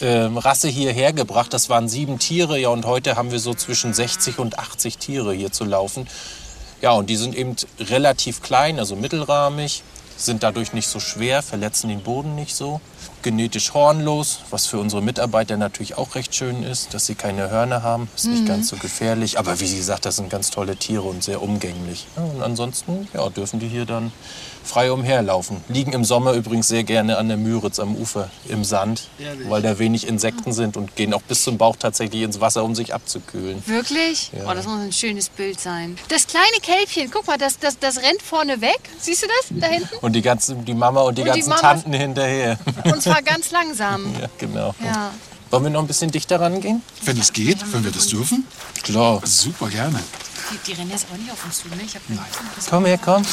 ähm, 0.02 0.36
Rasse 0.36 0.68
hierher 0.68 1.14
gebracht. 1.14 1.54
Das 1.54 1.70
waren 1.70 1.88
sieben 1.88 2.18
Tiere, 2.18 2.58
ja, 2.58 2.68
und 2.68 2.84
heute 2.84 3.16
haben 3.16 3.30
wir 3.30 3.38
so 3.38 3.54
zwischen 3.54 3.94
60 3.94 4.38
und 4.38 4.58
80 4.58 4.98
Tiere 4.98 5.32
hier 5.32 5.52
zu 5.52 5.64
laufen. 5.64 6.06
Ja, 6.82 6.92
und 6.92 7.08
die 7.08 7.16
sind 7.16 7.34
eben 7.34 7.56
relativ 7.78 8.42
klein, 8.42 8.78
also 8.78 8.94
mittelrahmig, 8.94 9.82
sind 10.18 10.42
dadurch 10.42 10.74
nicht 10.74 10.88
so 10.88 11.00
schwer, 11.00 11.42
verletzen 11.42 11.88
den 11.88 12.02
Boden 12.02 12.34
nicht 12.34 12.54
so. 12.54 12.82
Genetisch 13.22 13.74
hornlos, 13.74 14.40
was 14.50 14.66
für 14.66 14.78
unsere 14.78 15.02
Mitarbeiter 15.02 15.56
natürlich 15.58 15.98
auch 15.98 16.14
recht 16.14 16.34
schön 16.34 16.62
ist, 16.62 16.94
dass 16.94 17.04
sie 17.06 17.14
keine 17.14 17.50
Hörner 17.50 17.82
haben, 17.82 18.08
ist 18.16 18.24
nicht 18.26 18.46
ganz 18.46 18.68
so 18.68 18.76
gefährlich. 18.76 19.38
Aber 19.38 19.60
wie 19.60 19.76
gesagt, 19.76 20.06
das 20.06 20.16
sind 20.16 20.30
ganz 20.30 20.50
tolle 20.50 20.76
Tiere 20.76 21.02
und 21.02 21.22
sehr 21.22 21.42
umgänglich. 21.42 22.06
Ja, 22.16 22.22
und 22.24 22.42
ansonsten 22.42 23.08
ja, 23.12 23.28
dürfen 23.28 23.60
die 23.60 23.68
hier 23.68 23.84
dann 23.84 24.10
frei 24.64 24.92
umherlaufen. 24.92 25.58
Liegen 25.68 25.92
im 25.92 26.04
Sommer 26.04 26.32
übrigens 26.32 26.68
sehr 26.68 26.84
gerne 26.84 27.16
an 27.18 27.28
der 27.28 27.36
Müritz 27.38 27.78
am 27.80 27.94
Ufer 27.96 28.30
im 28.48 28.62
Sand, 28.64 29.08
weil 29.48 29.62
da 29.62 29.78
wenig 29.78 30.06
Insekten 30.06 30.52
sind 30.52 30.76
und 30.76 30.96
gehen 30.96 31.12
auch 31.14 31.22
bis 31.22 31.42
zum 31.44 31.56
Bauch 31.58 31.76
tatsächlich 31.76 32.22
ins 32.22 32.40
Wasser, 32.40 32.62
um 32.64 32.74
sich 32.74 32.92
abzukühlen. 32.94 33.62
Wirklich? 33.66 34.30
Ja. 34.32 34.50
Oh, 34.50 34.54
das 34.54 34.66
muss 34.66 34.78
ein 34.80 34.92
schönes 34.92 35.28
Bild 35.30 35.60
sein. 35.60 35.96
Das 36.08 36.26
kleine 36.26 36.44
Kälbchen, 36.62 37.10
guck 37.10 37.26
mal, 37.26 37.38
das, 37.38 37.58
das, 37.58 37.78
das 37.78 37.98
rennt 37.98 38.22
vorne 38.22 38.60
weg. 38.60 38.80
Siehst 38.98 39.22
du 39.22 39.26
das 39.26 39.58
da 39.60 39.66
hinten? 39.66 39.88
Und 40.02 40.12
die, 40.12 40.22
ganzen, 40.22 40.64
die 40.64 40.74
Mama 40.74 41.02
und 41.02 41.16
die 41.18 41.22
Und 41.22 41.26
die 41.28 41.32
ganzen 41.32 41.48
Mamas- 41.50 41.62
Tanten 41.62 41.92
hinterher. 41.92 42.58
Und 42.92 43.02
zwar 43.02 43.22
ganz 43.22 43.50
langsam. 43.50 44.12
ja, 44.20 44.28
genau. 44.38 44.74
Ja. 44.82 45.12
Wollen 45.50 45.64
wir 45.64 45.70
noch 45.70 45.80
ein 45.80 45.86
bisschen 45.86 46.10
dichter 46.10 46.40
rangehen? 46.40 46.82
Wenn 47.02 47.18
es 47.18 47.32
geht, 47.32 47.58
wenn 47.72 47.82
wir 47.82 47.90
das 47.90 48.06
dürfen. 48.08 48.46
Klar. 48.82 49.20
Super 49.24 49.68
gerne. 49.68 50.00
Die, 50.52 50.58
die 50.66 50.72
rennen 50.78 50.90
jetzt 50.90 51.06
aber 51.08 51.18
nicht 51.18 51.32
auf 51.32 51.44
uns 51.44 51.58
zu, 51.58 51.68
ne? 51.68 51.82
Ich 51.84 51.94
hab 51.94 52.02
Nein. 52.08 52.24
Komm 52.68 52.84
her, 52.86 52.98
komm. 52.98 53.24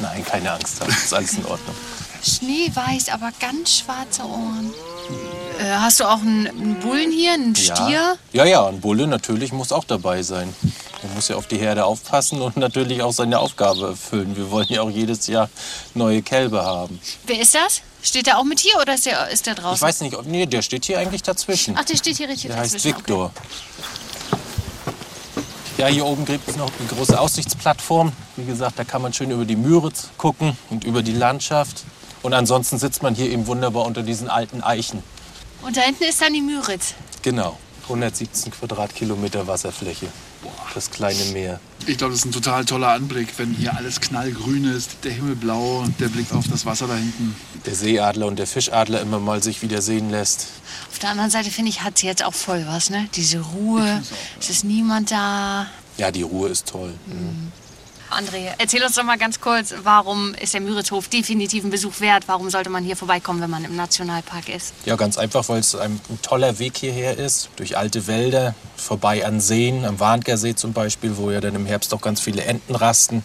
Nein, 0.00 0.24
keine 0.24 0.52
Angst 0.52 0.80
haben. 0.80 0.90
Ist 0.90 1.12
alles 1.12 1.34
in 1.34 1.44
Ordnung. 1.44 1.74
Schneeweiß, 2.22 3.08
aber 3.10 3.30
ganz 3.40 3.78
schwarze 3.78 4.22
Ohren. 4.22 4.72
Äh, 5.58 5.70
hast 5.70 6.00
du 6.00 6.04
auch 6.04 6.20
einen, 6.20 6.46
einen 6.46 6.74
Bullen 6.80 7.10
hier, 7.10 7.32
einen 7.32 7.54
Stier? 7.56 8.16
Ja, 8.32 8.44
ja, 8.44 8.66
ein 8.66 8.80
Bulle 8.80 9.06
natürlich 9.06 9.52
muss 9.52 9.72
auch 9.72 9.84
dabei 9.84 10.22
sein. 10.22 10.54
Er 11.02 11.08
muss 11.14 11.28
ja 11.28 11.36
auf 11.36 11.46
die 11.46 11.58
Herde 11.58 11.84
aufpassen 11.84 12.40
und 12.40 12.56
natürlich 12.56 13.02
auch 13.02 13.12
seine 13.12 13.38
Aufgabe 13.38 13.86
erfüllen. 13.88 14.36
Wir 14.36 14.50
wollen 14.50 14.66
ja 14.68 14.82
auch 14.82 14.90
jedes 14.90 15.26
Jahr 15.28 15.48
neue 15.94 16.22
Kälber 16.22 16.64
haben. 16.64 17.00
Wer 17.26 17.40
ist 17.40 17.54
das? 17.54 17.82
Steht 18.02 18.26
der 18.26 18.38
auch 18.38 18.44
mit 18.44 18.60
hier 18.60 18.76
oder 18.80 18.94
ist 18.94 19.06
der, 19.06 19.28
ist 19.28 19.46
der 19.46 19.54
draußen? 19.54 19.76
Ich 19.76 19.82
weiß 19.82 20.00
nicht, 20.02 20.16
ob. 20.16 20.26
Nee, 20.26 20.46
der 20.46 20.62
steht 20.62 20.84
hier 20.84 20.98
eigentlich 20.98 21.22
dazwischen. 21.22 21.76
Ach, 21.78 21.84
der 21.84 21.96
steht 21.96 22.16
hier 22.16 22.28
richtig 22.28 22.50
Der 22.50 22.58
heißt 22.58 22.74
dazwischen. 22.74 22.98
Viktor. 22.98 23.32
Ja, 25.78 25.86
hier 25.86 26.04
oben 26.04 26.24
gibt 26.24 26.48
es 26.48 26.56
noch 26.56 26.70
eine 26.78 26.88
große 26.88 27.18
Aussichtsplattform. 27.18 28.12
Wie 28.36 28.44
gesagt, 28.44 28.78
da 28.78 28.84
kann 28.84 29.00
man 29.00 29.12
schön 29.12 29.30
über 29.30 29.44
die 29.44 29.54
Müritz 29.56 30.08
gucken 30.16 30.56
und 30.70 30.82
über 30.84 31.02
die 31.02 31.12
Landschaft. 31.12 31.84
Und 32.22 32.34
ansonsten 32.34 32.78
sitzt 32.78 33.02
man 33.02 33.14
hier 33.14 33.30
eben 33.30 33.46
wunderbar 33.46 33.86
unter 33.86 34.02
diesen 34.02 34.28
alten 34.28 34.62
Eichen. 34.62 35.02
Und 35.62 35.76
da 35.76 35.80
hinten 35.82 36.04
ist 36.04 36.20
dann 36.20 36.32
die 36.32 36.40
Müritz. 36.40 36.94
Genau, 37.22 37.58
117 37.84 38.52
Quadratkilometer 38.52 39.46
Wasserfläche. 39.46 40.06
das 40.74 40.90
kleine 40.90 41.24
Meer. 41.32 41.58
Ich 41.86 41.96
glaube, 41.98 42.12
das 42.12 42.20
ist 42.20 42.26
ein 42.26 42.32
total 42.32 42.64
toller 42.64 42.88
Anblick, 42.88 43.28
wenn 43.38 43.52
hier 43.54 43.76
alles 43.76 44.00
knallgrün 44.00 44.64
ist, 44.64 44.90
der 45.04 45.12
Himmel 45.12 45.36
blau, 45.36 45.84
der 45.98 46.08
Blick 46.08 46.32
auf 46.32 46.46
das 46.48 46.66
Wasser 46.66 46.86
da 46.86 46.94
hinten. 46.94 47.34
Der 47.66 47.74
Seeadler 47.74 48.26
und 48.26 48.38
der 48.38 48.46
Fischadler 48.46 49.00
immer 49.00 49.18
mal 49.18 49.42
sich 49.42 49.62
wieder 49.62 49.80
sehen 49.82 50.10
lässt. 50.10 50.48
Auf 50.90 50.98
der 50.98 51.10
anderen 51.10 51.30
Seite 51.30 51.50
finde 51.50 51.70
ich, 51.70 51.82
hat 51.82 51.98
sie 51.98 52.06
jetzt 52.06 52.24
auch 52.24 52.34
voll 52.34 52.64
was, 52.68 52.90
ne? 52.90 53.08
Diese 53.14 53.40
Ruhe, 53.40 54.02
es 54.38 54.50
ist 54.50 54.64
niemand 54.64 55.10
da. 55.10 55.66
Ja, 55.96 56.10
die 56.10 56.22
Ruhe 56.22 56.50
ist 56.50 56.68
toll. 56.68 56.94
Mhm. 57.06 57.50
André, 58.10 58.54
erzähl 58.56 58.82
uns 58.82 58.94
doch 58.94 59.04
mal 59.04 59.18
ganz 59.18 59.40
kurz, 59.40 59.74
warum 59.82 60.34
ist 60.34 60.54
der 60.54 60.62
Müritzhof 60.62 61.08
definitiv 61.08 61.64
ein 61.64 61.70
Besuch 61.70 62.00
wert? 62.00 62.24
Warum 62.26 62.48
sollte 62.48 62.70
man 62.70 62.82
hier 62.82 62.96
vorbeikommen, 62.96 63.40
wenn 63.42 63.50
man 63.50 63.64
im 63.64 63.76
Nationalpark 63.76 64.48
ist? 64.48 64.72
Ja, 64.86 64.96
ganz 64.96 65.18
einfach, 65.18 65.48
weil 65.48 65.60
es 65.60 65.74
ein, 65.74 66.00
ein 66.08 66.22
toller 66.22 66.58
Weg 66.58 66.78
hierher 66.78 67.18
ist. 67.18 67.50
Durch 67.56 67.76
alte 67.76 68.06
Wälder, 68.06 68.54
vorbei 68.76 69.26
an 69.26 69.40
Seen, 69.40 69.84
am 69.84 70.00
Warnkersee 70.00 70.54
zum 70.54 70.72
Beispiel, 70.72 71.16
wo 71.18 71.30
ja 71.30 71.40
dann 71.40 71.54
im 71.54 71.66
Herbst 71.66 71.92
auch 71.92 72.00
ganz 72.00 72.20
viele 72.20 72.42
Enten 72.44 72.74
rasten. 72.74 73.24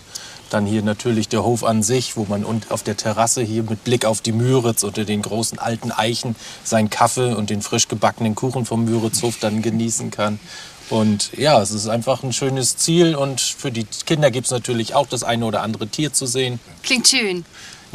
Dann 0.50 0.66
hier 0.68 0.84
natürlich 0.84 1.30
der 1.30 1.44
Hof 1.44 1.64
an 1.64 1.82
sich, 1.82 2.16
wo 2.16 2.26
man 2.26 2.46
auf 2.70 2.84
der 2.84 2.96
Terrasse 2.96 3.42
hier 3.42 3.64
mit 3.64 3.84
Blick 3.84 4.06
auf 4.06 4.22
die 4.22 4.34
Müritz 4.34 4.84
unter 4.84 5.04
den 5.04 5.24
großen 5.24 5.58
alten 5.58 5.92
Eichen 5.92 6.36
seinen 6.64 6.92
Kaffee 6.92 7.34
und 7.34 7.50
den 7.50 7.64
frisch 7.64 7.88
gebackenen 7.88 8.36
Kuchen 8.36 8.66
vom 8.66 8.86
Müritzhof 8.86 9.40
dann 9.40 9.64
genießen 9.64 10.12
kann. 10.12 10.40
Und 10.90 11.32
ja, 11.38 11.62
es 11.62 11.72
ist 11.72 11.88
einfach 11.88 12.24
ein 12.24 12.34
schönes 12.34 12.78
Ziel 12.78 13.16
und 13.16 13.42
für 13.42 13.72
die 13.72 13.86
Kinder 14.06 14.32
gibt 14.32 14.46
es 14.46 14.52
natürlich 14.52 14.94
auch 14.96 15.08
das 15.08 15.24
eine 15.24 15.46
oder 15.46 15.62
andere 15.62 15.88
Tier 15.88 16.14
zu 16.14 16.26
sehen. 16.26 16.60
Klingt 16.84 17.08
schön. 17.08 17.46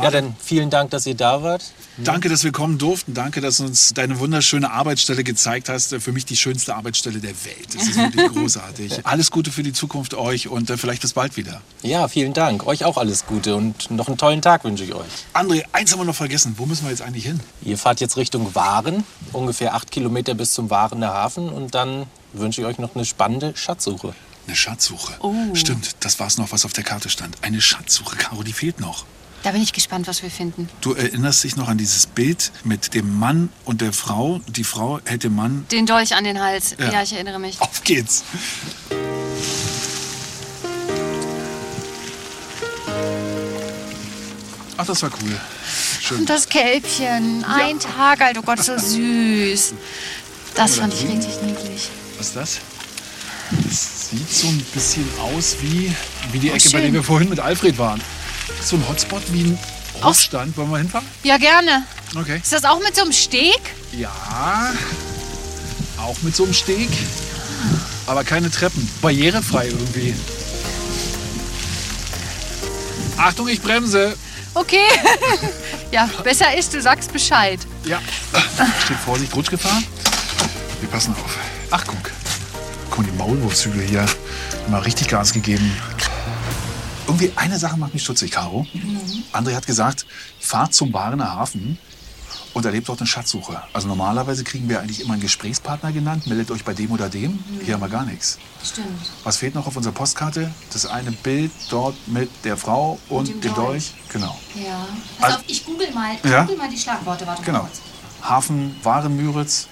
Ja, 0.02 0.10
dann 0.10 0.36
vielen 0.38 0.70
Dank, 0.70 0.90
dass 0.90 1.06
ihr 1.06 1.14
da 1.14 1.42
wart. 1.42 1.64
Danke, 1.98 2.28
dass 2.28 2.44
wir 2.44 2.52
kommen 2.52 2.78
durften. 2.78 3.14
Danke, 3.14 3.40
dass 3.40 3.56
du 3.56 3.64
uns 3.64 3.92
deine 3.94 4.18
wunderschöne 4.20 4.70
Arbeitsstelle 4.70 5.24
gezeigt 5.24 5.68
hast. 5.68 5.94
Für 5.96 6.12
mich 6.12 6.24
die 6.24 6.36
schönste 6.36 6.76
Arbeitsstelle 6.76 7.18
der 7.18 7.32
Welt. 7.44 7.74
Das 7.74 7.88
ist 7.88 7.96
wirklich 7.98 8.28
großartig. 8.28 9.04
Alles 9.04 9.30
Gute 9.30 9.50
für 9.50 9.62
die 9.64 9.72
Zukunft 9.72 10.14
euch 10.14 10.48
und 10.48 10.70
äh, 10.70 10.76
vielleicht 10.76 11.02
bis 11.02 11.14
bald 11.14 11.36
wieder. 11.36 11.60
Ja, 11.82 12.06
vielen 12.06 12.32
Dank. 12.32 12.66
Euch 12.66 12.84
auch 12.84 12.96
alles 12.96 13.26
Gute 13.26 13.56
und 13.56 13.90
noch 13.90 14.06
einen 14.06 14.16
tollen 14.16 14.42
Tag 14.42 14.64
wünsche 14.64 14.84
ich 14.84 14.94
euch. 14.94 15.06
André, 15.34 15.64
eins 15.72 15.90
haben 15.92 16.00
wir 16.00 16.04
noch 16.04 16.14
vergessen. 16.14 16.54
Wo 16.56 16.66
müssen 16.66 16.84
wir 16.84 16.90
jetzt 16.90 17.02
eigentlich 17.02 17.24
hin? 17.24 17.40
Ihr 17.62 17.78
fahrt 17.78 18.00
jetzt 18.00 18.16
Richtung 18.16 18.54
Waren, 18.54 19.04
ungefähr 19.32 19.74
acht 19.74 19.90
Kilometer 19.90 20.34
bis 20.34 20.52
zum 20.52 20.70
Warener 20.70 21.08
Hafen 21.12 21.48
und 21.48 21.74
dann 21.74 22.06
wünsche 22.32 22.60
ich 22.60 22.66
euch 22.66 22.78
noch 22.78 22.94
eine 22.94 23.04
spannende 23.04 23.56
Schatzsuche. 23.56 24.14
Eine 24.46 24.56
Schatzsuche. 24.56 25.12
Stimmt, 25.54 25.96
das 26.00 26.20
war 26.20 26.26
es 26.26 26.38
noch, 26.38 26.52
was 26.52 26.64
auf 26.64 26.72
der 26.72 26.84
Karte 26.84 27.10
stand. 27.10 27.36
Eine 27.42 27.60
Schatzsuche, 27.60 28.16
Caro, 28.16 28.42
die 28.42 28.52
fehlt 28.52 28.80
noch. 28.80 29.04
Da 29.44 29.52
bin 29.52 29.62
ich 29.62 29.72
gespannt, 29.72 30.06
was 30.08 30.22
wir 30.22 30.30
finden. 30.30 30.68
Du 30.80 30.94
erinnerst 30.94 31.44
dich 31.44 31.56
noch 31.56 31.68
an 31.68 31.78
dieses 31.78 32.06
Bild 32.06 32.50
mit 32.64 32.94
dem 32.94 33.18
Mann 33.18 33.50
und 33.64 33.80
der 33.80 33.92
Frau. 33.92 34.40
Die 34.48 34.64
Frau 34.64 35.00
hält 35.04 35.22
dem 35.24 35.36
Mann. 35.36 35.64
Den 35.70 35.86
Dolch 35.86 36.14
an 36.16 36.24
den 36.24 36.40
Hals. 36.40 36.74
Ja. 36.78 36.90
Ja, 36.92 37.02
ich 37.02 37.12
erinnere 37.12 37.38
mich. 37.38 37.60
Auf 37.60 37.82
geht's. 37.84 38.24
Ach, 44.76 44.86
das 44.86 45.02
war 45.02 45.10
cool. 45.22 45.40
Schön. 46.00 46.18
Und 46.20 46.30
das 46.30 46.48
Kälbchen. 46.48 47.44
Ein 47.44 47.80
Tag 47.80 48.20
alt. 48.20 48.38
Oh 48.38 48.42
Gott, 48.42 48.62
so 48.62 48.78
süß. 48.78 49.74
Das 50.54 50.76
fand 50.76 50.94
ich 50.94 51.02
richtig 51.02 51.40
niedlich. 51.42 51.88
Was 52.16 52.28
ist 52.28 52.36
das? 52.36 52.58
Das 53.50 54.10
sieht 54.10 54.30
so 54.30 54.48
ein 54.48 54.58
bisschen 54.74 55.06
aus 55.20 55.56
wie, 55.60 55.92
wie 56.32 56.38
die 56.38 56.50
Oh, 56.50 56.54
Ecke, 56.54 56.64
bei 56.64 56.70
schön. 56.70 56.82
der 56.82 56.92
wir 56.92 57.02
vorhin 57.02 57.28
mit 57.28 57.40
Alfred 57.40 57.78
waren. 57.78 58.00
So 58.62 58.76
ein 58.76 58.88
Hotspot 58.88 59.22
wie 59.32 59.44
ein 59.44 59.58
Hofstand. 60.02 60.56
Wollen 60.56 60.70
wir 60.70 60.78
hinfahren? 60.78 61.06
Ja, 61.22 61.38
gerne. 61.38 61.84
Okay. 62.16 62.38
Ist 62.42 62.52
das 62.52 62.64
auch 62.64 62.80
mit 62.80 62.94
so 62.94 63.02
einem 63.02 63.12
Steg? 63.12 63.60
Ja, 63.92 64.72
auch 65.98 66.16
mit 66.22 66.34
so 66.34 66.44
einem 66.44 66.54
Steg. 66.54 66.88
Aber 68.06 68.24
keine 68.24 68.50
Treppen. 68.50 68.88
Barrierefrei 69.02 69.66
irgendwie. 69.66 70.14
Achtung, 73.16 73.48
ich 73.48 73.60
bremse. 73.60 74.16
Okay. 74.54 74.86
ja, 75.92 76.08
besser 76.22 76.56
ist, 76.56 76.72
du 76.72 76.80
sagst 76.80 77.12
Bescheid. 77.12 77.60
Ja. 77.84 78.00
Steht 78.84 78.96
Vorsicht, 78.98 79.34
Rutschgefahr. 79.34 79.82
Wir 80.80 80.88
passen 80.88 81.14
auf. 81.14 81.36
Ach, 81.70 81.84
guck. 81.86 82.10
Guck 82.90 82.98
mal, 82.98 83.04
die 83.04 83.18
Maulwurfshügel 83.18 83.82
hier. 83.82 84.06
Mal 84.68 84.80
richtig 84.80 85.08
Gas 85.08 85.32
gegeben. 85.32 85.70
Irgendwie 87.08 87.32
eine 87.36 87.58
Sache 87.58 87.76
macht 87.78 87.94
mich 87.94 88.02
stutzig, 88.04 88.30
Caro. 88.30 88.66
André 89.32 89.54
hat 89.54 89.66
gesagt, 89.66 90.04
fahrt 90.38 90.74
zum 90.74 90.92
Barener 90.92 91.34
Hafen 91.34 91.78
und 92.52 92.66
erlebt 92.66 92.88
dort 92.88 93.00
eine 93.00 93.06
Schatzsuche. 93.06 93.62
Also 93.72 93.88
normalerweise 93.88 94.44
kriegen 94.44 94.68
wir 94.68 94.80
eigentlich 94.80 95.00
immer 95.00 95.14
einen 95.14 95.22
Gesprächspartner 95.22 95.90
genannt. 95.92 96.26
Meldet 96.26 96.50
euch 96.50 96.64
bei 96.64 96.74
dem 96.74 96.90
oder 96.90 97.08
dem. 97.08 97.38
Hier 97.64 97.74
haben 97.74 97.80
wir 97.80 97.88
gar 97.88 98.04
nichts. 98.04 98.38
Stimmt. 98.62 98.88
Was 99.24 99.38
fehlt 99.38 99.54
noch 99.54 99.66
auf 99.66 99.74
unserer 99.76 99.94
Postkarte? 99.94 100.52
Das 100.72 100.84
eine 100.84 101.10
Bild 101.12 101.50
dort 101.70 101.96
mit 102.08 102.28
der 102.44 102.58
Frau 102.58 102.98
und 103.08 103.28
dem 103.28 103.40
dem 103.40 103.54
Dolch. 103.54 103.94
Genau. 104.12 104.38
Ja. 104.54 104.76
Also- 104.78 104.86
Pass 105.18 105.34
auf, 105.36 105.42
ich 105.46 105.64
google 105.64 105.90
mal, 105.92 106.14
ich 106.22 106.30
Ja? 106.30 106.42
google 106.42 106.58
mal 106.58 106.68
die 106.68 106.78
Schlagworte. 106.78 107.26
Warte 107.26 107.40
mal 107.40 107.46
Genau. 107.46 107.60
kurz. 107.60 107.80
Hafen, 108.22 108.76
Waren, 108.82 109.16
Müritz, 109.16 109.68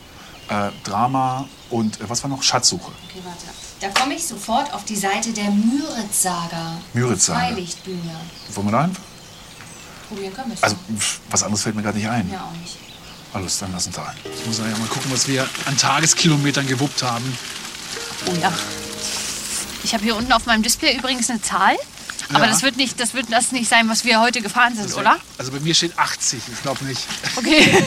äh, 0.49 0.71
Drama 0.85 1.47
und 1.69 2.01
äh, 2.01 2.09
was 2.09 2.23
war 2.23 2.31
noch? 2.31 2.43
Schatzsuche. 2.43 2.93
Okay, 3.11 3.21
warte. 3.25 3.45
Da 3.81 3.89
komme 3.91 4.15
ich 4.15 4.27
sofort 4.27 4.73
auf 4.73 4.85
die 4.85 4.97
Seite 4.97 5.33
der 5.33 5.51
Müritz-Saga. 5.51 6.79
Müritz-Saga. 6.95 7.41
Freilichtbühne. 7.41 8.17
Wollen 8.55 8.67
wir 8.69 8.73
da 8.73 8.83
hin? 8.85 8.97
Probieren 10.09 10.35
können 10.35 10.49
wir 10.49 10.55
es. 10.55 10.63
Also, 10.63 10.77
was 11.31 11.43
anderes 11.43 11.63
fällt 11.63 11.75
mir 11.77 11.83
gerade 11.83 11.99
nicht 11.99 12.09
ein. 12.09 12.31
ja, 12.31 12.41
auch 12.41 12.61
nicht. 12.61 12.77
Alles, 13.35 13.59
dann 13.59 13.73
lass 13.73 13.87
uns 13.87 13.97
da 13.97 14.05
rein. 14.05 14.17
Ich 14.41 14.47
muss 14.47 14.59
ja 14.59 14.65
mal 14.65 14.87
gucken, 14.89 15.11
was 15.13 15.29
wir 15.29 15.47
an 15.67 15.77
Tageskilometern 15.77 16.67
gewuppt 16.67 17.03
haben. 17.03 17.37
Oh 18.27 18.33
ja. 18.41 18.51
Ich 19.85 19.93
habe 19.93 20.05
hier 20.05 20.17
unten 20.17 20.33
auf 20.33 20.47
meinem 20.47 20.63
Display 20.63 20.97
übrigens 20.97 21.29
eine 21.29 21.43
Zahl. 21.43 21.77
Aber 22.31 22.45
Ja. 22.45 22.51
das 22.51 22.63
wird 22.63 22.77
nicht, 22.77 22.99
das 22.99 23.13
wird 23.15 23.27
das 23.31 23.53
nicht 23.53 23.69
sein, 23.69 23.89
was 23.91 24.05
wir 24.05 24.21
heute 24.21 24.41
gefahren 24.41 24.75
sind, 24.75 24.93
oder? 24.97 25.17
Also 25.39 25.53
bei 25.53 25.61
mir 25.61 25.75
steht 25.75 25.97
80, 25.99 26.41
ich 26.53 26.63
glaube 26.63 26.85
nicht. 26.85 27.03
Okay. 27.37 27.85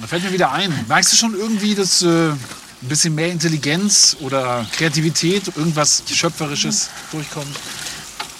Da 0.00 0.08
fällt 0.08 0.24
mir 0.24 0.32
wieder 0.32 0.50
ein. 0.50 0.84
Merkst 0.88 1.12
du 1.12 1.16
schon 1.16 1.34
irgendwie, 1.38 1.74
dass 1.76 2.02
äh, 2.02 2.32
ein 2.82 2.88
bisschen 2.88 3.14
mehr 3.14 3.30
Intelligenz 3.30 4.16
oder 4.20 4.66
Kreativität, 4.72 5.44
irgendwas 5.56 6.02
Schöpferisches 6.12 6.88
durchkommt? 7.10 7.56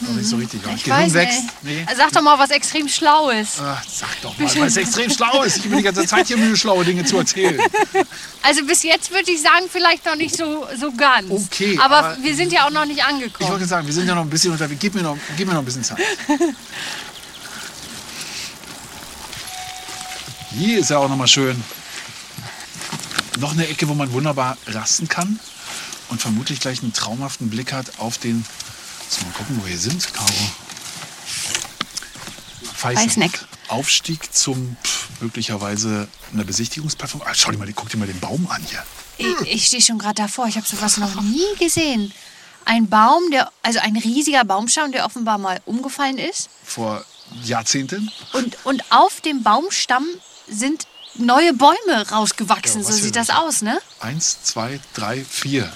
Noch 0.01 0.15
nicht 0.15 0.29
so 0.29 0.35
richtig. 0.35 0.61
aber 0.65 0.75
Ich 0.75 0.83
Gehirn 0.83 1.05
weiß 1.05 1.15
wächst. 1.15 1.43
Nee. 1.63 1.87
Sag 1.97 2.11
doch 2.11 2.23
mal 2.23 2.37
was 2.37 2.51
extrem 2.51 2.89
Schlaues. 2.89 3.59
Ach, 3.63 3.81
sag 3.89 4.21
doch 4.21 4.37
mal, 4.37 4.67
es 4.67 4.77
extrem 4.77 5.09
schlau 5.09 5.45
ist. 5.45 5.59
Ich 5.59 5.63
bin 5.63 5.77
die 5.77 5.83
ganze 5.85 6.05
Zeit 6.05 6.27
hier 6.27 6.37
müde, 6.37 6.57
schlaue 6.57 6.85
Dinge 6.85 7.05
zu 7.05 7.19
erzählen. 7.19 7.61
Also 8.45 8.65
bis 8.65 8.83
jetzt 8.83 9.13
würde 9.13 9.31
ich 9.31 9.41
sagen, 9.41 9.67
vielleicht 9.71 10.05
noch 10.05 10.17
nicht 10.17 10.37
so, 10.37 10.67
so 10.77 10.91
ganz. 10.91 11.31
Okay, 11.31 11.79
Aber, 11.81 11.99
aber- 11.99 12.17
wir 12.21 12.35
sind 12.35 12.53
ja 12.53 12.67
auch 12.67 12.71
noch 12.73 12.85
nicht 12.85 12.97
Ich 12.99 13.05
angekommen. 13.05 13.51
wollte 13.53 13.67
sagen, 13.67 13.87
wir 13.87 13.95
sind 13.95 14.09
ja 14.09 14.17
noch 14.17 14.23
ein 14.23 14.31
bisschen 14.31 14.51
unterwegs. 14.51 14.81
Gib 14.81 14.97
mir 14.97 15.03
noch, 15.03 15.17
gib 15.37 15.47
mir 15.47 15.53
noch 15.55 15.61
ein 15.63 15.65
bisschen 15.65 15.85
Zeit. 15.85 15.99
Hier 20.51 20.81
ist 20.81 20.91
ja 20.91 20.99
auch 20.99 21.09
noch 21.09 21.17
mal 21.17 21.29
schön. 21.29 21.63
Noch 23.39 23.53
eine 23.53 23.67
Ecke, 23.67 23.89
wo 23.89 23.95
man 23.95 24.13
wunderbar 24.13 24.57
rasten 24.67 25.09
kann 25.09 25.41
und 26.11 26.21
vermutlich 26.21 26.61
gleich 26.61 26.83
einen 26.83 26.93
traumhaften 26.93 27.51
Blick 27.51 27.73
hat 27.73 27.99
auf 27.99 28.19
den. 28.19 28.45
Lass 29.11 29.23
mal 29.23 29.33
gucken, 29.33 29.61
wo 29.61 29.67
wir 29.67 29.79
sind, 29.79 30.13
Caro. 30.13 30.33
Weißneck. 32.83 33.47
Aufstieg 33.69 34.35
zum 34.35 34.77
pff, 34.83 35.09
möglicherweise 35.21 36.09
einer 36.33 36.45
Besichtigungsplattform. 36.45 37.23
Ah, 37.25 37.33
schau 37.33 37.51
dir 37.51 37.59
mal, 37.59 37.73
guck 37.73 37.89
dir 37.89 37.97
mal 37.97 38.07
den 38.07 38.21
Baum 38.21 38.47
an 38.51 38.63
hier. 38.69 38.83
Ich, 39.19 39.49
ich 39.49 39.67
stehe 39.67 39.83
schon 39.83 39.99
gerade 39.99 40.15
davor. 40.15 40.47
Ich 40.49 40.57
habe 40.57 40.67
sowas 40.67 40.97
noch 40.97 41.21
nie 41.21 41.57
gesehen. 41.59 42.13
Ein 42.65 42.89
Baum, 42.89 43.31
der, 43.31 43.51
also 43.63 43.79
ein 43.81 43.97
riesiger 43.97 44.45
Baumstamm, 44.45 44.93
der 44.93 45.05
offenbar 45.05 45.39
mal 45.39 45.61
umgefallen 45.65 46.19
ist. 46.19 46.49
Vor 46.65 47.05
Jahrzehnten. 47.45 48.11
Und, 48.33 48.57
und 48.65 48.85
auf 48.91 49.21
dem 49.21 49.43
Baumstamm 49.43 50.07
sind 50.49 50.87
neue 51.15 51.53
Bäume 51.55 52.09
rausgewachsen. 52.11 52.83
Ja, 52.83 52.87
so 52.87 52.93
sieht 52.93 53.17
das 53.17 53.31
aus, 53.31 53.63
ne? 53.63 53.79
Eins, 54.01 54.43
zwei, 54.43 54.81
drei, 54.95 55.25
vier. 55.25 55.73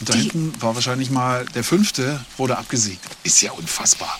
Und 0.00 0.08
da 0.08 0.12
Die- 0.14 0.20
hinten 0.22 0.60
war 0.62 0.74
wahrscheinlich 0.74 1.10
mal 1.10 1.44
der 1.54 1.64
fünfte, 1.64 2.20
wurde 2.36 2.56
abgesägt. 2.58 3.04
Ist 3.24 3.40
ja 3.42 3.52
unfassbar. 3.52 4.18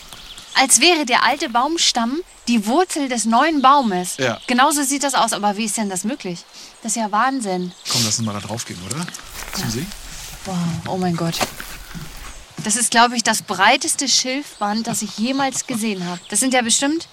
Als 0.55 0.81
wäre 0.81 1.07
der 1.07 1.23
alte 1.25 1.49
Baumstamm 1.49 2.21
die 2.49 2.67
Wurzel 2.67 3.09
des 3.09 3.27
neuen 3.27 3.63
Baumes. 3.63 4.17
Ja. 4.17 4.41
Genauso 4.49 4.83
sieht 4.83 5.05
das 5.05 5.15
aus. 5.15 5.33
Aber 5.33 5.57
wie 5.57 5.67
ist 5.67 5.77
denn 5.77 5.89
das 5.91 6.03
möglich? 6.03 6.45
Das 6.83 6.93
ist 6.93 6.97
ja 6.97 7.13
Wahnsinn. 7.13 7.73
Komm, 7.93 8.03
lass 8.05 8.19
uns 8.19 8.27
mal 8.27 8.33
da 8.33 8.41
drauf 8.41 8.65
gehen, 8.65 8.79
oder? 8.87 9.07
Zum 9.53 9.71
See? 9.71 9.87
Wow, 10.47 10.57
oh 10.89 10.97
mein 10.97 11.15
Gott. 11.17 11.39
Das 12.65 12.75
ist, 12.75 12.91
glaube 12.91 13.17
ich, 13.17 13.23
das 13.23 13.43
breiteste 13.43 14.09
Schilfband, 14.09 14.87
das 14.89 15.03
ich 15.03 15.17
jemals 15.19 15.67
gesehen 15.67 16.05
habe. 16.07 16.19
Das 16.29 16.41
sind 16.41 16.53
ja 16.55 16.63
bestimmt 16.63 17.07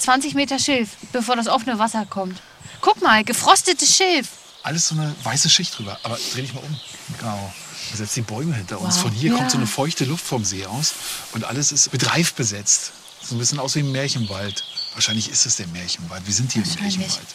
20 0.00 0.34
Meter 0.34 0.58
Schilf, 0.58 0.90
bevor 1.12 1.36
das 1.36 1.46
offene 1.48 1.78
Wasser 1.78 2.06
kommt. 2.06 2.40
Guck 2.80 3.00
mal, 3.02 3.22
gefrostetes 3.24 3.96
Schilf. 3.96 4.28
Alles 4.62 4.88
so 4.88 4.94
eine 4.94 5.14
weiße 5.22 5.48
Schicht 5.50 5.78
drüber. 5.78 5.98
Aber 6.02 6.18
dreh 6.32 6.42
dich 6.42 6.54
mal 6.54 6.60
um. 6.62 6.80
Genau. 7.18 7.52
Da 7.90 7.96
setzt 7.96 8.16
die 8.16 8.20
Bäume 8.22 8.54
hinter 8.54 8.80
uns. 8.80 8.96
Wow. 8.96 9.02
Von 9.02 9.12
hier 9.12 9.30
Ja. 9.32 9.36
kommt 9.38 9.50
so 9.50 9.56
eine 9.56 9.66
feuchte 9.66 10.04
Luft 10.04 10.24
vom 10.24 10.44
See 10.44 10.64
aus. 10.66 10.92
Und 11.32 11.44
alles 11.44 11.72
ist 11.72 11.92
mit 11.92 12.10
Reif 12.10 12.34
besetzt. 12.34 12.92
So 13.22 13.34
ein 13.34 13.38
bisschen 13.38 13.58
aus 13.58 13.74
wie 13.74 13.80
ein 13.80 13.90
Märchenwald. 13.92 14.64
Wahrscheinlich 14.94 15.30
ist 15.30 15.46
es 15.46 15.56
der 15.56 15.66
Märchenwald. 15.68 16.26
Wir 16.26 16.34
sind 16.34 16.52
hier 16.52 16.62
im. 16.62 16.74
Märchenwald. 16.82 17.26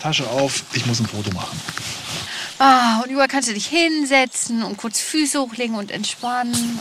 Tasche 0.00 0.28
auf, 0.28 0.62
ich 0.72 0.86
muss 0.86 1.00
ein 1.00 1.06
Foto 1.06 1.30
machen. 1.32 1.58
Ah, 2.58 3.00
und 3.00 3.10
überall 3.10 3.28
kannst 3.28 3.48
du 3.48 3.54
dich 3.54 3.66
hinsetzen 3.66 4.62
und 4.62 4.76
kurz 4.76 5.00
Füße 5.00 5.40
hochlegen 5.40 5.76
und 5.76 5.90
entspannen. 5.90 6.78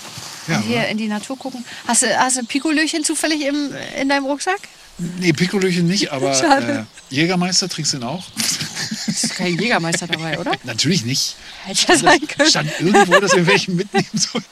Ja, 0.47 0.57
und 0.57 0.63
hier 0.63 0.78
oder? 0.78 0.88
in 0.89 0.97
die 0.97 1.07
Natur 1.07 1.38
gucken. 1.38 1.65
Hast 1.88 2.03
du, 2.03 2.17
hast 2.17 2.38
du 2.38 2.41
ein 2.41 2.47
Pikolöchen 2.47 3.03
zufällig 3.03 3.41
im, 3.41 3.73
in 3.99 4.09
deinem 4.09 4.26
Rucksack? 4.26 4.59
Nee, 4.97 5.34
Pikolöchen 5.34 5.88
nicht, 5.88 6.11
aber 6.11 6.32
äh, 6.32 6.84
Jägermeister 7.09 7.67
trinkst 7.67 7.93
du 7.93 7.97
den 7.97 8.07
auch? 8.07 8.26
Ist 9.07 9.36
kein 9.36 9.57
Jägermeister 9.57 10.07
dabei, 10.07 10.39
oder? 10.39 10.51
Natürlich 10.63 11.05
nicht. 11.05 11.36
Hätte 11.65 11.93
ja 11.93 11.97
sein 11.97 12.28
können. 12.28 12.49
Stand 12.49 12.71
irgendwo, 12.80 13.19
dass 13.19 13.36
wir 13.36 13.45
welchen 13.47 13.76
mitnehmen 13.76 14.07
sollen. 14.13 14.45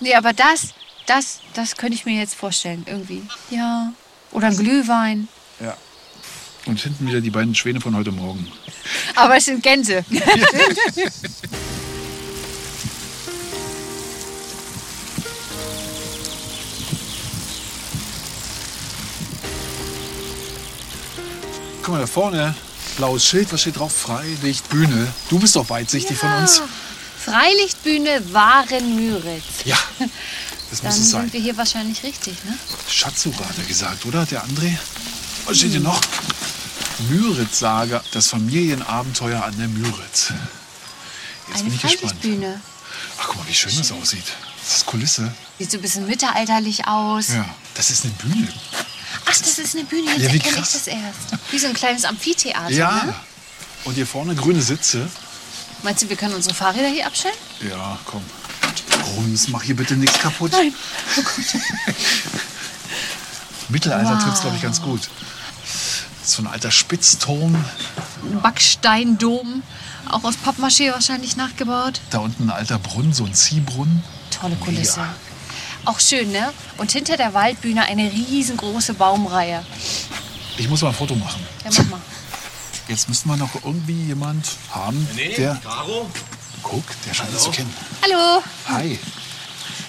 Nee, 0.00 0.14
aber 0.14 0.32
das, 0.32 0.74
das, 1.06 1.40
das 1.54 1.76
könnte 1.76 1.94
ich 1.94 2.04
mir 2.04 2.18
jetzt 2.18 2.34
vorstellen, 2.34 2.84
irgendwie. 2.86 3.22
Ja. 3.50 3.92
Oder 4.32 4.48
ein 4.48 4.56
Glühwein. 4.56 5.28
Ja. 5.60 5.76
Und 6.66 6.80
hinten 6.80 7.06
wieder 7.06 7.20
die 7.20 7.30
beiden 7.30 7.54
Schwäne 7.54 7.80
von 7.80 7.94
heute 7.94 8.10
Morgen. 8.10 8.50
Aber 9.14 9.36
es 9.36 9.44
sind 9.44 9.62
Gänse. 9.62 10.04
Guck 21.82 21.92
mal 21.94 22.00
da 22.00 22.06
vorne, 22.06 22.54
blaues 22.96 23.26
Schild, 23.26 23.52
was 23.52 23.60
steht 23.60 23.78
drauf? 23.78 23.92
Freilicht, 23.94 24.70
Bühne. 24.70 25.12
Du 25.28 25.38
bist 25.38 25.54
doch 25.54 25.68
weitsichtig 25.68 26.16
von 26.16 26.32
uns. 26.32 26.62
Freilichtbühne 27.18 28.32
Waren-Müritz. 28.32 29.64
Ja, 29.66 29.76
das 30.70 30.80
Dann 30.80 30.86
muss 30.90 30.98
es 30.98 31.10
sein. 31.10 31.22
sind 31.22 31.32
wir 31.34 31.40
hier 31.40 31.56
wahrscheinlich 31.58 32.02
richtig, 32.02 32.42
ne? 32.44 32.56
Schatzsucher 32.88 33.46
hat 33.46 33.58
er 33.58 33.64
gesagt, 33.64 34.06
oder? 34.06 34.24
Der 34.24 34.44
André? 34.44 34.76
Was 35.46 35.56
steht 35.58 35.72
hier 35.72 35.80
noch? 35.80 36.00
Müritz-Saga, 37.10 38.02
das 38.12 38.28
Familienabenteuer 38.28 39.42
an 39.44 39.56
der 39.58 39.68
Müritz. 39.68 40.32
Jetzt 41.48 41.60
Eine 41.60 41.64
bin 41.64 41.74
ich 41.74 41.82
gespannt. 41.82 42.00
Freilichtbühne. 42.00 42.60
Ach, 43.20 43.24
guck 43.28 43.36
mal, 43.38 43.48
wie 43.48 43.54
schön 43.54 43.76
das 43.76 43.92
aussieht. 43.92 44.24
Das 44.64 44.76
ist 44.78 44.86
Kulisse. 44.86 45.32
Sieht 45.58 45.70
so 45.70 45.78
ein 45.78 45.82
bisschen 45.82 46.06
mittelalterlich 46.06 46.86
aus. 46.86 47.28
Ja, 47.28 47.44
das 47.74 47.90
ist 47.90 48.04
eine 48.04 48.14
Bühne. 48.14 48.48
Ach, 49.26 49.36
das 49.38 49.58
ist 49.58 49.74
eine 49.74 49.84
Bühne. 49.84 50.10
Jetzt 50.12 50.22
Ja, 50.22 50.32
wie 50.32 50.36
erkenne 50.36 50.50
ich 50.50 50.54
krass. 50.56 50.72
das 50.72 50.86
erst. 50.86 51.42
Wie 51.52 51.58
so 51.58 51.66
ein 51.66 51.74
kleines 51.74 52.04
Amphitheater. 52.04 52.70
Ja. 52.70 53.04
Ne? 53.04 53.14
Und 53.84 53.94
hier 53.94 54.06
vorne 54.06 54.34
grüne 54.34 54.62
Sitze. 54.62 55.08
Meinst 55.82 56.02
du, 56.02 56.08
wir 56.08 56.16
können 56.16 56.34
unsere 56.34 56.54
Fahrräder 56.54 56.88
hier 56.88 57.06
abstellen? 57.06 57.34
Ja, 57.68 57.98
komm. 58.06 58.22
Rums, 59.16 59.48
mach 59.48 59.62
hier 59.62 59.76
bitte 59.76 59.94
nichts 59.96 60.18
kaputt. 60.18 60.52
Nein. 60.52 60.72
Mittelalter 63.68 64.14
Wow. 64.14 64.22
trifft's, 64.22 64.40
glaube 64.40 64.56
ich, 64.56 64.62
ganz 64.62 64.80
gut. 64.80 65.00
So 66.24 66.42
ein 66.42 66.46
alter 66.46 66.70
Spitzturm. 66.70 67.54
Ein 68.22 68.40
Backsteindom. 68.40 69.62
Auch 70.10 70.24
aus 70.24 70.34
Pappmaché 70.44 70.92
wahrscheinlich 70.92 71.36
nachgebaut. 71.36 72.00
Da 72.10 72.18
unten 72.18 72.44
ein 72.44 72.50
alter 72.50 72.78
Brunnen, 72.78 73.12
so 73.12 73.24
ein 73.24 73.34
Ziehbrunnen. 73.34 74.02
Tolle 74.30 74.56
Kulisse. 74.56 75.00
Mega. 75.00 75.14
Auch 75.86 76.00
schön, 76.00 76.32
ne? 76.32 76.52
Und 76.78 76.92
hinter 76.92 77.16
der 77.18 77.34
Waldbühne 77.34 77.82
eine 77.84 78.10
riesengroße 78.10 78.94
Baumreihe. 78.94 79.64
Ich 80.56 80.68
muss 80.68 80.80
mal 80.82 80.88
ein 80.88 80.94
Foto 80.94 81.14
machen. 81.14 81.42
Ja, 81.64 81.70
mach 81.78 81.90
mal. 81.90 82.00
Jetzt 82.88 83.08
müssten 83.08 83.28
wir 83.28 83.36
noch 83.36 83.54
irgendwie 83.64 84.04
jemand 84.04 84.46
haben, 84.70 85.06
der. 85.16 85.56
Caro? 85.56 86.10
Guck, 86.62 86.84
der 87.06 87.14
scheint 87.14 87.30
uns 87.32 87.42
zu 87.42 87.50
kennen. 87.50 87.72
Hallo, 88.02 88.42
Hi. 88.68 88.98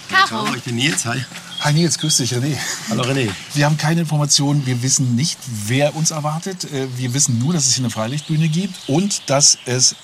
Caro. 0.10 0.54
ich 0.56 0.64
bin 0.64 0.76
Nils, 0.76 1.06
hi. 1.06 1.24
Hi 1.62 1.74
Nils, 1.74 1.98
grüß 1.98 2.18
dich, 2.18 2.34
René. 2.34 2.56
Hallo 2.90 3.04
René. 3.04 3.30
Wir 3.54 3.66
haben 3.66 3.78
keine 3.78 4.02
Informationen, 4.02 4.66
wir 4.66 4.84
wissen 4.84 5.16
nicht, 5.16 5.40
wer 5.66 5.96
uns 5.96 6.12
erwartet. 6.12 6.66
Äh, 6.66 6.88
Wir 6.98 7.14
wissen 7.14 7.40
nur, 7.40 7.54
dass 7.54 7.66
es 7.66 7.74
hier 7.74 7.84
eine 7.84 7.90
Freilichtbühne 7.92 8.50
gibt 8.50 8.76
und 8.88 9.30
dass 9.30 9.58
es 9.66 9.96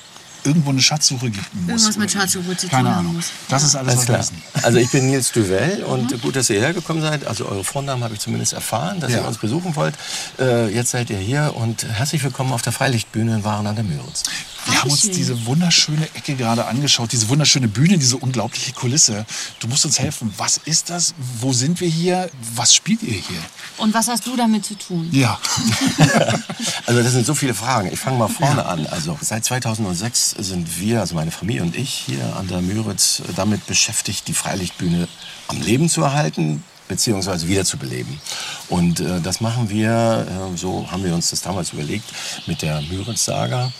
irgendwo 0.43 0.69
eine 0.71 0.81
Schatzsuche 0.81 1.27
muss. 1.29 1.35
Irgendwas 1.67 1.97
mit. 1.97 2.11
Schatzsuche 2.11 2.57
zu 2.57 2.67
Keine 2.67 2.83
tun 2.89 2.95
haben 2.95 2.99
Ahnung. 2.99 3.15
muss. 3.15 3.25
Das 3.49 3.63
ist 3.63 3.75
alles, 3.75 3.93
Alles 3.93 4.05
klar. 4.05 4.63
Also 4.63 4.77
ich 4.79 4.89
bin 4.91 5.07
Nils 5.07 5.31
Duvel 5.31 5.83
und 5.83 6.21
gut, 6.21 6.35
dass 6.35 6.49
ihr 6.49 6.59
hergekommen 6.59 7.01
seid. 7.01 7.25
Also 7.25 7.45
eure 7.45 7.63
Vornamen 7.63 8.03
habe 8.03 8.13
ich 8.13 8.19
zumindest 8.19 8.53
erfahren, 8.53 8.99
dass 8.99 9.11
Ja. 9.11 9.19
ihr 9.19 9.27
uns 9.27 9.37
besuchen 9.37 9.75
wollt. 9.75 9.95
Äh, 10.39 10.73
jetzt 10.73 10.91
seid 10.91 11.09
ihr 11.09 11.17
hier 11.17 11.53
und 11.55 11.83
herzlich 11.85 12.23
willkommen 12.23 12.51
auf 12.53 12.61
der 12.61 12.73
Freilichtbühne 12.73 13.35
in 13.35 13.43
Waren 13.43 13.67
an 13.67 13.75
der 13.75 13.83
Müritz. 13.83 14.23
Wir 14.65 14.79
haben 14.79 14.91
uns 14.91 15.01
diese 15.01 15.45
wunderschöne 15.47 16.03
Ecke 16.13 16.35
gerade 16.35 16.65
angeschaut, 16.65 17.11
diese 17.11 17.29
wunderschöne 17.29 17.67
Bühne, 17.67 17.97
diese 17.97 18.17
unglaubliche 18.17 18.73
Kulisse. 18.73 19.25
Du 19.59 19.67
musst 19.67 19.85
uns 19.85 19.97
helfen. 19.97 20.31
Was 20.37 20.57
ist 20.65 20.91
das? 20.91 21.15
Wo 21.39 21.51
sind 21.51 21.81
wir 21.81 21.87
hier? 21.89 22.29
Was 22.55 22.75
spielt 22.75 23.01
ihr 23.01 23.13
hier? 23.13 23.39
Und 23.77 23.93
was 23.95 24.07
hast 24.07 24.27
du 24.27 24.35
damit 24.35 24.63
zu 24.65 24.75
tun? 24.75 25.09
Ja. 25.11 25.39
Also 26.85 27.01
das 27.03 27.13
sind 27.13 27.25
so 27.25 27.33
viele 27.35 27.53
Fragen. 27.53 27.89
Ich 27.91 27.99
fange 27.99 28.17
mal 28.17 28.27
vorne 28.27 28.65
an. 28.65 28.85
Also 28.87 29.17
seit 29.21 29.45
2006 29.45 30.30
sind 30.37 30.79
wir, 30.79 30.99
also 30.99 31.15
meine 31.15 31.31
Familie 31.31 31.61
und 31.61 31.75
ich 31.75 31.91
hier 31.91 32.35
an 32.35 32.47
der 32.47 32.61
Müritz 32.61 33.21
damit 33.35 33.65
beschäftigt, 33.67 34.27
die 34.27 34.33
Freilichtbühne 34.33 35.07
am 35.47 35.61
Leben 35.61 35.89
zu 35.89 36.01
erhalten 36.01 36.63
beziehungsweise 36.91 37.47
wiederzubeleben. 37.47 38.19
Und 38.67 38.99
äh, 38.99 39.21
das 39.21 39.39
machen 39.39 39.69
wir, 39.69 40.27
äh, 40.27 40.57
so 40.57 40.91
haben 40.91 41.05
wir 41.05 41.15
uns 41.15 41.29
das 41.29 41.41
damals 41.41 41.71
überlegt, 41.71 42.03
mit 42.47 42.61
der 42.61 42.81
Müritz-Saga. 42.81 43.71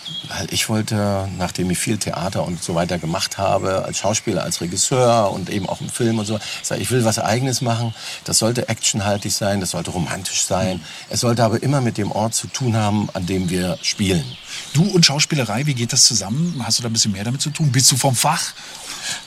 Ich 0.50 0.70
wollte, 0.70 1.28
nachdem 1.38 1.70
ich 1.72 1.78
viel 1.78 1.98
Theater 1.98 2.46
und 2.46 2.64
so 2.64 2.74
weiter 2.74 3.00
gemacht 3.00 3.38
habe, 3.38 3.84
als 3.84 3.98
Schauspieler, 3.98 4.44
als 4.44 4.62
Regisseur 4.62 5.30
und 5.34 5.50
eben 5.50 5.68
auch 5.68 5.82
im 5.82 5.90
Film 5.90 6.20
und 6.20 6.26
so, 6.26 6.40
ich 6.80 6.90
will 6.90 7.04
was 7.04 7.20
Eigenes 7.20 7.60
machen. 7.60 7.94
Das 8.24 8.38
sollte 8.38 8.70
actionhaltig 8.70 9.34
sein, 9.34 9.60
das 9.60 9.72
sollte 9.72 9.92
romantisch 9.92 10.44
sein. 10.44 10.82
Es 11.10 11.20
sollte 11.20 11.44
aber 11.44 11.62
immer 11.62 11.82
mit 11.82 11.98
dem 11.98 12.12
Ort 12.12 12.34
zu 12.34 12.48
tun 12.48 12.78
haben, 12.78 13.10
an 13.14 13.26
dem 13.26 13.50
wir 13.50 13.78
spielen. 13.82 14.24
Du 14.74 14.84
und 14.84 15.06
Schauspielerei, 15.06 15.66
wie 15.66 15.74
geht 15.74 15.92
das 15.92 16.06
zusammen? 16.06 16.62
Hast 16.66 16.80
du 16.80 16.84
da 16.84 16.90
ein 16.90 16.94
bisschen 16.94 17.12
mehr 17.12 17.26
damit 17.26 17.42
zu 17.42 17.50
tun? 17.50 17.74
Bist 17.74 17.92
du 17.92 17.98
vom 17.98 18.16
Fach? 18.16 18.54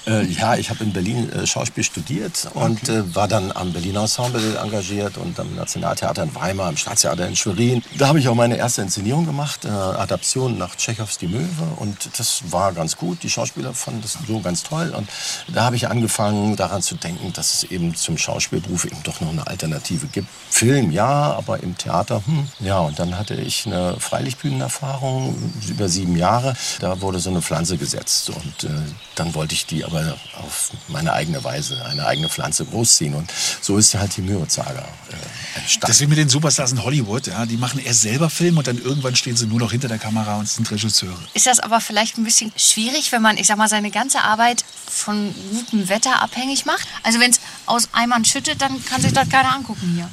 Äh, 0.07 0.25
ja, 0.27 0.57
ich 0.57 0.71
habe 0.71 0.85
in 0.85 0.93
Berlin 0.93 1.31
äh, 1.33 1.47
Schauspiel 1.47 1.85
studiert 1.85 2.49
und 2.55 2.89
äh, 2.89 3.15
war 3.15 3.29
dann 3.29 3.53
am 3.53 3.73
Berliner 3.75 4.03
Ensemble 4.03 4.57
engagiert 4.59 5.19
und 5.19 5.39
am 5.39 5.55
Nationaltheater 5.57 6.23
in 6.23 6.35
Weimar, 6.35 6.71
im 6.71 6.77
Staatstheater 6.77 7.27
in 7.27 7.35
Schwerin. 7.35 7.83
Da 7.99 8.07
habe 8.07 8.21
ich 8.21 8.29
auch 8.29 8.35
meine 8.37 8.57
erste 8.57 8.83
Inszenierung 8.83 9.27
gemacht, 9.27 9.65
äh, 9.65 9.69
Adaption 9.69 10.57
nach 10.57 10.77
Tschechows 10.77 11.19
Die 11.19 11.27
Möwe 11.27 11.65
und 11.77 12.09
das 12.17 12.53
war 12.53 12.73
ganz 12.73 12.97
gut. 12.97 13.23
Die 13.25 13.31
Schauspieler 13.31 13.75
fanden 13.75 14.01
das 14.03 14.17
so 14.27 14.41
ganz 14.41 14.63
toll 14.63 14.95
und 14.97 15.09
da 15.53 15.65
habe 15.65 15.77
ich 15.77 15.89
angefangen 15.89 16.55
daran 16.55 16.83
zu 16.83 16.95
denken, 16.95 17.33
dass 17.33 17.53
es 17.53 17.65
eben 17.65 17.95
zum 17.97 18.17
Schauspielberuf 18.17 18.85
eben 18.85 19.03
doch 19.03 19.21
noch 19.21 19.31
eine 19.31 19.47
Alternative 19.47 20.07
gibt. 20.07 20.29
Film 20.49 20.93
ja, 20.93 21.35
aber 21.35 21.61
im 21.63 21.77
Theater, 21.77 22.23
hm. 22.25 22.49
ja 22.61 22.79
und 22.79 22.99
dann 22.99 23.19
hatte 23.19 23.35
ich 23.35 23.67
eine 23.67 23.97
Freilichtbühnenerfahrung 23.99 25.53
über 25.69 25.89
sieben 25.89 26.17
Jahre. 26.17 26.55
Da 26.79 27.01
wurde 27.01 27.19
so 27.19 27.31
eine 27.31 27.43
Pflanze 27.43 27.77
gesetzt 27.77 28.31
und 28.31 28.71
äh, 28.71 28.73
dann 29.17 29.35
wollte 29.35 29.55
ich 29.55 29.67
die 29.67 29.85
aber 29.85 30.17
auf 30.45 30.71
meine 30.87 31.13
eigene 31.13 31.43
Weise, 31.43 31.85
eine 31.85 32.07
eigene 32.07 32.29
Pflanze 32.29 32.65
großziehen. 32.65 33.15
Und 33.15 33.33
so 33.65 33.79
ist 33.79 33.95
halt 33.95 34.15
die 34.17 34.23
Müritz-Saga 34.23 34.73
äh, 34.73 35.59
entstanden. 35.59 35.87
Deswegen 35.89 36.11
mit 36.11 36.19
den 36.19 36.29
Superstars 36.29 36.73
in 36.73 36.85
Hollywood, 36.85 37.27
ja, 37.27 37.47
die 37.47 37.57
machen 37.57 37.81
erst 37.81 38.03
selber 38.03 38.29
Film 38.29 38.59
und 38.59 38.67
dann 38.67 38.77
irgendwann 38.77 39.17
stehen 39.17 39.37
sie 39.37 39.47
nur 39.47 39.59
noch 39.59 39.73
hinter 39.73 39.89
der 39.89 39.99
Kamera 39.99 40.37
und 40.37 40.49
sind 40.49 40.71
Regisseure. 40.71 41.17
Ist 41.33 41.47
das 41.47 41.61
aber 41.61 41.81
vielleicht 41.81 42.19
ein 42.19 42.25
bisschen 42.25 42.53
schwierig, 42.57 43.11
wenn 43.13 43.23
man, 43.23 43.39
ich 43.39 43.47
sag 43.47 43.57
mal, 43.57 43.69
seine 43.69 43.91
ganze 43.91 44.21
Arbeit 44.21 44.65
von 44.87 45.35
gutem 45.51 45.89
Wetter 45.89 46.21
abhängig 46.21 46.67
macht? 46.67 46.87
Also 47.03 47.21
wenn 47.21 47.31
es 47.31 47.41
aus 47.65 47.89
Eimern 47.93 48.27
schüttet, 48.27 48.61
dann 48.61 48.85
kann 48.85 49.01
sich 49.01 49.15
das 49.15 49.31
keiner 49.31 49.55
angucken 49.55 49.93
hier. 49.95 50.11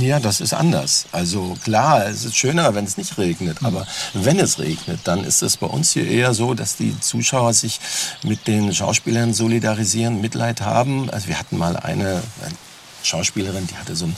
Ja, 0.00 0.20
das 0.20 0.40
ist 0.40 0.52
anders. 0.52 1.06
Also 1.12 1.56
klar, 1.62 2.06
es 2.06 2.24
ist 2.24 2.36
schöner, 2.36 2.74
wenn 2.74 2.84
es 2.84 2.96
nicht 2.96 3.18
regnet. 3.18 3.58
Aber 3.62 3.86
wenn 4.14 4.38
es 4.38 4.58
regnet, 4.58 5.00
dann 5.04 5.24
ist 5.24 5.42
es 5.42 5.56
bei 5.56 5.66
uns 5.66 5.92
hier 5.92 6.06
eher 6.06 6.34
so, 6.34 6.54
dass 6.54 6.76
die 6.76 6.98
Zuschauer 7.00 7.52
sich 7.54 7.80
mit 8.22 8.46
den 8.46 8.74
Schauspielern 8.74 9.32
solidarisieren, 9.32 10.20
Mitleid 10.20 10.60
haben. 10.60 11.10
Also 11.10 11.28
wir 11.28 11.38
hatten 11.38 11.56
mal 11.56 11.76
eine, 11.76 12.22
eine 12.42 12.54
Schauspielerin, 13.02 13.66
die 13.66 13.76
hatte 13.76 13.96
so 13.96 14.06
ein 14.06 14.16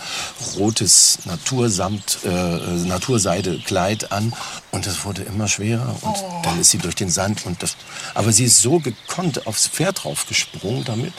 rotes 0.57 1.19
Natursamt, 1.25 2.19
äh, 2.25 2.29
Naturseidekleid 2.29 4.13
an 4.13 4.33
und 4.71 4.87
das 4.87 5.05
wurde 5.05 5.23
immer 5.23 5.49
schwerer 5.49 5.95
und 6.01 6.17
dann 6.45 6.61
ist 6.61 6.71
sie 6.71 6.79
durch 6.79 6.95
den 6.95 7.11
Sand 7.11 7.47
und 7.47 7.63
das, 7.63 7.77
aber 8.15 8.33
sie 8.33 8.45
ist 8.45 8.61
so 8.61 8.79
gekonnt 8.79 9.47
aufs 9.47 9.67
Pferd 9.69 10.05
draufgesprungen 10.05 10.85
damit, 10.85 11.13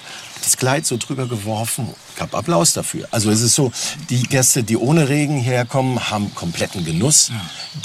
das 0.44 0.58
Kleid 0.58 0.86
so 0.86 0.98
drüber 0.98 1.28
geworfen, 1.28 1.88
gab 2.18 2.36
Applaus 2.36 2.74
dafür. 2.74 3.08
Also 3.12 3.32
es 3.32 3.42
ist 3.42 3.56
so, 3.56 3.72
die 4.10 4.24
Gäste, 4.24 4.64
die 4.64 4.78
ohne 4.78 5.10
Regen 5.10 5.40
herkommen, 5.40 6.10
haben 6.10 6.36
kompletten 6.36 6.84
Genuss. 6.84 7.32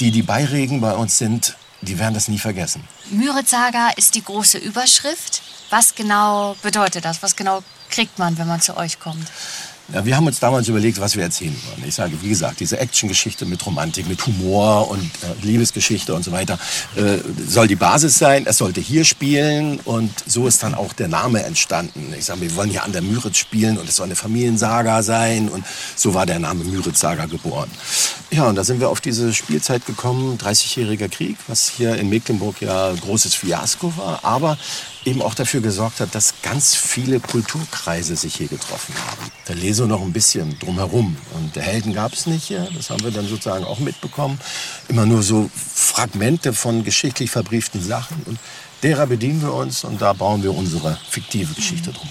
Die, 0.00 0.10
die 0.10 0.22
bei 0.22 0.44
Regen 0.44 0.80
bei 0.80 0.94
uns 0.94 1.18
sind, 1.18 1.56
die 1.80 1.98
werden 1.98 2.14
das 2.14 2.28
nie 2.28 2.38
vergessen. 2.38 2.82
Müritz-Saga 3.10 3.90
ist 3.96 4.14
die 4.14 4.24
große 4.24 4.58
Überschrift. 4.58 5.42
Was 5.70 5.94
genau 5.94 6.56
bedeutet 6.62 7.04
das? 7.04 7.22
Was 7.22 7.36
genau 7.36 7.62
kriegt 7.90 8.18
man, 8.18 8.38
wenn 8.38 8.48
man 8.48 8.60
zu 8.60 8.76
euch 8.76 8.98
kommt? 8.98 9.28
Ja, 9.90 10.04
wir 10.04 10.16
haben 10.16 10.26
uns 10.26 10.38
damals 10.38 10.68
überlegt, 10.68 11.00
was 11.00 11.16
wir 11.16 11.22
erzählen 11.22 11.56
wollen. 11.66 11.88
Ich 11.88 11.94
sage, 11.94 12.12
wie 12.20 12.28
gesagt, 12.28 12.60
diese 12.60 12.78
Actiongeschichte 12.78 13.46
mit 13.46 13.64
Romantik, 13.64 14.06
mit 14.06 14.24
Humor 14.26 14.90
und 14.90 15.02
äh, 15.02 15.46
Liebesgeschichte 15.46 16.12
und 16.12 16.22
so 16.22 16.30
weiter 16.30 16.58
äh, 16.94 17.16
soll 17.46 17.68
die 17.68 17.76
Basis 17.76 18.18
sein. 18.18 18.44
Es 18.46 18.58
sollte 18.58 18.82
hier 18.82 19.06
spielen 19.06 19.80
und 19.80 20.12
so 20.26 20.46
ist 20.46 20.62
dann 20.62 20.74
auch 20.74 20.92
der 20.92 21.08
Name 21.08 21.42
entstanden. 21.42 22.12
Ich 22.18 22.26
sage, 22.26 22.42
wir 22.42 22.54
wollen 22.54 22.68
hier 22.68 22.84
an 22.84 22.92
der 22.92 23.00
Müritz 23.00 23.38
spielen 23.38 23.78
und 23.78 23.88
es 23.88 23.96
soll 23.96 24.04
eine 24.04 24.16
Familiensaga 24.16 25.02
sein 25.02 25.48
und 25.48 25.64
so 25.96 26.12
war 26.12 26.26
der 26.26 26.38
Name 26.38 26.64
Müritz 26.64 27.00
Saga 27.00 27.24
geboren. 27.24 27.70
Ja, 28.30 28.44
und 28.46 28.56
da 28.56 28.64
sind 28.64 28.80
wir 28.80 28.90
auf 28.90 29.00
diese 29.00 29.32
Spielzeit 29.32 29.86
gekommen, 29.86 30.36
30-jähriger 30.36 31.08
Krieg, 31.08 31.38
was 31.46 31.66
hier 31.66 31.96
in 31.96 32.10
Mecklenburg 32.10 32.60
ja 32.60 32.92
großes 32.92 33.34
Fiasko 33.34 33.94
war, 33.96 34.22
aber 34.22 34.58
eben 35.08 35.22
auch 35.22 35.34
dafür 35.34 35.60
gesorgt 35.60 36.00
hat, 36.00 36.14
dass 36.14 36.34
ganz 36.42 36.74
viele 36.74 37.20
Kulturkreise 37.20 38.14
sich 38.14 38.36
hier 38.36 38.48
getroffen 38.48 38.94
haben. 38.94 39.30
Der 39.48 39.56
Leso 39.56 39.86
noch 39.86 40.02
ein 40.02 40.12
bisschen 40.12 40.58
drumherum. 40.58 41.16
Und 41.34 41.56
Helden 41.56 41.94
gab 41.94 42.12
es 42.12 42.26
nicht 42.26 42.44
hier. 42.44 42.68
Das 42.74 42.90
haben 42.90 43.02
wir 43.02 43.10
dann 43.10 43.26
sozusagen 43.26 43.64
auch 43.64 43.78
mitbekommen. 43.78 44.38
Immer 44.88 45.06
nur 45.06 45.22
so 45.22 45.50
Fragmente 45.54 46.52
von 46.52 46.84
geschichtlich 46.84 47.30
verbrieften 47.30 47.82
Sachen. 47.82 48.22
Und 48.26 48.38
derer 48.82 49.06
bedienen 49.06 49.40
wir 49.40 49.54
uns 49.54 49.84
und 49.84 50.00
da 50.00 50.12
bauen 50.12 50.42
wir 50.42 50.54
unsere 50.54 50.98
fiktive 51.10 51.54
Geschichte 51.54 51.92
drum. 51.92 52.08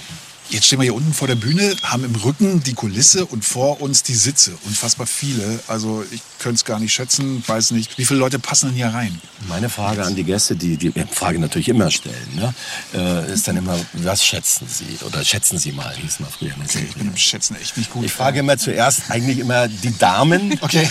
Jetzt 0.49 0.67
stehen 0.67 0.79
wir 0.79 0.83
hier 0.83 0.95
unten 0.95 1.13
vor 1.13 1.27
der 1.27 1.35
Bühne, 1.35 1.75
haben 1.83 2.05
im 2.05 2.15
Rücken 2.15 2.63
die 2.63 2.73
Kulisse 2.73 3.25
und 3.25 3.43
vor 3.43 3.81
uns 3.81 4.03
die 4.03 4.15
Sitze. 4.15 4.57
Unfassbar 4.65 5.05
viele. 5.05 5.59
Also 5.67 6.05
ich 6.09 6.21
könnte 6.39 6.55
es 6.55 6.65
gar 6.65 6.79
nicht 6.79 6.93
schätzen, 6.93 7.43
weiß 7.45 7.71
nicht. 7.71 7.97
Wie 7.97 8.05
viele 8.05 8.19
Leute 8.19 8.39
passen 8.39 8.67
denn 8.67 8.75
hier 8.75 8.87
rein? 8.87 9.21
Meine 9.49 9.69
Frage 9.69 10.05
an 10.05 10.15
die 10.15 10.23
Gäste, 10.23 10.55
die 10.55 10.77
die 10.77 10.93
Frage 11.11 11.39
natürlich 11.39 11.67
immer 11.67 11.91
stellen, 11.91 12.15
ne, 12.35 12.53
äh, 12.93 13.33
ist 13.33 13.47
dann 13.47 13.57
immer, 13.57 13.77
was 13.93 14.23
schätzen 14.25 14.67
Sie? 14.69 15.03
Oder 15.05 15.23
schätzen 15.25 15.57
Sie 15.57 15.73
mal, 15.73 15.93
hieß 15.95 16.21
mal 16.21 16.29
früher. 16.29 16.53
Okay, 16.63 16.85
ich 16.87 16.95
bin 16.95 17.07
im 17.07 17.17
Schätzen 17.17 17.57
echt 17.57 17.75
nicht 17.75 17.91
gut. 17.91 18.05
Ich 18.05 18.13
frage 18.13 18.39
immer 18.39 18.57
zuerst 18.57 19.11
eigentlich 19.11 19.39
immer 19.39 19.67
die 19.67 19.97
Damen. 19.97 20.57
Okay. 20.61 20.89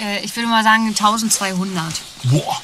Äh, 0.00 0.24
ich 0.24 0.34
würde 0.36 0.48
mal 0.48 0.62
sagen 0.64 0.88
1200. 0.88 1.84
Boah, 2.24 2.60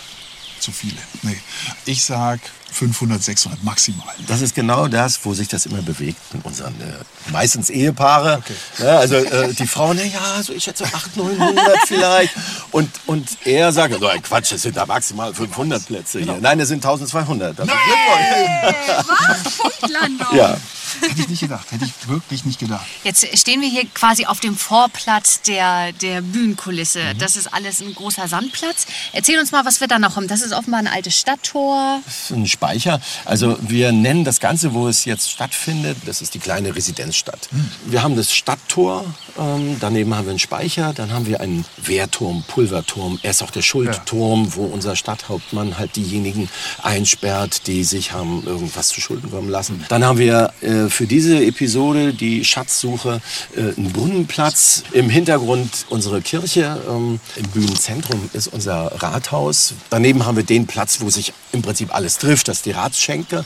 zu 0.61 0.73
viele. 0.73 0.99
Nee. 1.23 1.39
Ich 1.87 2.05
sag 2.05 2.41
500, 2.73 3.23
600 3.23 3.65
maximal. 3.65 4.15
Das 4.27 4.41
ist 4.41 4.55
genau 4.55 4.89
das, 4.89 5.19
wo 5.25 5.35
sich 5.35 5.49
das 5.49 5.67
immer 5.67 5.83
bewegt 5.83 6.21
in 6.33 6.41
unseren 6.43 6.75
äh, 6.81 7.31
meistens 7.33 7.71
Ehepaare. 7.71 8.43
Ja, 8.79 8.99
also 8.99 9.17
äh, 9.17 9.53
die 9.55 9.67
Frauen, 9.67 9.97
na 9.97 10.05
ja, 10.05 10.43
so 10.43 10.53
ich 10.53 10.65
schätze 10.65 10.85
800, 10.85 11.39
900 11.39 11.79
vielleicht. 11.87 12.35
Und, 12.71 12.91
und 13.07 13.29
er 13.45 13.73
sagt, 13.73 13.99
so 13.99 14.07
ein 14.07 14.23
Quatsch, 14.23 14.53
es 14.53 14.63
sind 14.63 14.77
da 14.77 14.87
maximal 14.87 15.35
500 15.35 15.85
Plätze 15.87 16.21
hier. 16.21 16.39
Nein, 16.41 16.61
es 16.61 16.69
sind 16.69 16.85
1200. 16.85 17.59
Also 17.61 17.73
Was? 17.73 19.57
Punktlandung. 19.57 20.37
Ja. 20.37 20.57
Hätte 21.01 21.21
ich 21.21 21.29
nicht 21.29 21.41
gedacht. 21.41 21.71
Hätte 21.71 21.85
ich 21.85 22.09
wirklich 22.09 22.45
nicht 22.45 22.59
gedacht. 22.59 22.87
Jetzt 23.05 23.27
stehen 23.39 23.61
wir 23.61 23.69
hier 23.69 23.87
quasi 23.87 24.27
auf 24.27 24.41
dem 24.41 24.57
Vorplatz 24.57 25.43
der, 25.43 25.93
der 25.93 26.21
Bühnenkulisse. 26.23 27.15
Mhm. 27.15 27.19
Das 27.19 27.37
ist 27.37 27.53
alles 27.53 27.81
ein 27.81 27.95
großer 27.95 28.29
Sandplatz. 28.29 28.87
Erzähl 29.13 29.39
uns 29.39 29.53
mal, 29.53 29.65
was 29.65 29.81
wir 29.81 29.89
da 29.89 29.99
noch 29.99 30.17
haben. 30.17 30.29
Das 30.29 30.43
ist 30.43 30.53
offenbar 30.53 30.81
ein 30.81 30.87
altes 30.87 31.19
Stadttor. 31.19 32.01
Das 32.05 32.25
ist 32.25 32.31
ein 32.31 32.47
Speicher. 32.47 33.01
Also 33.25 33.57
wir 33.61 33.93
nennen 33.93 34.25
das 34.25 34.41
Ganze, 34.41 34.75
wo 34.75 34.89
es 34.89 35.05
jetzt 35.05 35.31
stattfindet, 35.31 35.99
das 36.07 36.23
ist 36.23 36.35
die 36.35 36.39
kleine 36.39 36.75
Residenzstadt. 36.75 37.49
Wir 37.87 38.03
haben 38.03 38.17
das 38.17 38.33
Stadttor, 38.35 39.05
ähm, 39.39 39.77
daneben 39.81 40.15
haben 40.15 40.27
wir 40.27 40.31
einen 40.31 40.39
Speicher, 40.39 40.93
dann 40.93 41.13
haben 41.13 41.27
wir 41.27 41.41
einen 41.41 41.65
Wehrturm, 41.77 42.45
Pulverturm. 42.47 43.19
Er 43.23 43.31
ist 43.31 43.43
auch 43.43 43.51
der 43.51 43.63
Schuldturm, 43.63 44.55
wo 44.55 44.65
unser 44.65 44.97
Stadthauptmann 44.97 45.79
halt 45.79 45.97
diejenigen 45.97 46.49
einsperrt, 46.83 47.67
die 47.67 47.85
sich 47.85 48.13
haben 48.13 48.43
irgendwas 48.47 48.89
zu 48.89 49.01
Schulden 49.01 49.31
kommen 49.31 49.49
lassen. 49.49 49.85
Dann 49.89 50.05
haben 50.05 50.19
wir 50.19 50.53
äh, 50.61 50.80
für 50.89 51.07
diese 51.07 51.45
Episode 51.45 52.15
die 52.15 52.45
Schatzsuche 52.45 53.21
äh, 53.57 53.61
einen 53.61 53.93
Brunnenplatz. 53.93 54.85
Im 54.93 55.11
Hintergrund 55.11 55.87
unsere 55.91 56.23
Kirche. 56.23 56.81
Ähm, 56.89 57.21
Im 57.37 57.47
Bühnenzentrum 57.51 58.31
ist 58.33 58.49
unser 58.49 58.93
Rathaus. 59.03 59.75
Daneben 59.91 60.25
haben 60.25 60.37
wir 60.37 60.45
den 60.45 60.67
Platz, 60.67 61.01
wo 61.01 61.11
sich 61.11 61.33
im 61.53 61.63
Prinzip 61.63 61.95
alles 61.95 62.19
trifft. 62.19 62.49
Das 62.49 62.59
ist 62.59 62.67
die 62.67 62.71
Ratsschenke. 62.71 63.45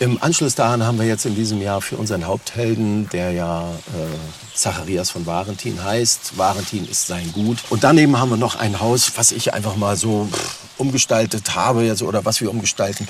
Im 0.00 0.22
Anschluss 0.22 0.54
daran 0.54 0.84
haben 0.84 0.98
wir 0.98 1.06
jetzt 1.06 1.26
in 1.26 1.34
diesem 1.34 1.60
Jahr 1.60 1.80
für 1.80 1.96
unseren 1.96 2.26
Haupthelden, 2.26 3.08
der 3.08 3.32
ja 3.32 3.62
äh, 3.68 4.54
Zacharias 4.54 5.10
von 5.10 5.26
Varentin 5.26 5.82
heißt. 5.82 6.36
Varentin 6.36 6.88
ist 6.88 7.08
sein 7.08 7.32
Gut. 7.32 7.58
Und 7.70 7.82
daneben 7.82 8.18
haben 8.18 8.30
wir 8.30 8.36
noch 8.36 8.56
ein 8.56 8.78
Haus, 8.80 9.12
was 9.16 9.32
ich 9.32 9.54
einfach 9.54 9.76
mal 9.76 9.96
so 9.96 10.28
umgestaltet 10.76 11.56
habe 11.56 11.82
jetzt, 11.82 12.02
oder 12.02 12.24
was 12.24 12.40
wir 12.40 12.50
umgestalten, 12.50 13.08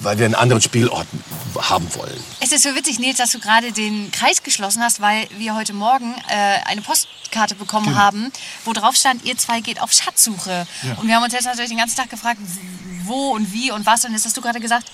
weil 0.00 0.18
wir 0.18 0.24
einen 0.26 0.34
anderen 0.34 0.62
Spielort 0.62 1.06
haben 1.60 1.94
wollen. 1.94 2.22
Es 2.40 2.52
ist 2.52 2.62
so 2.62 2.74
witzig, 2.74 2.98
Nils, 2.98 3.18
dass 3.18 3.32
du 3.32 3.38
gerade 3.40 3.72
den 3.72 4.10
Kreis 4.12 4.42
geschlossen 4.42 4.82
hast, 4.82 5.00
weil 5.00 5.28
wir 5.38 5.54
heute 5.54 5.72
Morgen 5.72 6.14
äh, 6.28 6.58
eine 6.66 6.80
Postkarte 6.82 7.54
bekommen 7.54 7.86
Genau. 7.88 7.98
haben, 7.98 8.32
wo 8.64 8.72
drauf 8.72 8.94
stand, 8.96 9.24
ihr 9.24 9.36
zwei 9.36 9.60
geht 9.60 9.80
auf 9.80 9.92
Schatzsuche. 9.92 10.66
Und 10.96 11.06
wir 11.08 11.14
haben 11.16 11.24
uns 11.24 11.32
jetzt 11.32 11.44
natürlich 11.46 11.70
den 11.70 11.78
ganzen 11.78 11.96
Tag 11.96 12.10
gefragt, 12.10 12.40
wo 13.04 13.30
und 13.30 13.52
wie 13.52 13.70
und 13.70 13.86
was. 13.86 14.04
Und 14.04 14.12
jetzt 14.12 14.24
hast 14.26 14.36
du 14.36 14.40
gerade 14.40 14.60
gesagt, 14.60 14.90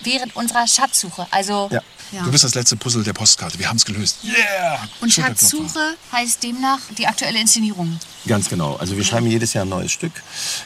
während 0.00 0.34
unserer 0.36 0.66
Schatzsuche. 0.66 1.26
Also, 1.30 1.68
Ja. 1.72 1.80
Ja. 2.12 2.22
Du 2.22 2.30
bist 2.30 2.44
das 2.44 2.54
letzte 2.54 2.76
Puzzle 2.76 3.04
der 3.04 3.12
Postkarte. 3.12 3.58
Wir 3.58 3.68
haben 3.68 3.76
es 3.76 3.84
gelöst. 3.84 4.18
Yeah! 4.24 4.88
Und. 5.00 5.12
Schatzsuche 5.12 5.94
heißt 6.12 6.42
demnach 6.42 6.78
die 6.96 7.06
aktuelle 7.06 7.40
Inszenierung. 7.40 7.98
Ganz 8.26 8.48
genau. 8.48 8.76
Also 8.76 8.96
wir 8.96 9.04
schreiben 9.04 9.26
jedes 9.26 9.52
Jahr 9.54 9.64
ein 9.64 9.68
neues 9.68 9.92
Stück. 9.92 10.12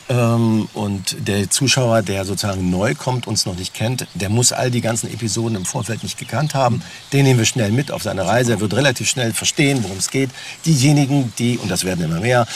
Ähm, 0.08 0.68
und 0.74 1.16
der 1.28 1.50
Zuschauer, 1.50 2.02
der 2.02 2.24
sozusagen 2.24 2.70
neu 2.70 2.94
kommt, 2.94 3.26
uns 3.26 3.46
noch 3.46 3.56
nicht 3.56 3.74
kennt, 3.74 4.06
der 4.14 4.28
muss 4.28 4.52
all 4.52 4.70
die 4.70 4.80
ganzen 4.80 5.12
Episoden 5.12 5.56
im 5.56 5.64
Vorfeld 5.64 6.02
nicht 6.02 6.18
gekannt 6.18 6.54
haben. 6.54 6.82
Den 7.12 7.24
nehmen 7.24 7.38
wir 7.38 7.46
schnell 7.46 7.70
mit 7.70 7.90
auf 7.90 8.02
seine 8.02 8.26
Reise. 8.26 8.52
Er 8.52 8.60
wird 8.60 8.74
relativ 8.74 9.08
schnell 9.08 9.32
verstehen, 9.32 9.82
worum 9.82 9.98
es 9.98 10.10
geht. 10.10 10.30
Diejenigen, 10.66 11.32
die, 11.38 11.58
und 11.58 11.70
das 11.70 11.84
werden 11.84 12.04
immer 12.04 12.20
mehr, 12.20 12.46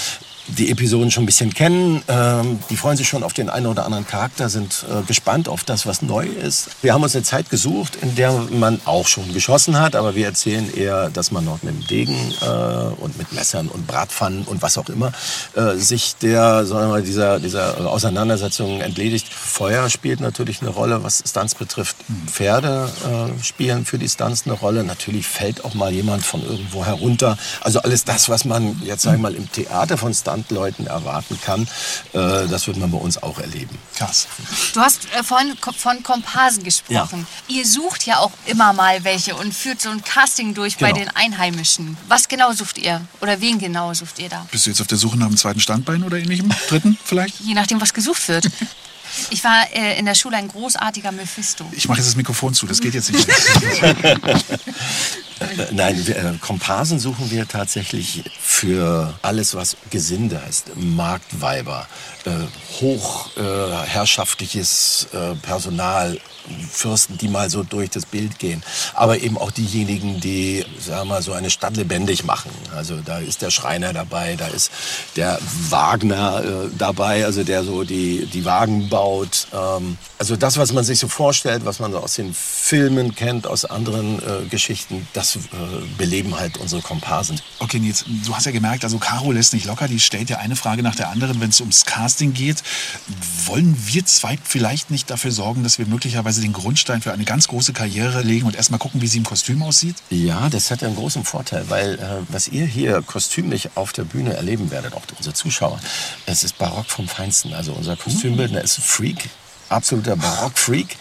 die 0.48 0.70
Episoden 0.70 1.10
schon 1.10 1.24
ein 1.24 1.26
bisschen 1.26 1.52
kennen, 1.52 2.02
ähm, 2.08 2.58
die 2.70 2.76
freuen 2.76 2.96
sich 2.96 3.08
schon 3.08 3.22
auf 3.22 3.32
den 3.32 3.50
einen 3.50 3.66
oder 3.66 3.84
anderen 3.84 4.06
Charakter, 4.06 4.48
sind 4.48 4.84
äh, 4.90 5.02
gespannt 5.06 5.48
auf 5.48 5.64
das, 5.64 5.86
was 5.86 6.02
neu 6.02 6.26
ist. 6.26 6.70
Wir 6.82 6.94
haben 6.94 7.02
uns 7.02 7.14
eine 7.14 7.24
Zeit 7.24 7.50
gesucht, 7.50 7.98
in 8.00 8.14
der 8.14 8.32
man 8.50 8.80
auch 8.84 9.06
schon 9.06 9.32
geschossen 9.32 9.78
hat, 9.78 9.96
aber 9.96 10.14
wir 10.14 10.26
erzählen 10.26 10.72
eher, 10.74 11.10
dass 11.10 11.30
man 11.30 11.44
noch 11.44 11.62
mit 11.62 11.74
dem 11.74 11.86
Degen 11.86 12.32
äh, 12.42 12.46
und 13.00 13.18
mit 13.18 13.32
Messern 13.32 13.68
und 13.68 13.86
Bratpfannen 13.86 14.44
und 14.44 14.62
was 14.62 14.78
auch 14.78 14.88
immer 14.88 15.12
äh, 15.54 15.74
sich 15.76 16.16
der, 16.16 16.64
sagen 16.66 16.86
wir 16.86 16.88
mal, 16.88 17.02
dieser, 17.02 17.40
dieser 17.40 17.90
Auseinandersetzung 17.90 18.80
entledigt. 18.80 19.28
Feuer 19.28 19.90
spielt 19.90 20.20
natürlich 20.20 20.62
eine 20.62 20.70
Rolle, 20.70 21.02
was 21.02 21.22
Stunts 21.26 21.54
betrifft. 21.54 21.96
Pferde 22.26 22.88
äh, 23.04 23.42
spielen 23.42 23.84
für 23.84 23.98
die 23.98 24.08
Stunts 24.08 24.44
eine 24.46 24.54
Rolle. 24.54 24.84
Natürlich 24.84 25.26
fällt 25.26 25.64
auch 25.64 25.74
mal 25.74 25.92
jemand 25.92 26.24
von 26.24 26.42
irgendwo 26.42 26.84
herunter. 26.84 27.36
Also 27.60 27.80
alles 27.80 28.04
das, 28.04 28.28
was 28.28 28.44
man 28.44 28.80
jetzt 28.84 29.02
sag 29.02 29.14
ich 29.14 29.20
mal 29.20 29.34
im 29.34 29.50
Theater 29.50 29.98
von 29.98 30.14
Stuntleuten 30.36 30.86
erwarten 30.86 31.38
kann, 31.40 31.62
äh, 32.12 32.46
das 32.48 32.66
wird 32.66 32.76
man 32.76 32.90
bei 32.90 32.98
uns 32.98 33.22
auch 33.22 33.38
erleben. 33.38 33.78
Krass. 33.96 34.26
Du 34.74 34.80
hast 34.80 35.06
äh, 35.14 35.22
vorhin 35.22 35.56
von 35.76 36.02
Komparsen 36.02 36.62
gesprochen. 36.62 37.26
Ihr 37.48 37.66
sucht 37.66 38.04
ja 38.06 38.18
auch 38.18 38.32
immer 38.46 38.72
mal 38.72 39.02
welche 39.04 39.34
und 39.34 39.54
führt 39.54 39.80
so 39.80 39.88
ein 39.88 40.04
Casting 40.04 40.54
durch 40.54 40.76
bei 40.76 40.92
Genau. 40.92 41.06
den 41.06 41.16
Einheimischen. 41.16 41.96
Was 42.08 42.28
genau 42.28 42.52
sucht 42.52 42.78
ihr? 42.78 43.00
Oder 43.20 43.40
wen 43.40 43.58
genau 43.58 43.94
sucht 43.94 44.18
ihr 44.18 44.28
da? 44.28 44.46
Bist 44.50 44.66
du 44.66 44.70
jetzt 44.70 44.80
auf 44.80 44.86
der 44.86 44.98
Suche 44.98 45.16
nach 45.16 45.26
einem 45.26 45.36
zweiten 45.36 45.60
Standbein 45.60 46.02
oder 46.02 46.18
ähnlichem? 46.18 46.50
Dritten 46.68 46.98
vielleicht? 47.04 47.40
Je 47.40 47.54
nachdem, 47.54 47.80
was 47.80 47.94
gesucht 47.94 48.28
wird. 48.28 48.48
Ich 49.30 49.42
war 49.44 49.62
äh, 49.72 49.98
in 49.98 50.04
der 50.04 50.14
Schule 50.14 50.36
ein 50.36 50.48
großartiger 50.48 51.12
Mephisto. 51.12 51.64
Ich 51.72 51.88
mache 51.88 51.98
jetzt 51.98 52.08
das 52.08 52.16
Mikrofon 52.16 52.54
zu. 52.54 52.66
Das 52.66 52.80
geht 52.80 52.94
jetzt 52.94 53.12
nicht. 53.12 53.26
Äh, 55.40 55.46
Nein, 55.72 55.98
äh, 56.08 56.34
Komparsen 56.40 56.98
suchen 56.98 57.30
wir 57.30 57.46
tatsächlich 57.48 58.24
für 58.40 59.14
alles, 59.22 59.54
was 59.54 59.76
Gesinde 59.90 60.42
heißt. 60.42 60.76
Marktweiber, 60.76 61.86
äh, 62.24 62.30
hochherrschaftliches 62.80 65.08
äh, 65.12 65.34
Personal, 65.36 66.18
Fürsten, 66.70 67.18
die 67.18 67.28
mal 67.28 67.50
so 67.50 67.62
durch 67.62 67.90
das 67.90 68.06
Bild 68.06 68.38
gehen. 68.38 68.62
Aber 68.94 69.18
eben 69.18 69.38
auch 69.38 69.50
diejenigen, 69.50 70.20
die, 70.20 70.64
sagen 70.80 71.08
wir 71.08 71.14
mal, 71.14 71.22
so 71.22 71.32
eine 71.32 71.50
Stadt 71.50 71.76
lebendig 71.76 72.24
machen. 72.24 72.50
Also 72.74 72.96
da 73.04 73.18
ist 73.18 73.42
der 73.42 73.50
Schreiner 73.50 73.92
dabei, 73.92 74.36
da 74.36 74.46
ist 74.46 74.70
der 75.16 75.38
Wagner 75.70 76.42
äh, 76.44 76.68
dabei, 76.76 77.24
also 77.24 77.44
der 77.44 77.64
so 77.64 77.84
die, 77.84 78.26
die 78.26 78.44
Wagen 78.44 78.88
baut. 78.88 79.48
Ähm, 79.52 79.98
also 80.18 80.36
das, 80.36 80.56
was 80.56 80.72
man 80.72 80.84
sich 80.84 80.98
so 80.98 81.08
vorstellt, 81.08 81.64
was 81.64 81.78
man 81.78 81.92
so 81.92 81.98
aus 81.98 82.14
den 82.14 82.34
Filmen 82.34 83.14
kennt, 83.14 83.46
aus 83.46 83.64
anderen 83.64 84.18
äh, 84.18 84.46
Geschichten, 84.48 85.06
das 85.12 85.25
äh, 85.34 85.38
beleben 85.98 86.38
halt 86.38 86.58
unsere 86.58 86.82
Komparsen. 86.82 87.40
Okay, 87.58 87.80
Nils, 87.80 88.04
du 88.24 88.36
hast 88.36 88.46
ja 88.46 88.52
gemerkt, 88.52 88.84
also 88.84 88.98
Caro 88.98 89.32
lässt 89.32 89.52
nicht 89.52 89.66
locker. 89.66 89.88
Die 89.88 89.98
stellt 89.98 90.30
ja 90.30 90.38
eine 90.38 90.54
Frage 90.54 90.82
nach 90.82 90.94
der 90.94 91.08
anderen, 91.10 91.40
wenn 91.40 91.50
es 91.50 91.60
ums 91.60 91.84
Casting 91.84 92.32
geht. 92.34 92.62
Wollen 93.46 93.76
wir 93.86 94.04
zwei 94.06 94.38
vielleicht 94.44 94.90
nicht 94.90 95.10
dafür 95.10 95.32
sorgen, 95.32 95.62
dass 95.64 95.78
wir 95.78 95.86
möglicherweise 95.86 96.40
den 96.40 96.52
Grundstein 96.52 97.02
für 97.02 97.12
eine 97.12 97.24
ganz 97.24 97.48
große 97.48 97.72
Karriere 97.72 98.22
legen 98.22 98.46
und 98.46 98.54
erstmal 98.54 98.78
gucken, 98.78 99.00
wie 99.00 99.06
sie 99.08 99.18
im 99.18 99.24
Kostüm 99.24 99.62
aussieht? 99.62 99.96
Ja, 100.10 100.48
das 100.48 100.70
hat 100.70 100.84
einen 100.84 100.94
großen 100.94 101.24
Vorteil, 101.24 101.68
weil 101.68 101.94
äh, 101.94 102.22
was 102.28 102.48
ihr 102.48 102.66
hier 102.66 103.02
kostümlich 103.02 103.70
auf 103.74 103.92
der 103.92 104.04
Bühne 104.04 104.34
erleben 104.34 104.70
werdet, 104.70 104.94
auch 104.94 105.02
unsere 105.16 105.34
Zuschauer, 105.34 105.80
es 106.26 106.44
ist 106.44 106.58
barock 106.58 106.86
vom 106.86 107.08
Feinsten. 107.08 107.54
Also 107.54 107.72
unser 107.72 107.96
Kostümbildner 107.96 108.60
ist 108.60 108.78
ein 108.78 108.82
Freak. 108.82 109.28
Absoluter 109.68 110.16
Barock-Freak. 110.16 110.96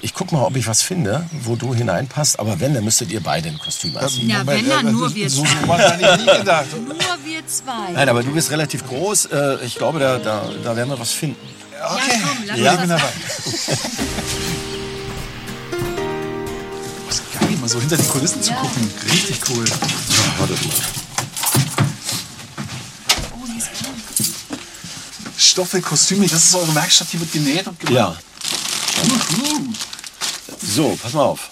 Ich 0.00 0.14
guck 0.14 0.32
mal, 0.32 0.42
ob 0.44 0.56
ich 0.56 0.66
was 0.66 0.82
finde, 0.82 1.24
wo 1.42 1.56
du 1.56 1.74
hineinpasst. 1.74 2.38
Aber 2.40 2.58
wenn, 2.60 2.74
dann 2.74 2.84
müsstet 2.84 3.10
ihr 3.10 3.20
beide 3.22 3.48
ein 3.48 3.58
Kostüm 3.58 3.96
anziehen. 3.96 4.28
Ja, 4.30 4.46
wenn 4.46 4.68
dann 4.68 4.92
nur 4.92 5.14
wir 5.14 5.28
So, 5.30 5.42
zwei. 5.44 5.60
so 5.62 5.68
was 5.68 5.92
hätte 5.92 6.14
ich 6.20 6.26
nie 6.26 6.32
gedacht. 6.38 6.66
Nur 6.76 6.96
wir 7.24 7.46
zwei. 7.46 7.92
Nein, 7.92 8.08
aber 8.08 8.22
du 8.22 8.32
bist 8.32 8.50
relativ 8.50 8.86
groß. 8.86 9.26
Äh, 9.26 9.56
Ich 9.64 9.76
glaube, 9.76 9.98
da, 10.00 10.18
da, 10.18 10.48
da 10.64 10.76
werden 10.76 10.90
wir 10.90 10.98
was 10.98 11.12
finden. 11.12 11.36
Okay. 11.80 12.20
komm, 12.22 12.38
lass 12.46 12.58
Ja. 12.58 12.72
uns 12.72 12.80
das 12.80 12.88
dabei. 12.88 13.12
Was 17.06 17.22
geil, 17.40 17.56
mal 17.60 17.68
so 17.68 17.80
hinter 17.80 17.96
die 17.96 18.02
Kulissen 18.08 18.42
zu 18.42 18.50
Ja. 18.50 18.56
gucken. 18.56 18.90
Richtig 19.10 19.40
cool. 19.50 19.64
Warte 20.38 20.52
mal. 20.54 20.60
Oh, 23.32 23.46
die 23.46 23.58
ist 23.58 23.68
gut. 23.78 24.26
Stoffe, 25.48 25.80
Kostüme, 25.80 26.26
das 26.26 26.44
ist 26.44 26.54
eure 26.54 26.74
Werkstatt, 26.74 27.08
hier 27.10 27.20
wird 27.20 27.32
genäht 27.32 27.66
und 27.66 27.80
gemacht. 27.80 27.94
Ja. 27.94 28.16
So, 30.60 30.98
pass 31.02 31.12
mal 31.12 31.22
auf. 31.22 31.50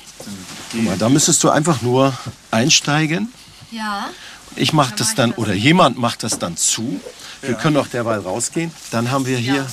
Guck 0.73 0.83
mal, 0.83 0.97
da 0.99 1.09
müsstest 1.09 1.43
du 1.45 1.51
einfach 1.51 1.83
nur 1.83 2.17
einsteigen. 2.51 3.33
Ja. 3.71 4.11
Ich 4.57 4.73
mache 4.73 4.95
das 4.97 5.15
dann, 5.15 5.33
oder 5.33 5.55
jemand 5.55 5.99
macht 5.99 6.23
das 6.23 6.39
dann 6.39 6.57
zu. 6.57 7.01
Wir 7.43 7.55
können 7.55 7.77
auch 7.77 7.87
derweil 7.87 8.21
rausgehen. 8.21 8.71
Dann 8.91 9.11
haben 9.11 9.27
wir 9.27 9.39
hier, 9.39 9.67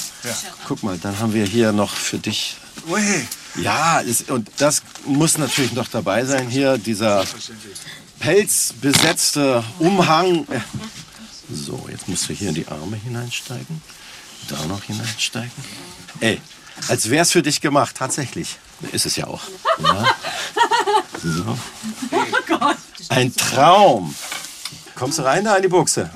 guck 0.68 0.84
mal, 0.84 0.98
dann 0.98 1.20
haben 1.20 1.34
wir 1.34 1.46
hier 1.46 1.72
noch 1.72 1.94
für 1.94 2.18
dich. 2.18 2.58
Ui. 2.90 3.28
Ja, 3.56 4.00
ist, 4.00 4.30
und 4.30 4.50
das 4.58 4.82
muss 5.06 5.38
natürlich 5.38 5.74
noch 5.74 5.88
dabei 5.88 6.26
sein. 6.26 6.50
Hier 6.50 6.78
dieser 6.78 7.24
pelzbesetzte 8.20 9.64
Umhang. 9.80 10.48
So, 11.52 11.88
jetzt 11.90 12.08
musst 12.08 12.30
du 12.30 12.34
hier 12.34 12.50
in 12.50 12.56
die 12.56 12.68
Arme 12.68 12.98
hineinsteigen. 12.98 13.82
Da 14.48 14.66
noch 14.66 14.84
hineinsteigen. 14.84 15.52
Ey, 16.20 16.40
als 16.88 17.10
wär's 17.10 17.32
für 17.32 17.42
dich 17.42 17.62
gemacht, 17.62 17.96
tatsächlich. 17.98 18.58
Ist 18.92 19.06
es 19.06 19.16
ja 19.16 19.28
auch. 19.28 19.42
Ja. 19.82 20.06
So. 21.24 21.58
Ein 23.10 23.34
Traum. 23.36 24.14
Kommst 24.96 25.18
du 25.20 25.24
rein 25.24 25.44
da 25.46 25.56
in 25.56 25.64
die 25.64 25.68
Buchse? 25.68 26.10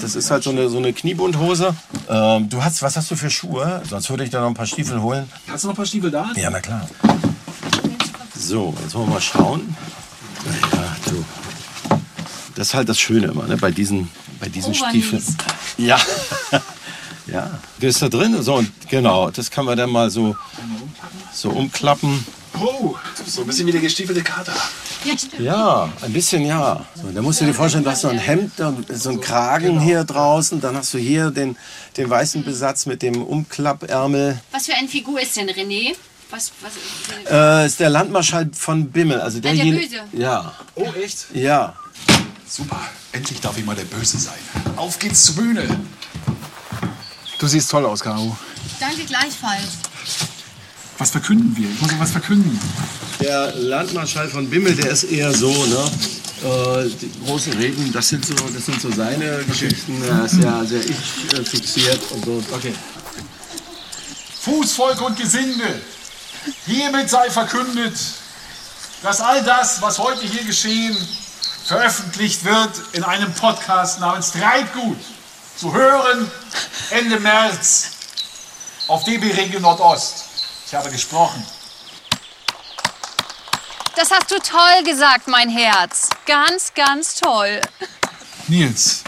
Das 0.00 0.14
ist 0.14 0.30
halt 0.30 0.42
so 0.42 0.50
eine, 0.50 0.68
so 0.68 0.78
eine 0.78 0.92
Kniebundhose. 0.92 1.74
Ähm, 2.08 2.48
du 2.48 2.62
hast, 2.62 2.80
was 2.82 2.96
hast 2.96 3.10
du 3.10 3.16
für 3.16 3.30
Schuhe? 3.30 3.82
Sonst 3.88 4.08
würde 4.10 4.24
ich 4.24 4.30
da 4.30 4.40
noch 4.40 4.48
ein 4.48 4.54
paar 4.54 4.66
Stiefel 4.66 5.02
holen. 5.02 5.30
Hast 5.48 5.64
du 5.64 5.68
noch 5.68 5.74
ein 5.74 5.76
paar 5.76 5.86
Stiefel 5.86 6.10
da? 6.10 6.30
Ja, 6.36 6.50
na 6.50 6.60
klar. 6.60 6.88
So, 8.36 8.74
jetzt 8.82 8.94
wollen 8.94 9.08
wir 9.08 9.14
mal 9.14 9.20
schauen. 9.20 9.76
Ja, 10.72 10.96
du. 11.10 11.24
Das 12.54 12.68
ist 12.68 12.74
halt 12.74 12.88
das 12.88 12.98
Schöne 12.98 13.28
immer, 13.28 13.46
ne? 13.46 13.56
bei 13.56 13.70
diesen, 13.70 14.08
bei 14.40 14.48
diesen. 14.48 14.74
Stiefeln. 14.74 15.22
Ja. 15.76 15.98
Ja. 17.32 17.58
Das 17.80 17.94
ist 17.94 18.02
da 18.02 18.08
drin. 18.08 18.42
So, 18.42 18.54
und 18.56 18.70
genau, 18.88 19.30
das 19.30 19.50
kann 19.50 19.64
man 19.64 19.76
dann 19.78 19.90
mal 19.90 20.10
so, 20.10 20.36
so 21.32 21.50
umklappen. 21.50 22.24
Oh, 22.60 22.96
so 23.26 23.42
ein 23.42 23.46
bisschen 23.46 23.66
wie 23.66 23.72
der 23.72 23.80
gestiefelte 23.80 24.22
Kater. 24.22 24.52
Ja, 25.38 25.88
ein 26.02 26.12
bisschen 26.12 26.44
ja. 26.44 26.84
So, 26.94 27.08
da 27.10 27.22
musst 27.22 27.40
du 27.40 27.44
dir 27.44 27.54
vorstellen, 27.54 27.84
du 27.84 27.90
hast 27.90 28.00
so 28.00 28.08
ein 28.08 28.18
Hemd, 28.18 28.58
und 28.60 28.86
so 28.98 29.10
ein 29.10 29.20
Kragen 29.20 29.78
hier 29.80 30.02
draußen, 30.02 30.60
dann 30.60 30.74
hast 30.76 30.92
du 30.94 30.98
hier 30.98 31.30
den, 31.30 31.56
den 31.96 32.10
weißen 32.10 32.42
Besatz 32.42 32.86
mit 32.86 33.02
dem 33.02 33.22
Umklappärmel. 33.22 34.40
Was 34.50 34.66
für 34.66 34.74
eine 34.74 34.88
Figur 34.88 35.20
ist 35.20 35.36
denn 35.36 35.48
René? 35.50 35.94
Was, 36.30 36.50
was, 36.60 36.72
Äh, 37.30 37.66
ist 37.66 37.78
der 37.80 37.90
Landmarschall 37.90 38.50
von 38.52 38.90
Bimmel. 38.90 39.20
Also 39.20 39.40
der 39.40 39.52
derjenige- 39.54 39.86
Böse. 39.86 40.02
Ja, 40.12 40.52
Oh, 40.74 40.86
echt? 41.02 41.26
ja. 41.34 41.74
Super. 42.46 42.80
Endlich 43.12 43.40
darf 43.40 43.56
ich 43.58 43.64
mal 43.64 43.76
der 43.76 43.84
Böse 43.84 44.18
sein. 44.18 44.34
Auf 44.76 44.98
geht's 44.98 45.24
zur 45.24 45.36
Bühne. 45.36 45.64
Du 47.38 47.46
siehst 47.46 47.70
toll 47.70 47.86
aus, 47.86 48.00
Caro. 48.00 48.36
Danke 48.80 49.04
gleichfalls. 49.04 49.78
Was 50.98 51.10
verkünden 51.10 51.56
wir? 51.56 51.70
Ich 51.70 51.80
muss 51.80 51.92
noch 51.92 52.00
was 52.00 52.10
verkünden. 52.10 52.58
Der 53.20 53.54
Landmarschall 53.54 54.28
von 54.28 54.50
Bimmel, 54.50 54.74
der 54.74 54.90
ist 54.90 55.04
eher 55.04 55.32
so, 55.32 55.50
ne? 55.66 55.90
Äh, 56.42 56.88
die 56.88 57.10
großen 57.24 57.52
Reden, 57.52 57.92
das 57.92 58.08
sind 58.08 58.24
so, 58.26 58.34
das 58.34 58.66
sind 58.66 58.80
so 58.80 58.90
seine 58.90 59.44
Geschichten. 59.44 60.02
Er 60.02 60.24
ist 60.24 60.42
ja 60.42 60.64
sehr 60.64 60.80
ich 60.80 61.32
äh, 61.32 61.44
fixiert 61.44 62.00
und 62.10 62.24
so. 62.24 62.42
Okay. 62.52 62.74
Fußvolk 64.40 65.00
und 65.02 65.16
Gesinde, 65.16 65.80
hiermit 66.66 67.08
sei 67.10 67.30
verkündet, 67.30 67.96
dass 69.02 69.20
all 69.20 69.44
das, 69.44 69.80
was 69.80 69.98
heute 69.98 70.26
hier 70.26 70.44
geschehen, 70.44 70.96
veröffentlicht 71.64 72.44
wird 72.44 72.70
in 72.92 73.04
einem 73.04 73.32
Podcast 73.34 74.00
namens 74.00 74.32
Treibgut. 74.32 74.98
Zu 75.58 75.72
hören 75.72 76.30
Ende 76.90 77.18
März 77.18 77.90
auf 78.86 79.02
DB 79.02 79.32
Regio 79.32 79.58
Nordost. 79.58 80.24
Ich 80.66 80.74
habe 80.74 80.88
gesprochen. 80.90 81.44
Das 83.96 84.10
hast 84.12 84.30
du 84.30 84.36
toll 84.38 84.84
gesagt, 84.84 85.26
mein 85.26 85.48
Herz. 85.48 86.10
Ganz, 86.26 86.72
ganz 86.74 87.16
toll. 87.16 87.60
Nils, 88.46 89.02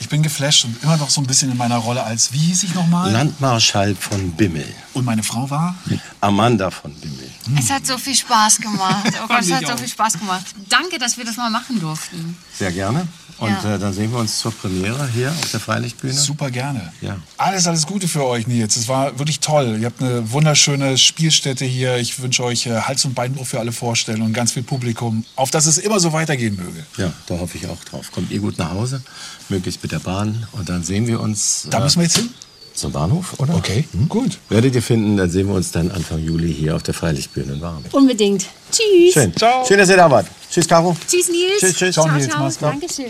ich 0.00 0.08
bin 0.08 0.22
geflasht 0.22 0.64
und 0.64 0.82
immer 0.82 0.96
noch 0.96 1.10
so 1.10 1.20
ein 1.20 1.26
bisschen 1.26 1.50
in 1.52 1.58
meiner 1.58 1.76
Rolle 1.76 2.02
als, 2.02 2.32
wie 2.32 2.38
hieß 2.38 2.62
ich 2.62 2.74
nochmal? 2.74 3.12
Landmarschall 3.12 3.94
von 3.94 4.32
Bimmel. 4.32 4.74
Und 4.94 5.04
meine 5.04 5.22
Frau 5.22 5.50
war? 5.50 5.76
Amanda 6.22 6.70
von 6.70 6.94
Bimmel. 6.94 7.30
Es 7.58 7.70
hat 7.70 7.86
so 7.86 7.98
viel 7.98 8.14
Spaß 8.14 8.56
gemacht. 8.58 9.12
Oh 9.22 9.26
Gott, 9.28 9.40
es 9.42 9.52
hat 9.52 9.66
so 9.66 9.74
auch. 9.74 9.78
viel 9.78 9.88
Spaß 9.88 10.14
gemacht. 10.14 10.46
Danke, 10.70 10.98
dass 10.98 11.18
wir 11.18 11.26
das 11.26 11.36
mal 11.36 11.50
machen 11.50 11.78
durften. 11.78 12.38
Sehr 12.54 12.72
gerne. 12.72 13.06
Und 13.38 13.50
Ja. 13.50 13.76
äh, 13.76 13.78
dann 13.78 13.92
sehen 13.92 14.10
wir 14.10 14.18
uns 14.18 14.40
zur 14.40 14.52
Premiere 14.52 15.08
hier 15.14 15.30
auf 15.30 15.50
der 15.52 15.60
Freilichtbühne. 15.60 16.12
Super 16.12 16.50
gerne. 16.50 16.92
Ja. 17.00 17.16
Alles, 17.36 17.66
alles 17.68 17.86
Gute 17.86 18.08
für 18.08 18.24
euch, 18.24 18.46
Nils. 18.48 18.76
Es 18.76 18.88
war 18.88 19.16
wirklich 19.18 19.38
toll. 19.40 19.78
Ihr 19.80 19.86
habt 19.86 20.02
eine 20.02 20.30
wunderschöne 20.32 20.98
Spielstätte 20.98 21.64
hier. 21.64 21.96
Ich 21.98 22.20
wünsche 22.20 22.42
euch 22.42 22.66
äh, 22.66 22.80
Hals- 22.80 23.04
und 23.04 23.14
Beinbruch 23.14 23.46
für 23.46 23.60
alle 23.60 23.70
Vorstellungen 23.72 24.26
und 24.28 24.32
ganz 24.32 24.52
viel 24.52 24.64
Publikum, 24.64 25.24
auf 25.36 25.50
dass 25.52 25.66
es 25.66 25.78
immer 25.78 26.00
so 26.00 26.12
weitergehen 26.12 26.56
möge. 26.56 26.84
Ja, 26.96 27.12
da 27.26 27.38
hoffe 27.38 27.58
ich 27.58 27.66
auch 27.68 27.82
drauf. 27.84 28.10
Kommt 28.10 28.30
ihr 28.32 28.40
gut 28.40 28.58
nach 28.58 28.70
Hause, 28.72 29.02
möglichst 29.48 29.82
mit 29.82 29.92
der 29.92 30.00
Bahn. 30.00 30.46
Und 30.52 30.68
dann 30.68 30.82
sehen 30.82 31.06
wir 31.06 31.20
uns 31.20 31.68
Da 31.70 31.78
äh, 31.78 31.82
müssen 31.82 31.98
wir 32.00 32.04
jetzt 32.04 32.16
hin? 32.16 32.30
Zum 32.78 32.92
Bahnhof, 32.92 33.34
oder? 33.38 33.54
Okay, 33.54 33.84
gut. 34.08 34.38
Werdet 34.48 34.74
ihr 34.74 34.82
finden, 34.82 35.16
dann 35.16 35.30
sehen 35.30 35.48
wir 35.48 35.54
uns 35.54 35.70
dann 35.72 35.90
Anfang 35.90 36.18
Juli 36.18 36.52
hier 36.52 36.76
auf 36.76 36.82
der 36.82 36.94
Freilichtbühne 36.94 37.54
in 37.54 37.60
Warm. 37.60 37.84
Unbedingt. 37.92 38.46
Tschüss. 38.70 39.12
Schön. 39.14 39.34
Ciao. 39.36 39.64
Schön, 39.66 39.78
dass 39.78 39.88
ihr 39.88 39.96
da 39.96 40.10
wart. 40.10 40.26
Tschüss, 40.50 40.66
Caro. 40.66 40.96
Tschüss, 41.06 41.28
Nils. 41.28 41.60
Tschüss, 41.60 41.74
tschüss. 41.74 41.94
Ciao, 41.94 42.08
Nils. 42.08 42.28
Mach's 42.38 42.58
gut. 42.58 42.68
Dankeschön. 42.68 43.06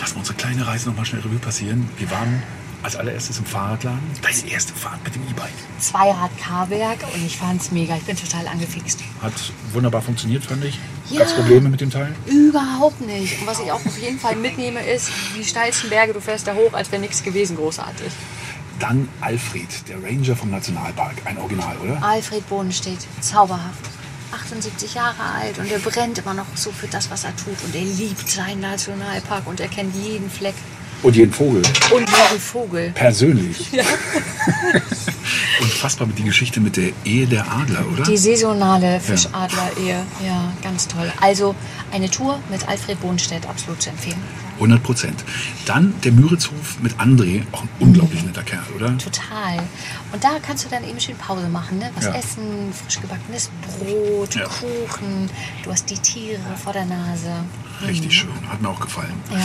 Lass 0.00 0.14
mal 0.14 0.20
unsere 0.20 0.36
kleine 0.36 0.66
Reise 0.66 0.88
noch 0.88 0.96
mal 0.96 1.04
schnell 1.04 1.20
Revue 1.22 1.38
passieren. 1.38 1.88
Wir 1.98 2.10
waren 2.10 2.42
als 2.86 2.96
allererstes 2.96 3.38
im 3.38 3.44
Fahrradladen. 3.44 4.00
Deine 4.22 4.52
erste 4.52 4.72
Fahrt 4.72 5.02
mit 5.02 5.14
dem 5.14 5.22
E-Bike. 5.22 5.50
Zweirad 5.80 6.30
K-Werk 6.38 7.00
und 7.12 7.26
ich 7.26 7.36
fand's 7.36 7.72
mega. 7.72 7.96
Ich 7.96 8.04
bin 8.04 8.16
total 8.16 8.46
angefixt. 8.46 9.00
Hat 9.20 9.32
wunderbar 9.72 10.00
funktioniert, 10.02 10.44
fand 10.44 10.64
ich. 10.64 10.78
Ja. 11.10 11.20
Gab's 11.20 11.34
Probleme 11.34 11.68
mit 11.68 11.80
dem 11.80 11.90
Teil? 11.90 12.14
Überhaupt 12.26 13.00
nicht. 13.00 13.40
Und 13.40 13.48
was 13.48 13.58
ich 13.58 13.72
auch 13.72 13.84
auf 13.84 13.98
jeden 13.98 14.20
Fall 14.20 14.36
mitnehme, 14.36 14.80
ist, 14.80 15.10
die 15.36 15.44
steilsten 15.44 15.90
Berge, 15.90 16.12
du 16.12 16.20
fährst 16.20 16.46
da 16.46 16.54
hoch, 16.54 16.72
als 16.74 16.92
wäre 16.92 17.02
nichts 17.02 17.24
gewesen. 17.24 17.56
Großartig. 17.56 18.12
Dann 18.78 19.08
Alfred, 19.20 19.88
der 19.88 20.00
Ranger 20.00 20.36
vom 20.36 20.50
Nationalpark. 20.50 21.16
Ein 21.24 21.38
Original, 21.38 21.76
oder? 21.78 22.00
Alfred 22.04 22.48
Bodenstedt, 22.48 23.00
zauberhaft. 23.20 23.90
78 24.32 24.94
Jahre 24.94 25.22
alt 25.22 25.58
und 25.58 25.70
er 25.70 25.78
brennt 25.78 26.18
immer 26.18 26.34
noch 26.34 26.46
so 26.56 26.70
für 26.70 26.88
das, 26.88 27.10
was 27.10 27.24
er 27.24 27.34
tut. 27.36 27.56
Und 27.64 27.74
er 27.74 27.82
liebt 27.84 28.28
seinen 28.28 28.60
Nationalpark 28.60 29.46
und 29.46 29.60
er 29.60 29.68
kennt 29.68 29.94
jeden 29.94 30.30
Fleck 30.30 30.54
Und 31.06 31.14
jeden 31.14 31.32
Vogel. 31.32 31.62
und 31.92 32.00
jeden 32.00 32.40
Vogel. 32.40 32.90
Persönlich. 32.90 33.68
Unfassbar 35.60 36.08
mit 36.08 36.18
die 36.18 36.24
Geschichte 36.24 36.58
mit 36.58 36.76
der 36.76 36.90
Ehe 37.04 37.28
der 37.28 37.48
Adler, 37.48 37.84
oder? 37.92 38.02
Die 38.02 38.16
saisonale 38.16 38.98
Fischadler-Ehe. 38.98 40.02
Ja, 40.26 40.52
ganz 40.64 40.88
toll. 40.88 41.12
Also 41.20 41.54
eine 41.92 42.10
Tour 42.10 42.40
mit 42.50 42.66
Alfred 42.66 43.00
Bodenstedt 43.00 43.46
absolut 43.48 43.80
zu 43.80 43.90
empfehlen. 43.90 44.20
100 44.56 44.82
Prozent. 44.82 45.24
Dann 45.66 45.94
der 46.02 46.12
Müritzhof 46.12 46.78
mit 46.82 46.94
André, 46.96 47.42
auch 47.52 47.62
ein 47.62 47.68
unglaublich 47.80 48.24
netter 48.24 48.42
Kerl, 48.42 48.64
oder? 48.74 48.96
Total. 48.98 49.58
Und 50.12 50.22
da 50.22 50.38
kannst 50.44 50.64
du 50.64 50.68
dann 50.68 50.84
eben 50.84 50.98
schön 51.00 51.16
Pause 51.16 51.48
machen. 51.48 51.78
Ne? 51.78 51.90
Was 51.94 52.04
Ja. 52.06 52.14
essen, 52.14 52.72
frisch 52.72 53.00
gebackenes 53.00 53.50
Brot, 53.78 54.34
Ja. 54.34 54.44
Kuchen. 54.44 55.30
Du 55.62 55.70
hast 55.70 55.88
die 55.90 55.98
Tiere 55.98 56.40
vor 56.62 56.72
der 56.72 56.84
Nase. 56.86 57.30
Richtig 57.86 58.14
schön, 58.14 58.30
hat 58.48 58.62
mir 58.62 58.68
auch 58.70 58.80
gefallen. 58.80 59.12
Ja. 59.30 59.36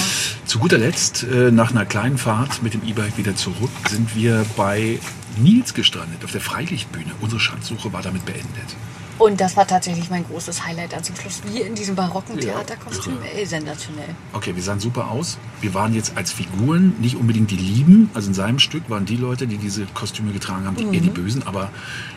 Zu 0.45 0.59
guter 0.59 0.77
Letzt, 0.77 1.23
äh, 1.23 1.51
nach 1.51 1.71
einer 1.71 1.85
kleinen 1.85 2.17
Fahrt 2.17 2.63
mit 2.63 2.73
dem 2.73 2.81
E-Bike 2.87 3.17
wieder 3.17 3.35
zurück, 3.35 3.69
sind 3.89 4.15
wir 4.15 4.45
bei 4.55 4.99
Nils 5.37 5.73
gestrandet, 5.73 6.23
auf 6.23 6.31
der 6.31 6.39
Freilichtbühne. 6.41 7.11
Unsere 7.19 7.39
Schatzsuche 7.41 7.91
war 7.91 8.01
damit 8.01 8.25
beendet. 8.25 8.75
Und 9.21 9.39
das 9.39 9.55
war 9.55 9.67
tatsächlich 9.67 10.09
mein 10.09 10.25
großes 10.25 10.65
Highlight 10.65 10.93
dann 10.93 11.03
zum 11.03 11.15
Schluss. 11.15 11.43
Wie 11.45 11.61
in 11.61 11.75
diesem 11.75 11.93
barocken 11.93 12.39
Ja, 12.39 12.53
Theaterkostüm. 12.53 13.17
Ey, 13.35 13.45
sensationell. 13.45 14.09
Okay, 14.33 14.55
wir 14.55 14.63
sahen 14.63 14.79
super 14.79 15.11
aus. 15.11 15.37
Wir 15.61 15.75
waren 15.75 15.93
jetzt 15.93 16.17
als 16.17 16.31
Figuren 16.31 16.95
nicht 16.99 17.15
unbedingt 17.17 17.51
die 17.51 17.55
Lieben. 17.55 18.09
Also 18.15 18.29
in 18.29 18.33
seinem 18.33 18.57
Stück 18.57 18.89
waren 18.89 19.05
die 19.05 19.17
Leute, 19.17 19.45
die 19.45 19.57
diese 19.57 19.85
Kostüme 19.93 20.31
getragen 20.31 20.65
haben, 20.65 20.75
die 20.75 20.85
eher 20.85 21.03
die 21.03 21.11
Bösen. 21.11 21.43
Aber 21.45 21.69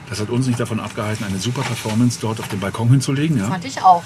das 0.09 0.19
hat 0.19 0.31
uns 0.31 0.47
nicht 0.47 0.59
davon 0.59 0.81
abgehalten, 0.81 1.25
eine 1.27 1.39
super 1.39 1.61
Performance 1.61 2.19
dort 2.23 2.41
auf 2.41 2.49
dem 2.49 2.61
Balkon 2.61 2.89
hinzulegen. 2.89 3.37
Ja? 3.37 3.49
Fand 3.49 3.67
ich 3.67 3.83
auch. 3.83 4.03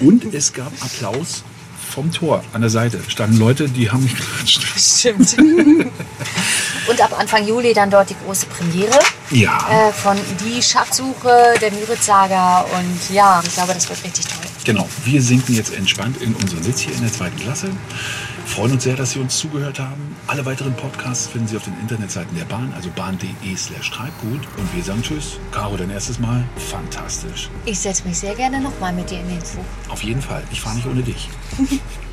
Und 0.00 0.32
es 0.32 0.54
gab 0.54 0.72
Applaus 0.80 1.44
vom 1.90 2.10
Tor 2.12 2.42
an 2.54 2.62
der 2.62 2.70
Seite 2.70 2.98
standen 3.08 3.36
Leute, 3.36 3.68
die 3.68 3.90
haben 3.90 4.02
mich 4.02 4.14
geklatscht. 4.16 4.62
Stimmt. 4.74 5.36
Und 6.88 7.00
ab 7.00 7.14
Anfang 7.18 7.46
Juli 7.46 7.74
dann 7.74 7.90
dort 7.90 8.10
die 8.10 8.16
große 8.24 8.46
Premiere 8.46 8.98
Ja. 9.30 9.58
äh, 9.88 9.92
von 9.92 10.16
Die 10.44 10.62
Schatzsuche 10.62 11.54
der 11.60 11.70
Müritz-Saga. 11.72 12.60
Und 12.78 13.14
ja, 13.14 13.42
ich 13.46 13.54
glaube, 13.54 13.74
das 13.74 13.88
wird 13.88 14.02
richtig 14.04 14.26
toll. 14.26 14.36
Genau, 14.64 14.88
wir 15.04 15.22
sinken 15.22 15.54
jetzt 15.54 15.74
entspannt 15.74 16.20
in 16.20 16.34
unseren 16.34 16.62
Sitz 16.62 16.80
hier 16.80 16.94
in 16.94 17.00
der 17.02 17.12
zweiten 17.12 17.36
Klasse. 17.38 17.70
Freuen 18.46 18.72
uns 18.72 18.84
sehr, 18.84 18.96
dass 18.96 19.10
Sie 19.12 19.18
uns 19.18 19.36
zugehört 19.38 19.78
haben. 19.78 20.16
Alle 20.26 20.44
weiteren 20.46 20.74
Podcasts 20.74 21.26
finden 21.26 21.48
Sie 21.48 21.56
auf 21.56 21.64
den 21.64 21.78
Internetseiten 21.80 22.34
der 22.36 22.44
Bahn, 22.46 22.72
also 22.74 22.88
bahn.de 22.96 23.56
slash 23.56 23.90
Treibgut. 23.90 24.40
Und 24.56 24.74
wir 24.74 24.82
sagen 24.82 25.02
Tschüss. 25.02 25.38
Caro, 25.52 25.76
dein 25.76 25.90
erstes 25.90 26.18
Mal. 26.18 26.42
Fantastisch. 26.70 27.50
Ich 27.66 27.78
setze 27.78 28.06
mich 28.08 28.18
sehr 28.18 28.34
gerne 28.34 28.60
nochmal 28.60 28.92
mit 28.94 29.10
dir 29.10 29.20
in 29.20 29.28
den 29.28 29.44
Zug. 29.44 29.64
Auf 29.90 30.02
jeden 30.02 30.22
Fall. 30.22 30.42
Ich 30.50 30.60
fahre 30.62 30.76
nicht 30.76 30.86
ohne 30.86 31.02
dich. 31.02 31.28